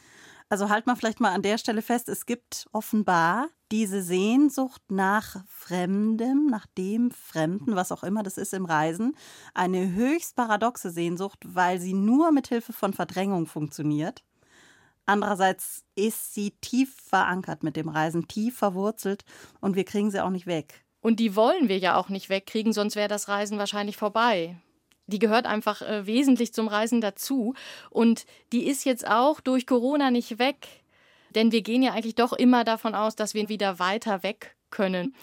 Also 0.48 0.70
halt 0.70 0.88
mal 0.88 0.96
vielleicht 0.96 1.20
mal 1.20 1.34
an 1.34 1.42
der 1.42 1.58
Stelle 1.58 1.82
fest, 1.82 2.08
es 2.08 2.26
gibt 2.26 2.68
offenbar 2.72 3.50
diese 3.72 4.02
Sehnsucht 4.04 4.84
nach 4.90 5.44
Fremdem, 5.48 6.46
nach 6.46 6.68
dem 6.78 7.12
Fremden, 7.12 7.76
was 7.76 7.92
auch 7.92 8.04
immer 8.04 8.24
das 8.24 8.38
ist 8.38 8.54
im 8.54 8.66
Reisen, 8.66 9.18
eine 9.54 9.94
höchst 9.94 10.36
paradoxe 10.36 10.92
Sehnsucht, 10.92 11.40
weil 11.46 11.80
sie 11.80 11.94
nur 11.94 12.32
mit 12.32 12.48
Hilfe 12.48 12.72
von 12.72 12.94
Verdrängung 12.94 13.48
funktioniert. 13.48 14.24
Andererseits 15.06 15.84
ist 15.96 16.34
sie 16.34 16.52
tief 16.62 16.96
verankert 16.96 17.64
mit 17.64 17.76
dem 17.76 17.90
Reisen, 17.90 18.28
tief 18.28 18.58
verwurzelt 18.58 19.26
und 19.60 19.76
wir 19.76 19.84
kriegen 19.84 20.12
sie 20.12 20.24
auch 20.24 20.30
nicht 20.30 20.48
weg. 20.48 20.84
Und 21.02 21.20
die 21.20 21.36
wollen 21.36 21.68
wir 21.68 21.78
ja 21.78 21.98
auch 21.98 22.08
nicht 22.08 22.30
wegkriegen, 22.30 22.72
sonst 22.72 22.96
wäre 22.96 23.10
das 23.10 23.28
Reisen 23.28 23.58
wahrscheinlich 23.58 23.98
vorbei. 23.98 24.56
Die 25.08 25.20
gehört 25.20 25.46
einfach 25.46 25.82
äh, 25.82 26.06
wesentlich 26.06 26.54
zum 26.54 26.70
Reisen 26.70 27.02
dazu. 27.02 27.56
Und 27.90 28.26
die 28.54 28.66
ist 28.66 28.86
jetzt 28.86 29.06
auch 29.06 29.42
durch 29.42 29.68
Corona 29.68 30.12
nicht 30.12 30.40
weg. 30.40 30.68
Denn 31.36 31.52
wir 31.52 31.62
gehen 31.62 31.84
ja 31.84 31.92
eigentlich 31.92 32.16
doch 32.16 32.32
immer 32.32 32.64
davon 32.64 32.96
aus, 32.96 33.18
dass 33.18 33.34
wir 33.34 33.50
wieder 33.50 33.80
weiter 33.80 34.24
weg 34.24 34.56
können. 34.70 35.14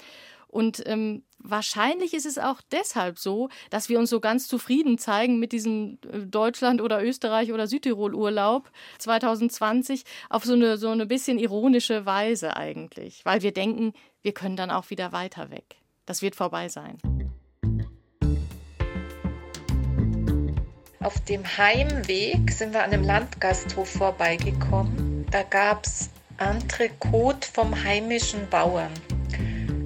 Und 0.49 0.83
ähm, 0.87 1.23
wahrscheinlich 1.43 2.15
ist 2.15 2.27
es 2.27 2.39
auch 2.39 2.61
deshalb 2.71 3.19
so, 3.19 3.49
dass 3.71 3.89
wir 3.89 3.99
uns 3.99 4.11
so 4.11 4.21
ganz 4.21 4.49
zufrieden 4.49 4.99
zeigen 4.99 5.39
mit 5.39 5.53
diesem 5.53 5.99
äh, 6.11 6.21
Deutschland- 6.21 6.81
oder 6.81 7.03
Österreich- 7.03 7.53
oder 7.53 7.67
Südtirol-Urlaub 7.67 8.71
2020 8.99 10.05
auf 10.29 10.45
so 10.45 10.55
eine, 10.55 10.77
so 10.77 10.91
eine 10.91 11.07
bisschen 11.07 11.39
ironische 11.39 12.07
Weise 12.07 12.57
eigentlich. 12.57 13.25
Weil 13.25 13.43
wir 13.43 13.53
denken, 13.53 13.93
wir 14.23 14.33
können 14.33 14.57
dann 14.57 14.71
auch 14.71 14.91
wieder 14.91 15.13
weiter 15.13 15.51
weg. 15.51 15.77
Das 16.07 16.23
wird 16.23 16.37
vorbei 16.37 16.69
sein. 16.69 16.99
Auf 21.03 21.19
dem 21.25 21.43
Heimweg 21.57 22.51
sind 22.53 22.75
wir 22.75 22.85
an 22.85 22.93
einem 22.93 23.05
Landgasthof 23.05 23.89
vorbeigekommen. 23.89 25.25
Da 25.31 25.43
gab 25.45 25.87
es 25.87 26.11
Entrecote 26.37 27.49
vom 27.51 27.85
heimischen 27.85 28.49
Bauern. 28.51 28.91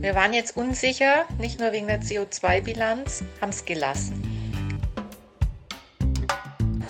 Wir 0.05 0.15
waren 0.15 0.35
jetzt 0.35 0.55
unsicher, 0.55 1.25
nicht 1.39 1.59
nur 1.59 1.73
wegen 1.73 1.87
der 1.87 2.03
CO2-Bilanz, 2.03 3.25
haben 3.41 3.49
es 3.49 3.65
gelassen. 3.65 4.23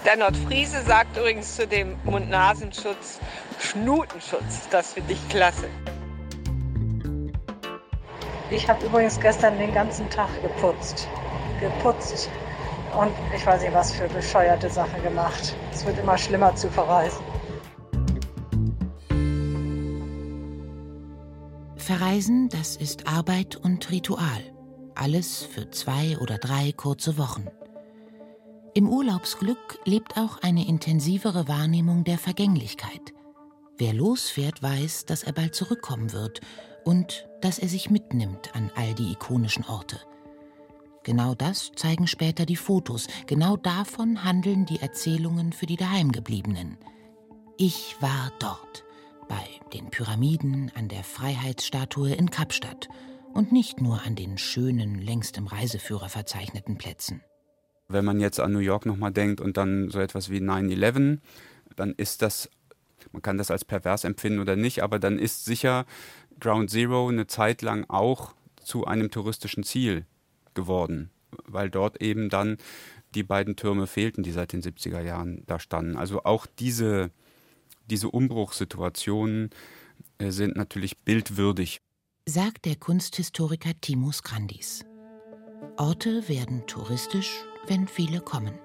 Der 0.04 0.16
Nordfriese 0.16 0.82
sagt 0.82 1.16
übrigens 1.16 1.54
zu 1.54 1.64
dem 1.64 1.94
Mund-Nasenschutz 2.02 3.20
Schnutenschutz. 3.60 4.68
Das 4.72 4.94
finde 4.94 5.12
ich 5.12 5.28
klasse. 5.28 5.68
Ich 8.50 8.68
habe 8.68 8.84
übrigens 8.84 9.20
gestern 9.20 9.58
den 9.58 9.72
ganzen 9.72 10.10
Tag 10.10 10.30
geputzt. 10.42 11.06
Geputzt. 11.60 12.28
Und 12.98 13.12
ich 13.32 13.46
weiß 13.46 13.62
nicht, 13.62 13.74
was 13.74 13.92
für 13.92 14.08
bescheuerte 14.08 14.68
Sachen 14.68 15.00
gemacht. 15.04 15.54
Es 15.72 15.86
wird 15.86 16.00
immer 16.00 16.18
schlimmer 16.18 16.56
zu 16.56 16.68
verreisen. 16.68 17.33
Verreisen, 21.84 22.48
das 22.48 22.76
ist 22.76 23.06
Arbeit 23.06 23.56
und 23.56 23.90
Ritual. 23.90 24.42
Alles 24.94 25.42
für 25.42 25.70
zwei 25.70 26.16
oder 26.16 26.38
drei 26.38 26.72
kurze 26.72 27.18
Wochen. 27.18 27.46
Im 28.72 28.88
Urlaubsglück 28.88 29.78
lebt 29.84 30.16
auch 30.16 30.38
eine 30.38 30.66
intensivere 30.66 31.46
Wahrnehmung 31.46 32.02
der 32.04 32.16
Vergänglichkeit. 32.16 33.12
Wer 33.76 33.92
losfährt, 33.92 34.62
weiß, 34.62 35.04
dass 35.04 35.24
er 35.24 35.34
bald 35.34 35.54
zurückkommen 35.54 36.12
wird 36.12 36.40
und 36.86 37.28
dass 37.42 37.58
er 37.58 37.68
sich 37.68 37.90
mitnimmt 37.90 38.56
an 38.56 38.70
all 38.76 38.94
die 38.94 39.12
ikonischen 39.12 39.66
Orte. 39.66 40.00
Genau 41.02 41.34
das 41.34 41.72
zeigen 41.76 42.06
später 42.06 42.46
die 42.46 42.56
Fotos, 42.56 43.08
genau 43.26 43.58
davon 43.58 44.24
handeln 44.24 44.64
die 44.64 44.80
Erzählungen 44.80 45.52
für 45.52 45.66
die 45.66 45.76
Daheimgebliebenen. 45.76 46.78
Ich 47.58 47.96
war 48.00 48.32
dort 48.38 48.83
den 49.74 49.90
Pyramiden, 49.90 50.70
an 50.74 50.88
der 50.88 51.02
Freiheitsstatue 51.02 52.14
in 52.14 52.30
Kapstadt 52.30 52.88
und 53.32 53.50
nicht 53.50 53.80
nur 53.80 54.02
an 54.06 54.14
den 54.14 54.38
schönen, 54.38 55.00
längst 55.00 55.36
im 55.36 55.48
Reiseführer 55.48 56.08
verzeichneten 56.08 56.78
Plätzen. 56.78 57.22
Wenn 57.88 58.04
man 58.04 58.20
jetzt 58.20 58.38
an 58.38 58.52
New 58.52 58.60
York 58.60 58.86
nochmal 58.86 59.12
denkt 59.12 59.40
und 59.40 59.56
dann 59.56 59.90
so 59.90 59.98
etwas 59.98 60.30
wie 60.30 60.38
9-11, 60.38 61.18
dann 61.74 61.92
ist 61.92 62.22
das, 62.22 62.48
man 63.12 63.20
kann 63.20 63.36
das 63.36 63.50
als 63.50 63.64
pervers 63.64 64.04
empfinden 64.04 64.38
oder 64.38 64.54
nicht, 64.54 64.82
aber 64.82 65.00
dann 65.00 65.18
ist 65.18 65.44
sicher 65.44 65.84
Ground 66.38 66.70
Zero 66.70 67.08
eine 67.08 67.26
Zeit 67.26 67.60
lang 67.60 67.84
auch 67.88 68.32
zu 68.62 68.86
einem 68.86 69.10
touristischen 69.10 69.64
Ziel 69.64 70.06
geworden, 70.54 71.10
weil 71.46 71.68
dort 71.68 72.00
eben 72.00 72.28
dann 72.30 72.58
die 73.14 73.24
beiden 73.24 73.56
Türme 73.56 73.88
fehlten, 73.88 74.22
die 74.22 74.32
seit 74.32 74.52
den 74.52 74.62
70er 74.62 75.00
Jahren 75.00 75.42
da 75.46 75.58
standen. 75.58 75.96
Also 75.96 76.24
auch 76.24 76.46
diese 76.46 77.10
diese 77.90 78.10
Umbruchssituationen 78.10 79.50
äh, 80.18 80.30
sind 80.30 80.56
natürlich 80.56 80.98
bildwürdig. 80.98 81.78
Sagt 82.26 82.64
der 82.64 82.76
Kunsthistoriker 82.76 83.72
Timo 83.80 84.12
Skrandis. 84.12 84.84
Orte 85.76 86.28
werden 86.28 86.66
touristisch, 86.66 87.44
wenn 87.66 87.88
viele 87.88 88.20
kommen. 88.20 88.58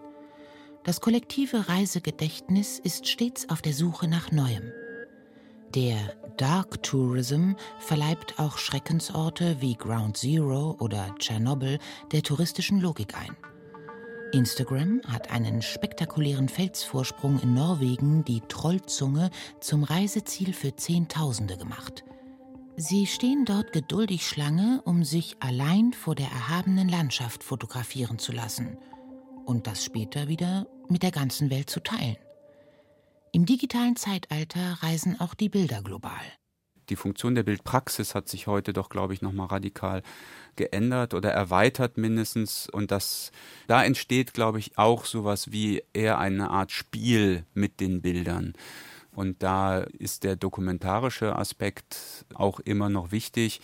Das 0.84 1.01
kollektive 1.01 1.67
Reisegedächtnis 1.67 2.80
ist 2.80 3.07
stets 3.07 3.49
auf 3.49 3.61
der 3.61 3.74
Suche 3.74 4.07
nach 4.07 4.32
Neuem. 4.32 4.72
Der 5.76 5.97
Dark 6.38 6.82
Tourism 6.84 7.53
verleibt 7.80 8.39
auch 8.39 8.57
Schreckensorte 8.57 9.57
wie 9.59 9.76
Ground 9.76 10.17
Zero 10.17 10.78
oder 10.80 11.13
Tschernobyl 11.20 11.80
der 12.11 12.24
touristischen 12.24 12.80
Logik 12.80 13.15
ein. 13.15 13.36
Instagram 14.32 15.02
hat 15.08 15.32
einen 15.32 15.62
spektakulären 15.62 16.50
Felsvorsprung 16.50 17.40
in 17.40 17.54
Norwegen, 17.54 18.24
die 18.24 18.42
Trollzunge, 18.48 19.32
zum 19.60 19.84
Reiseziel 19.84 20.54
für 20.54 20.76
Zehntausende 20.76 21.58
gemacht. 21.58 22.04
Sie 22.76 23.08
stehen 23.08 23.46
dort 23.46 23.74
geduldig 23.74 24.28
Schlange, 24.28 24.82
um 24.86 25.04
sich 25.04 25.36
allein 25.40 25.94
vor 25.94 26.16
der 26.16 26.28
erhabenen 26.28 26.88
Landschaft 26.88 27.44
fotografieren 27.44 28.20
zu 28.20 28.32
lassen 28.32 28.78
und 29.46 29.68
das 29.68 29.84
später 29.84 30.28
wieder 30.28 30.68
mit 30.88 31.04
der 31.04 31.12
ganzen 31.12 31.50
Welt 31.50 31.70
zu 31.70 31.82
teilen. 31.82 32.18
Im 33.32 33.46
digitalen 33.46 33.96
Zeitalter 33.96 34.78
reisen 34.82 35.20
auch 35.20 35.34
die 35.34 35.50
Bilder 35.50 35.82
global 35.82 36.22
die 36.90 36.96
Funktion 36.96 37.36
der 37.36 37.44
Bildpraxis 37.44 38.16
hat 38.16 38.28
sich 38.28 38.48
heute 38.48 38.74
doch, 38.74 38.90
glaube 38.90 39.14
ich, 39.14 39.22
nochmal 39.22 39.48
radikal 39.48 40.04
geändert 40.56 41.14
oder 41.14 41.32
erweitert 41.32 41.98
mindestens. 41.98 42.70
Und 42.70 42.92
das, 42.92 43.32
da 43.68 43.84
entsteht, 43.84 44.34
glaube 44.34 44.60
ich, 44.60 44.78
auch 44.78 45.06
sowas 45.06 45.52
wie 45.52 45.84
eher 45.94 46.18
eine 46.20 46.50
Art 46.50 46.72
Spiel 46.72 47.46
mit 47.54 47.80
den 47.80 48.02
Bildern. 48.02 48.54
Und 49.12 49.44
da 49.44 49.80
ist 49.80 50.24
der 50.24 50.36
dokumentarische 50.36 51.36
Aspekt 51.36 52.26
auch 52.36 52.60
immer 52.60 52.90
noch 52.90 53.12
wichtig. 53.12 53.60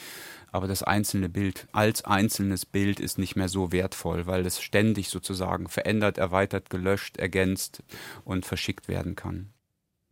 Aber 0.51 0.67
das 0.67 0.83
einzelne 0.83 1.29
Bild 1.29 1.67
als 1.73 2.03
einzelnes 2.05 2.65
Bild 2.65 2.99
ist 2.99 3.17
nicht 3.17 3.35
mehr 3.35 3.49
so 3.49 3.71
wertvoll, 3.71 4.25
weil 4.25 4.45
es 4.45 4.61
ständig 4.61 5.09
sozusagen 5.09 5.67
verändert, 5.67 6.17
erweitert, 6.17 6.69
gelöscht, 6.69 7.17
ergänzt 7.17 7.83
und 8.23 8.45
verschickt 8.45 8.87
werden 8.87 9.15
kann. 9.15 9.49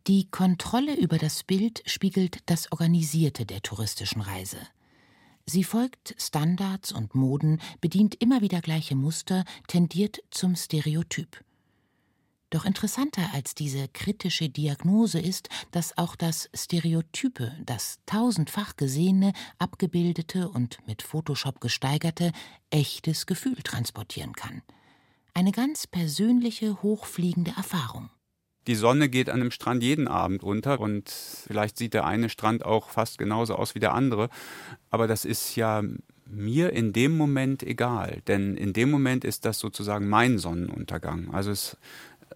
Die 0.06 0.30
Kontrolle 0.30 0.94
über 0.96 1.16
das 1.16 1.44
Bild 1.44 1.82
spiegelt 1.86 2.40
das 2.44 2.70
Organisierte 2.70 3.46
der 3.46 3.62
touristischen 3.62 4.20
Reise. 4.20 4.58
Sie 5.46 5.64
folgt 5.64 6.14
Standards 6.18 6.92
und 6.92 7.14
Moden, 7.14 7.58
bedient 7.80 8.14
immer 8.20 8.42
wieder 8.42 8.60
gleiche 8.60 8.96
Muster, 8.96 9.46
tendiert 9.66 10.18
zum 10.30 10.56
Stereotyp. 10.56 11.42
Doch 12.50 12.66
interessanter 12.66 13.30
als 13.32 13.54
diese 13.54 13.88
kritische 13.88 14.50
Diagnose 14.50 15.20
ist, 15.20 15.48
dass 15.70 15.96
auch 15.96 16.16
das 16.16 16.50
Stereotype, 16.54 17.56
das 17.64 17.98
tausendfach 18.04 18.76
gesehene, 18.76 19.32
abgebildete 19.58 20.50
und 20.50 20.86
mit 20.86 21.00
Photoshop 21.00 21.62
gesteigerte, 21.62 22.32
echtes 22.68 23.24
Gefühl 23.24 23.62
transportieren 23.62 24.34
kann. 24.34 24.60
Eine 25.32 25.50
ganz 25.50 25.86
persönliche, 25.86 26.82
hochfliegende 26.82 27.52
Erfahrung 27.56 28.10
die 28.66 28.74
Sonne 28.74 29.08
geht 29.08 29.28
an 29.28 29.40
einem 29.40 29.50
Strand 29.50 29.82
jeden 29.82 30.08
Abend 30.08 30.42
unter 30.42 30.80
und 30.80 31.10
vielleicht 31.10 31.76
sieht 31.76 31.94
der 31.94 32.06
eine 32.06 32.28
Strand 32.28 32.64
auch 32.64 32.90
fast 32.90 33.18
genauso 33.18 33.56
aus 33.56 33.74
wie 33.74 33.80
der 33.80 33.94
andere. 33.94 34.30
Aber 34.90 35.06
das 35.06 35.24
ist 35.24 35.56
ja 35.56 35.82
mir 36.26 36.72
in 36.72 36.92
dem 36.92 37.16
Moment 37.16 37.62
egal, 37.62 38.22
denn 38.26 38.56
in 38.56 38.72
dem 38.72 38.90
Moment 38.90 39.24
ist 39.24 39.44
das 39.44 39.58
sozusagen 39.58 40.08
mein 40.08 40.38
Sonnenuntergang. 40.38 41.32
Also 41.32 41.50
es 41.50 41.76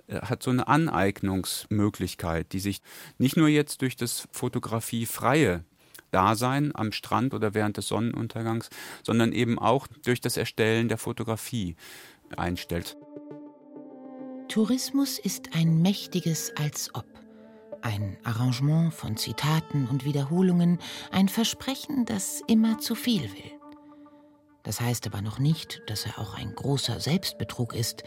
äh, 0.09 0.21
hat 0.21 0.43
so 0.43 0.51
eine 0.51 0.69
Aneignungsmöglichkeit, 0.69 2.53
die 2.53 2.61
sich 2.61 2.83
nicht 3.19 3.37
nur 3.37 3.49
jetzt 3.49 3.83
durch 3.83 3.97
das 3.97 4.29
fotografiefreie 4.33 5.65
Dasein 6.11 6.75
am 6.75 6.93
Strand 6.93 7.35
oder 7.35 7.55
während 7.55 7.77
des 7.77 7.89
Sonnenuntergangs, 7.89 8.71
sondern 9.03 9.33
eben 9.33 9.59
auch 9.59 9.87
durch 10.05 10.21
das 10.21 10.37
Erstellen 10.37 10.89
der 10.89 10.99
Fotografie 10.99 11.77
einstellt. 12.37 12.97
Tourismus 14.49 15.19
ist 15.19 15.55
ein 15.55 15.83
mächtiges 15.83 16.53
Als 16.57 16.95
ob. 16.95 17.05
Ein 17.83 18.17
Arrangement 18.25 18.95
von 18.95 19.19
Zitaten 19.19 19.87
und 19.87 20.07
Wiederholungen, 20.07 20.79
ein 21.13 21.29
Versprechen, 21.29 22.07
das 22.07 22.41
immer 22.47 22.79
zu 22.79 22.95
viel 22.95 23.25
will. 23.25 23.53
Das 24.63 24.81
heißt 24.81 25.07
aber 25.07 25.21
noch 25.21 25.39
nicht, 25.39 25.83
dass 25.87 26.07
er 26.07 26.19
auch 26.19 26.35
ein 26.35 26.55
großer 26.55 26.99
Selbstbetrug 26.99 27.75
ist. 27.75 28.05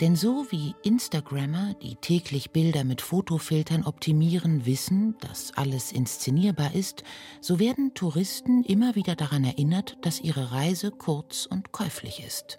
Denn 0.00 0.16
so 0.16 0.46
wie 0.50 0.74
Instagrammer, 0.84 1.74
die 1.82 1.96
täglich 1.96 2.50
Bilder 2.50 2.84
mit 2.84 3.02
Fotofiltern 3.02 3.84
optimieren, 3.84 4.64
wissen, 4.64 5.16
dass 5.20 5.52
alles 5.54 5.92
inszenierbar 5.92 6.74
ist, 6.74 7.02
so 7.42 7.58
werden 7.58 7.92
Touristen 7.92 8.64
immer 8.64 8.94
wieder 8.94 9.16
daran 9.16 9.44
erinnert, 9.44 9.98
dass 10.00 10.20
ihre 10.20 10.50
Reise 10.50 10.90
kurz 10.92 11.44
und 11.44 11.72
käuflich 11.72 12.24
ist. 12.24 12.58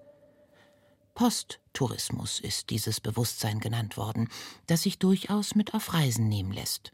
Posttourismus 1.20 2.40
ist 2.40 2.70
dieses 2.70 3.02
Bewusstsein 3.02 3.60
genannt 3.60 3.98
worden, 3.98 4.30
das 4.68 4.84
sich 4.84 5.00
durchaus 5.00 5.54
mit 5.54 5.74
auf 5.74 5.94
Reisen 5.94 6.30
nehmen 6.30 6.54
lässt. 6.54 6.94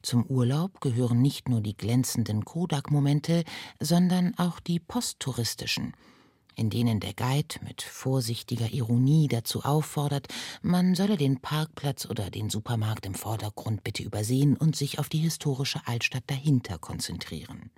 Zum 0.00 0.24
Urlaub 0.24 0.80
gehören 0.80 1.20
nicht 1.20 1.46
nur 1.46 1.60
die 1.60 1.76
glänzenden 1.76 2.46
Kodak-Momente, 2.46 3.44
sondern 3.78 4.32
auch 4.38 4.58
die 4.58 4.80
posttouristischen– 4.80 5.92
in 6.58 6.70
denen 6.70 7.00
der 7.00 7.12
Guide 7.12 7.56
mit 7.62 7.82
vorsichtiger 7.82 8.72
Ironie 8.72 9.28
dazu 9.28 9.62
auffordert, 9.62 10.28
man 10.62 10.94
solle 10.94 11.18
den 11.18 11.42
Parkplatz 11.42 12.06
oder 12.06 12.30
den 12.30 12.48
Supermarkt 12.48 13.04
im 13.04 13.14
Vordergrund 13.14 13.84
bitte 13.84 14.02
übersehen 14.02 14.56
und 14.56 14.74
sich 14.74 14.98
auf 14.98 15.10
die 15.10 15.18
historische 15.18 15.82
Altstadt 15.84 16.24
dahinter 16.28 16.78
konzentrieren. 16.78 17.70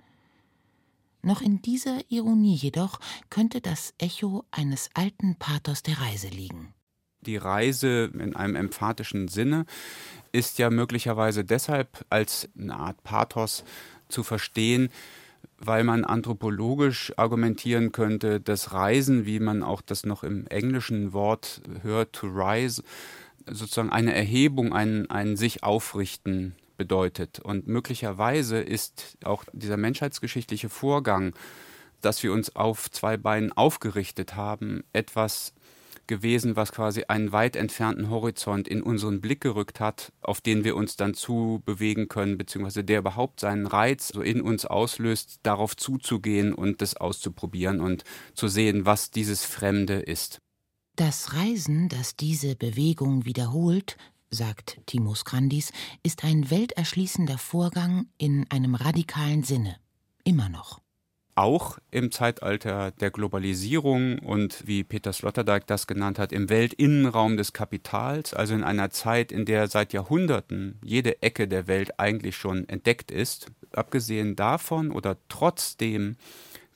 Noch 1.21 1.41
in 1.41 1.61
dieser 1.61 1.99
Ironie 2.09 2.55
jedoch 2.55 2.99
könnte 3.29 3.59
das 3.59 3.93
Echo 3.97 4.45
eines 4.51 4.89
alten 4.93 5.35
Pathos 5.35 5.83
der 5.83 5.99
Reise 5.99 6.29
liegen. 6.29 6.73
Die 7.21 7.35
Reise 7.35 8.09
in 8.13 8.35
einem 8.35 8.55
emphatischen 8.55 9.27
Sinne 9.27 9.65
ist 10.31 10.57
ja 10.57 10.69
möglicherweise 10.69 11.43
deshalb 11.43 12.05
als 12.09 12.47
eine 12.57 12.75
Art 12.75 13.03
Pathos 13.03 13.65
zu 14.07 14.23
verstehen, 14.23 14.89
weil 15.57 15.83
man 15.83 16.05
anthropologisch 16.05 17.11
argumentieren 17.17 17.91
könnte, 17.91 18.39
dass 18.39 18.71
Reisen, 18.71 19.25
wie 19.25 19.41
man 19.41 19.63
auch 19.63 19.81
das 19.81 20.05
noch 20.05 20.23
im 20.23 20.47
englischen 20.47 21.11
Wort 21.11 21.61
hört, 21.81 22.13
to 22.13 22.27
rise, 22.27 22.83
sozusagen 23.45 23.89
eine 23.89 24.15
Erhebung, 24.15 24.71
ein, 24.71 25.09
ein 25.09 25.35
sich 25.35 25.63
aufrichten 25.63 26.55
bedeutet. 26.79 27.37
Und 27.37 27.67
möglicherweise 27.67 28.59
ist 28.59 29.19
auch 29.23 29.43
dieser 29.53 29.77
menschheitsgeschichtliche 29.77 30.69
Vorgang, 30.69 31.35
dass 32.01 32.23
wir 32.23 32.33
uns 32.33 32.55
auf 32.55 32.89
zwei 32.89 33.17
Beinen 33.17 33.51
aufgerichtet 33.51 34.35
haben, 34.35 34.83
etwas 34.93 35.53
gewesen, 36.07 36.55
was 36.55 36.71
quasi 36.71 37.03
einen 37.07 37.31
weit 37.31 37.55
entfernten 37.55 38.09
Horizont 38.09 38.67
in 38.67 38.81
unseren 38.81 39.21
Blick 39.21 39.41
gerückt 39.41 39.79
hat, 39.79 40.11
auf 40.21 40.41
den 40.41 40.63
wir 40.63 40.75
uns 40.75 40.95
dann 40.95 41.13
zu 41.13 41.61
bewegen 41.65 42.07
können, 42.07 42.37
beziehungsweise 42.37 42.83
der 42.83 42.99
überhaupt 42.99 43.41
seinen 43.41 43.67
Reiz 43.67 44.07
so 44.07 44.21
in 44.21 44.41
uns 44.41 44.65
auslöst, 44.65 45.41
darauf 45.43 45.77
zuzugehen 45.77 46.53
und 46.53 46.81
das 46.81 46.95
auszuprobieren 46.97 47.81
und 47.81 48.05
zu 48.33 48.47
sehen, 48.47 48.85
was 48.85 49.11
dieses 49.11 49.45
Fremde 49.45 49.99
ist. 49.99 50.39
Das 50.95 51.33
Reisen, 51.33 51.89
das 51.89 52.15
diese 52.15 52.55
Bewegung 52.55 53.25
wiederholt, 53.25 53.97
sagt 54.31 54.79
Timus 54.85 55.25
Grandis, 55.25 55.71
ist 56.03 56.23
ein 56.23 56.49
welterschließender 56.49 57.37
Vorgang 57.37 58.07
in 58.17 58.45
einem 58.49 58.75
radikalen 58.75 59.43
Sinne. 59.43 59.77
Immer 60.23 60.49
noch 60.49 60.81
auch 61.39 61.77
im 61.89 62.11
Zeitalter 62.11 62.91
der 62.91 63.11
Globalisierung 63.11 64.19
und 64.19 64.67
wie 64.67 64.83
Peter 64.83 65.13
Sloterdijk 65.13 65.65
das 65.67 65.87
genannt 65.87 66.19
hat, 66.19 66.33
im 66.33 66.49
Weltinnenraum 66.49 67.37
des 67.37 67.53
Kapitals, 67.53 68.33
also 68.33 68.53
in 68.53 68.63
einer 68.65 68.89
Zeit, 68.89 69.31
in 69.31 69.45
der 69.45 69.69
seit 69.69 69.93
Jahrhunderten 69.93 70.79
jede 70.83 71.21
Ecke 71.21 71.47
der 71.47 71.67
Welt 71.67 71.97
eigentlich 71.97 72.35
schon 72.35 72.67
entdeckt 72.67 73.09
ist. 73.09 73.47
Abgesehen 73.71 74.35
davon 74.35 74.91
oder 74.91 75.15
trotzdem 75.29 76.17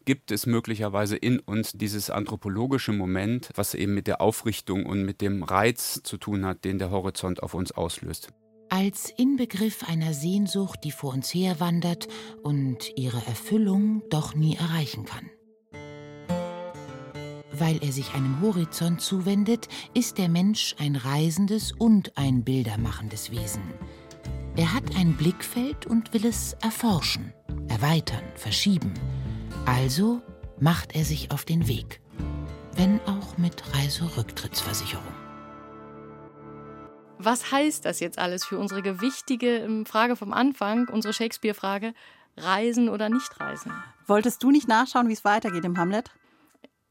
gibt 0.05 0.31
es 0.31 0.45
möglicherweise 0.45 1.15
in 1.15 1.39
uns 1.39 1.73
dieses 1.73 2.09
anthropologische 2.09 2.91
Moment, 2.91 3.49
was 3.55 3.73
eben 3.73 3.93
mit 3.93 4.07
der 4.07 4.21
Aufrichtung 4.21 4.85
und 4.85 5.03
mit 5.03 5.21
dem 5.21 5.43
Reiz 5.43 6.01
zu 6.03 6.17
tun 6.17 6.45
hat, 6.45 6.65
den 6.65 6.79
der 6.79 6.91
Horizont 6.91 7.41
auf 7.43 7.53
uns 7.53 7.71
auslöst 7.71 8.29
als 8.73 9.13
Inbegriff 9.17 9.87
einer 9.87 10.13
Sehnsucht, 10.13 10.79
die 10.83 10.91
vor 10.91 11.13
uns 11.13 11.31
herwandert 11.31 12.07
und 12.41 12.91
ihre 12.95 13.23
Erfüllung 13.27 14.01
doch 14.09 14.33
nie 14.33 14.55
erreichen 14.55 15.05
kann. 15.05 15.29
Weil 17.51 17.77
er 17.83 17.91
sich 17.91 18.15
einem 18.15 18.41
Horizont 18.41 18.99
zuwendet, 18.99 19.67
ist 19.93 20.17
der 20.17 20.27
Mensch 20.27 20.75
ein 20.79 20.95
reisendes 20.95 21.71
und 21.71 22.17
ein 22.17 22.43
bildermachendes 22.43 23.29
Wesen. 23.29 23.61
Er 24.55 24.73
hat 24.73 24.95
ein 24.95 25.13
Blickfeld 25.17 25.85
und 25.85 26.11
will 26.15 26.25
es 26.25 26.53
erforschen, 26.53 27.31
erweitern, 27.67 28.23
verschieben. 28.33 28.95
Also 29.65 30.21
macht 30.59 30.93
er 30.93 31.05
sich 31.05 31.31
auf 31.31 31.45
den 31.45 31.67
Weg, 31.67 32.01
wenn 32.75 32.99
auch 33.01 33.37
mit 33.37 33.63
Reiserücktrittsversicherung. 33.73 35.03
Was 37.17 37.51
heißt 37.51 37.85
das 37.85 38.01
jetzt 38.01 38.19
alles 38.19 38.43
für 38.43 38.57
unsere 38.59 38.81
gewichtige 38.81 39.59
ähm, 39.59 39.85
Frage 39.85 40.17
vom 40.17 40.33
Anfang, 40.33 40.89
unsere 40.89 41.13
Shakespeare-Frage, 41.13 41.93
reisen 42.35 42.89
oder 42.89 43.07
nicht 43.07 43.39
reisen? 43.39 43.71
Wolltest 44.05 44.43
du 44.43 44.51
nicht 44.51 44.67
nachschauen, 44.67 45.07
wie 45.07 45.13
es 45.13 45.23
weitergeht 45.23 45.63
im 45.63 45.77
Hamlet? 45.77 46.11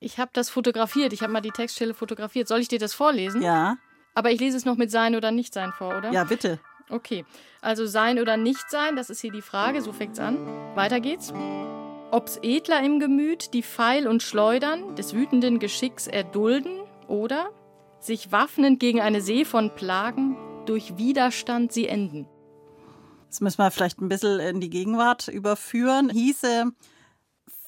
Ich 0.01 0.19
habe 0.19 0.31
das 0.33 0.49
fotografiert, 0.49 1.13
ich 1.13 1.23
habe 1.23 1.33
mal 1.33 1.43
die 1.43 1.51
Textstelle 1.51 1.93
fotografiert. 1.93 2.49
Soll 2.49 2.61
ich 2.61 2.69
dir 2.69 2.79
das 2.79 2.95
vorlesen? 2.95 3.43
Ja. 3.43 3.77
Aber 4.15 4.31
ich 4.31 4.41
lese 4.41 4.57
es 4.57 4.65
noch 4.65 4.77
mit 4.79 4.91
Sein 4.91 5.15
oder 5.15 5.31
Nicht-Sein 5.31 5.73
vor, 5.73 5.99
oder? 5.99 6.11
Ja, 6.11 6.25
bitte. 6.25 6.59
Okay, 6.89 7.27
also 7.61 7.87
Sein 7.87 8.19
oder 8.19 8.39
Nicht-Sein, 8.39 8.97
das 8.97 9.11
ist 9.11 9.21
hier 9.21 9.33
die 9.33 9.43
Frage, 9.43 9.83
so 9.83 9.93
fängt's 9.93 10.19
an. 10.19 10.39
Weiter 10.75 11.01
geht's. 11.01 11.33
Ob's 12.13 12.39
edler 12.43 12.85
im 12.85 13.01
Gemüt 13.01 13.55
die 13.55 13.63
Pfeil 13.63 14.07
und 14.07 14.23
Schleudern 14.23 14.95
des 14.97 15.15
wütenden 15.15 15.59
Geschicks 15.59 16.07
erdulden 16.07 16.79
oder 17.09 17.49
sich 18.01 18.31
waffnend 18.31 18.81
gegen 18.81 19.01
eine 19.01 19.23
See 19.23 19.47
von 19.47 19.75
Plagen, 19.75 20.37
durch 20.67 20.99
Widerstand 20.99 21.73
sie 21.73 21.89
enden. 21.89 22.29
Das 23.29 23.41
müssen 23.41 23.57
wir 23.57 23.71
vielleicht 23.71 23.99
ein 24.03 24.11
bisschen 24.11 24.41
in 24.41 24.61
die 24.61 24.69
Gegenwart 24.69 25.29
überführen. 25.29 26.11
Hieße 26.11 26.67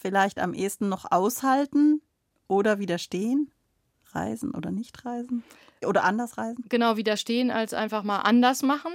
vielleicht 0.03 0.39
am 0.39 0.53
ehesten 0.53 0.91
noch 0.91 1.11
aushalten 1.11 2.03
oder 2.47 2.79
widerstehen? 2.79 3.51
Reisen 4.13 4.55
oder 4.55 4.71
nicht 4.71 5.07
reisen? 5.07 5.43
Oder 5.87 6.05
anders 6.05 6.37
reisen? 6.37 6.67
Genau, 6.69 6.99
widerstehen 6.99 7.51
als 7.51 7.73
einfach 7.73 8.03
mal 8.03 8.19
anders 8.19 8.63
machen, 8.63 8.93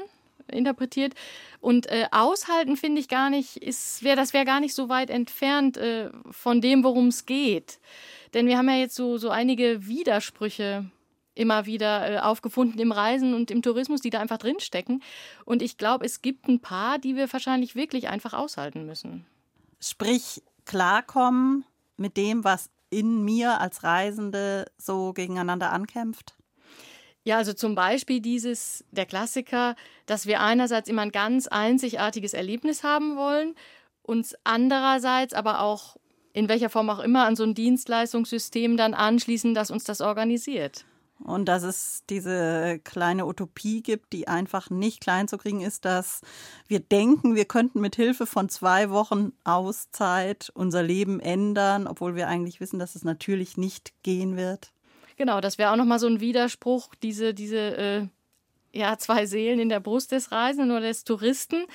interpretiert. 0.51 1.13
Und 1.59 1.87
äh, 1.87 2.07
aushalten 2.11 2.77
finde 2.77 2.99
ich 3.01 3.07
gar 3.07 3.29
nicht, 3.29 3.57
ist, 3.57 4.03
wär, 4.03 4.15
das 4.15 4.33
wäre 4.33 4.45
gar 4.45 4.59
nicht 4.59 4.73
so 4.75 4.89
weit 4.89 5.09
entfernt 5.09 5.77
äh, 5.77 6.09
von 6.31 6.61
dem, 6.61 6.83
worum 6.83 7.07
es 7.07 7.25
geht. 7.25 7.79
Denn 8.33 8.47
wir 8.47 8.57
haben 8.57 8.69
ja 8.69 8.75
jetzt 8.75 8.95
so, 8.95 9.17
so 9.17 9.29
einige 9.29 9.87
Widersprüche 9.87 10.85
immer 11.35 11.65
wieder 11.65 12.11
äh, 12.11 12.19
aufgefunden 12.19 12.79
im 12.79 12.91
Reisen 12.91 13.33
und 13.33 13.49
im 13.49 13.61
Tourismus, 13.61 14.01
die 14.01 14.09
da 14.09 14.19
einfach 14.19 14.37
drinstecken. 14.37 15.01
Und 15.45 15.61
ich 15.61 15.77
glaube, 15.77 16.05
es 16.05 16.21
gibt 16.21 16.47
ein 16.47 16.59
paar, 16.59 16.99
die 16.99 17.15
wir 17.15 17.31
wahrscheinlich 17.31 17.75
wirklich 17.75 18.09
einfach 18.09 18.33
aushalten 18.33 18.85
müssen. 18.85 19.25
Sprich, 19.79 20.43
klarkommen 20.65 21.63
mit 21.97 22.17
dem, 22.17 22.43
was 22.43 22.69
in 22.89 23.23
mir 23.23 23.61
als 23.61 23.83
Reisende 23.83 24.65
so 24.77 25.13
gegeneinander 25.13 25.71
ankämpft? 25.71 26.35
Ja, 27.23 27.37
also 27.37 27.53
zum 27.53 27.75
Beispiel 27.75 28.21
dieses, 28.21 28.83
der 28.91 29.05
Klassiker, 29.05 29.75
dass 30.05 30.25
wir 30.25 30.41
einerseits 30.41 30.89
immer 30.89 31.01
ein 31.03 31.11
ganz 31.11 31.47
einzigartiges 31.47 32.33
Erlebnis 32.33 32.83
haben 32.83 33.17
wollen, 33.17 33.55
uns 34.01 34.35
andererseits 34.43 35.33
aber 35.33 35.61
auch 35.61 35.97
in 36.33 36.47
welcher 36.47 36.69
Form 36.69 36.89
auch 36.89 36.99
immer 36.99 37.25
an 37.25 37.35
so 37.35 37.43
ein 37.43 37.53
Dienstleistungssystem 37.53 38.77
dann 38.77 38.93
anschließen, 38.93 39.53
das 39.53 39.71
uns 39.71 39.83
das 39.83 40.01
organisiert. 40.01 40.85
Und 41.21 41.45
dass 41.45 41.63
es 41.63 42.03
diese 42.09 42.79
kleine 42.85 43.25
Utopie 43.25 43.83
gibt, 43.83 44.13
die 44.13 44.29
einfach 44.29 44.69
nicht 44.69 45.01
klein 45.01 45.27
zu 45.27 45.37
kriegen 45.37 45.59
ist, 45.59 45.83
dass 45.83 46.21
wir 46.67 46.79
denken, 46.79 47.35
wir 47.35 47.43
könnten 47.43 47.81
mit 47.81 47.97
Hilfe 47.97 48.25
von 48.25 48.47
zwei 48.47 48.89
Wochen 48.89 49.33
Auszeit 49.43 50.49
unser 50.55 50.81
Leben 50.81 51.19
ändern, 51.19 51.87
obwohl 51.87 52.15
wir 52.15 52.29
eigentlich 52.29 52.61
wissen, 52.61 52.79
dass 52.79 52.95
es 52.95 53.03
natürlich 53.03 53.57
nicht 53.57 53.91
gehen 54.01 54.37
wird. 54.37 54.71
Genau, 55.19 55.41
das 55.41 55.57
wäre 55.57 55.71
auch 55.71 55.75
nochmal 55.75 55.99
so 55.99 56.07
ein 56.07 56.21
Widerspruch, 56.21 56.95
diese, 57.03 57.33
diese 57.33 57.57
äh, 57.57 58.07
ja, 58.71 58.97
zwei 58.97 59.25
Seelen 59.25 59.59
in 59.59 59.67
der 59.67 59.81
Brust 59.81 60.13
des 60.13 60.31
Reisenden 60.31 60.71
oder 60.71 60.87
des 60.87 61.03
Touristen. 61.03 61.65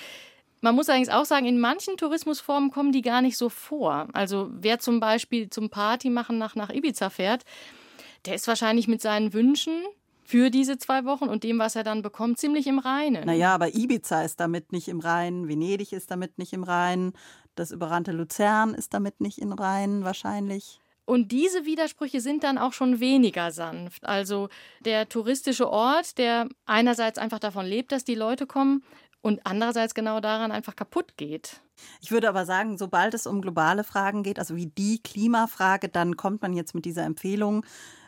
Man 0.62 0.74
muss 0.74 0.88
eigentlich 0.88 1.12
auch 1.12 1.26
sagen, 1.26 1.44
in 1.44 1.60
manchen 1.60 1.98
Tourismusformen 1.98 2.70
kommen 2.70 2.90
die 2.90 3.02
gar 3.02 3.20
nicht 3.20 3.36
so 3.36 3.50
vor. 3.50 4.08
Also 4.14 4.48
wer 4.50 4.78
zum 4.78 4.98
Beispiel 4.98 5.50
zum 5.50 5.68
Party 5.68 6.08
machen 6.08 6.38
nach, 6.38 6.54
nach 6.54 6.70
Ibiza 6.70 7.10
fährt, 7.10 7.44
der 8.24 8.34
ist 8.34 8.48
wahrscheinlich 8.48 8.88
mit 8.88 9.02
seinen 9.02 9.34
Wünschen 9.34 9.74
für 10.24 10.48
diese 10.48 10.78
zwei 10.78 11.04
Wochen 11.04 11.28
und 11.28 11.44
dem, 11.44 11.58
was 11.58 11.76
er 11.76 11.84
dann 11.84 12.00
bekommt, 12.00 12.38
ziemlich 12.38 12.66
im 12.66 12.78
Reinen. 12.78 13.26
Naja, 13.26 13.54
aber 13.54 13.74
Ibiza 13.74 14.22
ist 14.22 14.40
damit 14.40 14.72
nicht 14.72 14.88
im 14.88 15.00
Reinen, 15.00 15.48
Venedig 15.48 15.92
ist 15.92 16.10
damit 16.10 16.38
nicht 16.38 16.54
im 16.54 16.64
Reinen, 16.64 17.12
das 17.56 17.72
überrannte 17.72 18.12
Luzern 18.12 18.72
ist 18.72 18.94
damit 18.94 19.20
nicht 19.20 19.36
im 19.36 19.52
Reinen 19.52 20.02
wahrscheinlich. 20.02 20.80
Und 21.06 21.32
diese 21.32 21.66
Widersprüche 21.66 22.20
sind 22.20 22.44
dann 22.44 22.58
auch 22.58 22.72
schon 22.72 22.98
weniger 22.98 23.50
sanft. 23.50 24.04
Also 24.06 24.48
der 24.80 25.08
touristische 25.08 25.68
Ort, 25.68 26.16
der 26.18 26.48
einerseits 26.64 27.18
einfach 27.18 27.38
davon 27.38 27.66
lebt, 27.66 27.92
dass 27.92 28.04
die 28.04 28.14
Leute 28.14 28.46
kommen 28.46 28.82
und 29.20 29.40
andererseits 29.44 29.94
genau 29.94 30.20
daran 30.20 30.52
einfach 30.52 30.76
kaputt 30.76 31.16
geht. 31.16 31.60
Ich 32.00 32.10
würde 32.10 32.28
aber 32.28 32.46
sagen, 32.46 32.78
sobald 32.78 33.14
es 33.14 33.26
um 33.26 33.42
globale 33.42 33.84
Fragen 33.84 34.22
geht, 34.22 34.38
also 34.38 34.56
wie 34.56 34.66
die 34.66 35.02
Klimafrage, 35.02 35.88
dann 35.88 36.16
kommt 36.16 36.42
man 36.42 36.52
jetzt 36.52 36.74
mit 36.74 36.84
dieser 36.84 37.04
Empfehlung, 37.04 37.64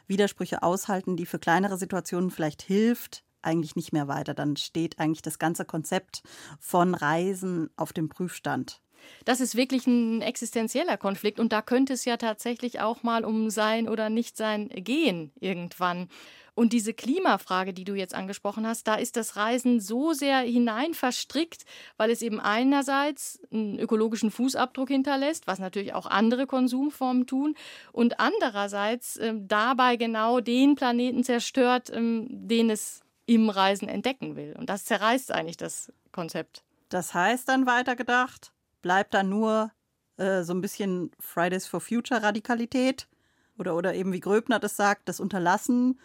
Widersprüche 0.07 0.63
aushalten, 0.63 1.17
die 1.17 1.27
für 1.27 1.39
kleinere 1.39 1.77
Situationen 1.77 2.31
vielleicht 2.31 2.63
hilft, 2.63 3.25
eigentlich 3.43 3.77
nicht 3.77 3.93
mehr 3.93 4.09
weiter. 4.09 4.35
Dann 4.35 4.57
steht 4.57 4.99
eigentlich 4.99 5.23
das 5.23 5.39
ganze 5.39 5.65
Konzept 5.65 6.23
von 6.61 6.95
Reisen 6.95 7.71
auf 7.77 7.93
dem 7.93 8.09
Prüfstand. 8.09 8.81
Das 9.25 9.41
ist 9.41 9.57
wirklich 9.57 9.87
ein 9.87 10.23
existenzieller 10.23 10.97
Konflikt 10.97 11.41
und 11.41 11.53
da 11.53 11.63
könnte 11.63 11.93
es 11.93 12.05
ja 12.05 12.17
tatsächlich 12.17 12.81
auch 12.81 13.03
mal 13.03 13.25
um 13.25 13.51
sein 13.51 13.89
oder 13.89 14.11
nicht 14.11 14.37
sein 14.37 14.69
gehen 14.69 15.33
irgendwann. 15.41 16.09
Und 16.57 16.73
diese 16.73 16.95
Klimafrage, 16.95 17.75
die 17.75 17.85
du 17.85 17.95
jetzt 17.95 18.15
angesprochen 18.15 18.67
hast, 18.67 18.89
da 18.89 18.95
ist 18.95 19.17
das 19.17 19.37
Reisen 19.37 19.79
so 19.79 20.15
sehr 20.15 20.39
hinein 20.39 20.95
verstrickt, 20.95 21.67
weil 21.99 22.11
es 22.11 22.23
eben 22.23 22.41
einerseits 22.41 23.39
einen 23.53 23.79
ökologischen 23.79 24.31
Fußabdruck 24.31 24.89
hinterlässt, 24.89 25.47
was 25.47 25.59
natürlich 25.59 25.93
auch 25.93 26.07
andere 26.07 26.47
Konsumformen 26.47 27.27
tun, 27.27 27.55
und 27.93 28.21
andererseits 28.21 29.19
äh, 29.19 29.35
dabei 29.37 29.97
genau 29.97 30.41
den 30.41 30.77
Planeten 30.77 31.25
zerstört, 31.25 31.91
ähm, 31.93 32.27
den 32.31 32.71
es 32.71 33.03
im 33.27 33.51
Reisen 33.51 33.87
entdecken 33.87 34.35
will. 34.35 34.55
Und 34.59 34.71
das 34.71 34.87
zerreißt 34.87 35.33
eigentlich 35.33 35.59
das 35.59 35.93
Konzept. 36.11 36.63
Das 36.89 37.13
heißt 37.13 37.51
dann 37.51 37.67
weitergedacht, 37.67 38.53
bleibt 38.87 39.15
dann 39.15 39.29
nur 39.29 39.73
äh, 40.17 40.45
so 40.45 40.55
ein 40.55 40.61
bisschen 40.61 41.11
Fridays 41.19 41.67
for 41.67 41.81
Future 41.81 42.23
Radikalität 42.23 43.09
oder, 43.59 43.75
oder 43.75 43.95
eben 43.95 44.13
wie 44.13 44.21
Gröbner 44.21 44.61
das 44.61 44.77
sagt, 44.77 45.09
das 45.09 45.19
Unterlassen 45.19 45.99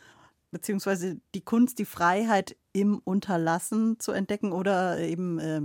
beziehungsweise 0.50 1.22
die 1.36 1.42
Kunst, 1.42 1.78
die 1.78 1.86
Freiheit 1.86 2.58
im 2.74 3.00
Unterlassen 3.04 4.00
zu 4.00 4.14
entdecken 4.14 4.52
oder 4.52 4.98
eben 4.98 5.38
äh, 5.38 5.62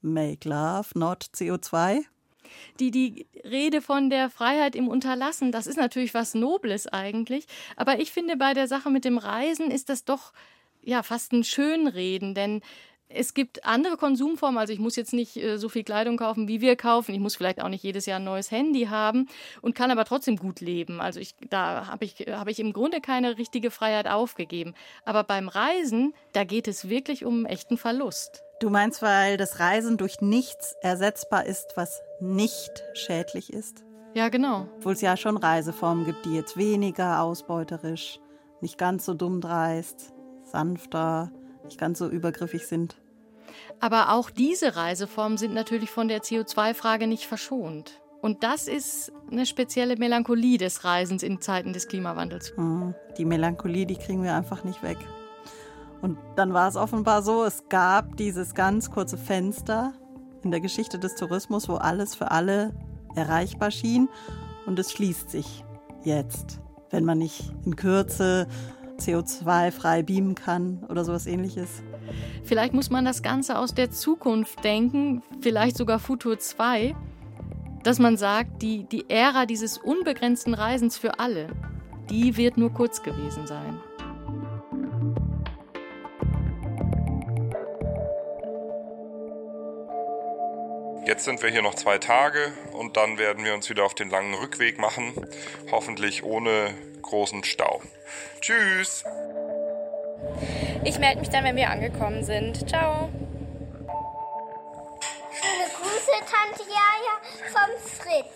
Make 0.00 0.48
Love, 0.48 0.88
not 0.98 1.26
CO2. 1.36 2.00
Die, 2.80 2.90
die 2.90 3.28
Rede 3.44 3.80
von 3.80 4.10
der 4.10 4.28
Freiheit 4.28 4.74
im 4.74 4.88
Unterlassen, 4.88 5.52
das 5.52 5.68
ist 5.68 5.76
natürlich 5.76 6.14
was 6.14 6.34
Nobles 6.34 6.88
eigentlich. 6.88 7.46
Aber 7.76 8.00
ich 8.00 8.10
finde, 8.10 8.36
bei 8.36 8.54
der 8.54 8.66
Sache 8.66 8.90
mit 8.90 9.04
dem 9.04 9.18
Reisen 9.18 9.70
ist 9.70 9.88
das 9.88 10.04
doch 10.04 10.32
ja 10.82 11.04
fast 11.04 11.32
ein 11.32 11.44
Schönreden, 11.44 12.34
denn 12.34 12.60
es 13.08 13.34
gibt 13.34 13.64
andere 13.64 13.96
Konsumformen, 13.96 14.58
also 14.58 14.72
ich 14.72 14.78
muss 14.78 14.96
jetzt 14.96 15.12
nicht 15.12 15.36
äh, 15.36 15.58
so 15.58 15.68
viel 15.68 15.84
Kleidung 15.84 16.16
kaufen, 16.16 16.48
wie 16.48 16.60
wir 16.60 16.76
kaufen. 16.76 17.14
Ich 17.14 17.20
muss 17.20 17.36
vielleicht 17.36 17.60
auch 17.60 17.68
nicht 17.68 17.84
jedes 17.84 18.06
Jahr 18.06 18.18
ein 18.18 18.24
neues 18.24 18.50
Handy 18.50 18.86
haben 18.86 19.28
und 19.62 19.74
kann 19.74 19.90
aber 19.90 20.04
trotzdem 20.04 20.36
gut 20.36 20.60
leben. 20.60 21.00
Also 21.00 21.20
ich, 21.20 21.34
da 21.48 21.86
habe 21.86 22.04
ich, 22.04 22.26
hab 22.30 22.48
ich 22.48 22.58
im 22.58 22.72
Grunde 22.72 23.00
keine 23.00 23.38
richtige 23.38 23.70
Freiheit 23.70 24.08
aufgegeben. 24.08 24.74
Aber 25.04 25.24
beim 25.24 25.48
Reisen, 25.48 26.14
da 26.32 26.44
geht 26.44 26.68
es 26.68 26.88
wirklich 26.88 27.24
um 27.24 27.46
echten 27.46 27.78
Verlust. 27.78 28.42
Du 28.60 28.70
meinst, 28.70 29.02
weil 29.02 29.36
das 29.36 29.60
Reisen 29.60 29.98
durch 29.98 30.20
nichts 30.20 30.74
ersetzbar 30.80 31.44
ist, 31.44 31.72
was 31.76 32.02
nicht 32.20 32.84
schädlich 32.94 33.52
ist? 33.52 33.84
Ja, 34.14 34.30
genau. 34.30 34.66
Obwohl 34.78 34.94
es 34.94 35.02
ja 35.02 35.16
schon 35.16 35.36
Reiseformen 35.36 36.06
gibt, 36.06 36.24
die 36.24 36.34
jetzt 36.34 36.56
weniger 36.56 37.20
ausbeuterisch, 37.20 38.18
nicht 38.62 38.78
ganz 38.78 39.04
so 39.04 39.12
dumm 39.12 39.42
dreist, 39.42 40.14
sanfter, 40.44 41.30
nicht 41.66 41.78
ganz 41.78 41.98
so 41.98 42.08
übergriffig 42.08 42.66
sind. 42.66 42.96
Aber 43.80 44.12
auch 44.12 44.30
diese 44.30 44.76
Reiseformen 44.76 45.38
sind 45.38 45.54
natürlich 45.54 45.90
von 45.90 46.08
der 46.08 46.22
CO2-Frage 46.22 47.06
nicht 47.06 47.26
verschont. 47.26 48.00
Und 48.22 48.42
das 48.42 48.66
ist 48.66 49.12
eine 49.30 49.46
spezielle 49.46 49.96
Melancholie 49.96 50.58
des 50.58 50.84
Reisens 50.84 51.22
in 51.22 51.40
Zeiten 51.40 51.72
des 51.72 51.86
Klimawandels. 51.86 52.54
Mhm. 52.56 52.94
Die 53.18 53.24
Melancholie, 53.24 53.86
die 53.86 53.96
kriegen 53.96 54.22
wir 54.22 54.34
einfach 54.34 54.64
nicht 54.64 54.82
weg. 54.82 54.98
Und 56.00 56.18
dann 56.36 56.52
war 56.52 56.68
es 56.68 56.76
offenbar 56.76 57.22
so, 57.22 57.44
es 57.44 57.68
gab 57.68 58.16
dieses 58.16 58.54
ganz 58.54 58.90
kurze 58.90 59.16
Fenster 59.16 59.92
in 60.42 60.50
der 60.50 60.60
Geschichte 60.60 60.98
des 60.98 61.14
Tourismus, 61.14 61.68
wo 61.68 61.74
alles 61.74 62.14
für 62.14 62.30
alle 62.30 62.74
erreichbar 63.14 63.70
schien. 63.70 64.08
Und 64.66 64.78
es 64.78 64.92
schließt 64.92 65.30
sich 65.30 65.64
jetzt, 66.04 66.60
wenn 66.90 67.04
man 67.04 67.18
nicht 67.18 67.52
in 67.64 67.76
Kürze 67.76 68.46
CO2-frei 68.98 70.02
beamen 70.02 70.34
kann 70.34 70.84
oder 70.88 71.04
sowas 71.04 71.26
ähnliches. 71.26 71.82
Vielleicht 72.44 72.74
muss 72.74 72.90
man 72.90 73.04
das 73.04 73.22
Ganze 73.22 73.58
aus 73.58 73.74
der 73.74 73.90
Zukunft 73.90 74.62
denken, 74.64 75.22
vielleicht 75.40 75.76
sogar 75.76 75.98
Futur 75.98 76.38
2, 76.38 76.94
dass 77.82 77.98
man 77.98 78.16
sagt, 78.16 78.62
die, 78.62 78.84
die 78.84 79.08
Ära 79.08 79.46
dieses 79.46 79.78
unbegrenzten 79.78 80.54
Reisens 80.54 80.98
für 80.98 81.18
alle, 81.18 81.48
die 82.10 82.36
wird 82.36 82.56
nur 82.56 82.72
kurz 82.72 83.02
gewesen 83.02 83.46
sein. 83.46 83.80
Jetzt 91.06 91.24
sind 91.24 91.40
wir 91.40 91.50
hier 91.50 91.62
noch 91.62 91.76
zwei 91.76 91.98
Tage 91.98 92.52
und 92.72 92.96
dann 92.96 93.16
werden 93.16 93.44
wir 93.44 93.54
uns 93.54 93.70
wieder 93.70 93.84
auf 93.84 93.94
den 93.94 94.10
langen 94.10 94.34
Rückweg 94.34 94.76
machen, 94.80 95.14
hoffentlich 95.70 96.24
ohne 96.24 96.74
großen 97.02 97.44
Stau. 97.44 97.80
Tschüss! 98.40 99.04
Ich 100.82 100.98
melde 100.98 101.20
mich 101.20 101.30
dann, 101.30 101.44
wenn 101.44 101.54
wir 101.54 101.70
angekommen 101.70 102.24
sind. 102.24 102.68
Ciao! 102.68 103.08
Schöne 105.30 105.68
Grüße, 105.78 106.10
Tante 106.28 106.64
Jaja 106.68 107.20
vom 107.52 107.70
Fritz. 107.88 108.35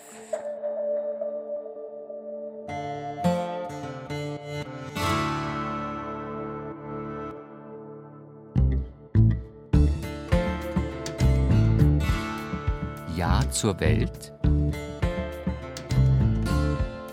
Zur 13.51 13.79
Welt 13.79 14.33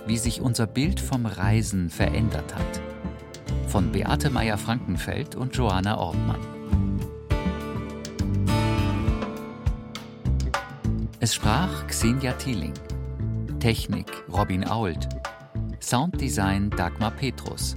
wie 0.08 0.16
sich 0.16 0.40
unser 0.40 0.66
Bild 0.66 1.00
vom 1.00 1.26
Reisen 1.26 1.90
verändert 1.90 2.54
hat. 2.54 2.80
Von 3.68 3.92
Beate 3.92 4.30
Meyer-Frankenfeld 4.30 5.36
und 5.36 5.54
Joanna 5.54 5.98
Ortmann. 5.98 6.40
Es 11.20 11.34
sprach 11.34 11.86
Xenia 11.88 12.32
Thieling. 12.32 12.72
Technik 13.60 14.06
Robin 14.32 14.66
Ault. 14.66 15.08
Sounddesign 15.80 16.70
Dagmar 16.70 17.10
Petrus. 17.10 17.76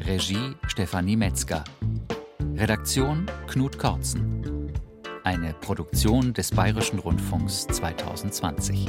Regie 0.00 0.54
Stefanie 0.66 1.16
Metzger. 1.16 1.64
Redaktion 2.56 3.26
Knut 3.46 3.78
Kortzen. 3.78 4.43
Eine 5.24 5.54
Produktion 5.54 6.34
des 6.34 6.50
Bayerischen 6.50 6.98
Rundfunks 6.98 7.66
2020. 7.68 8.86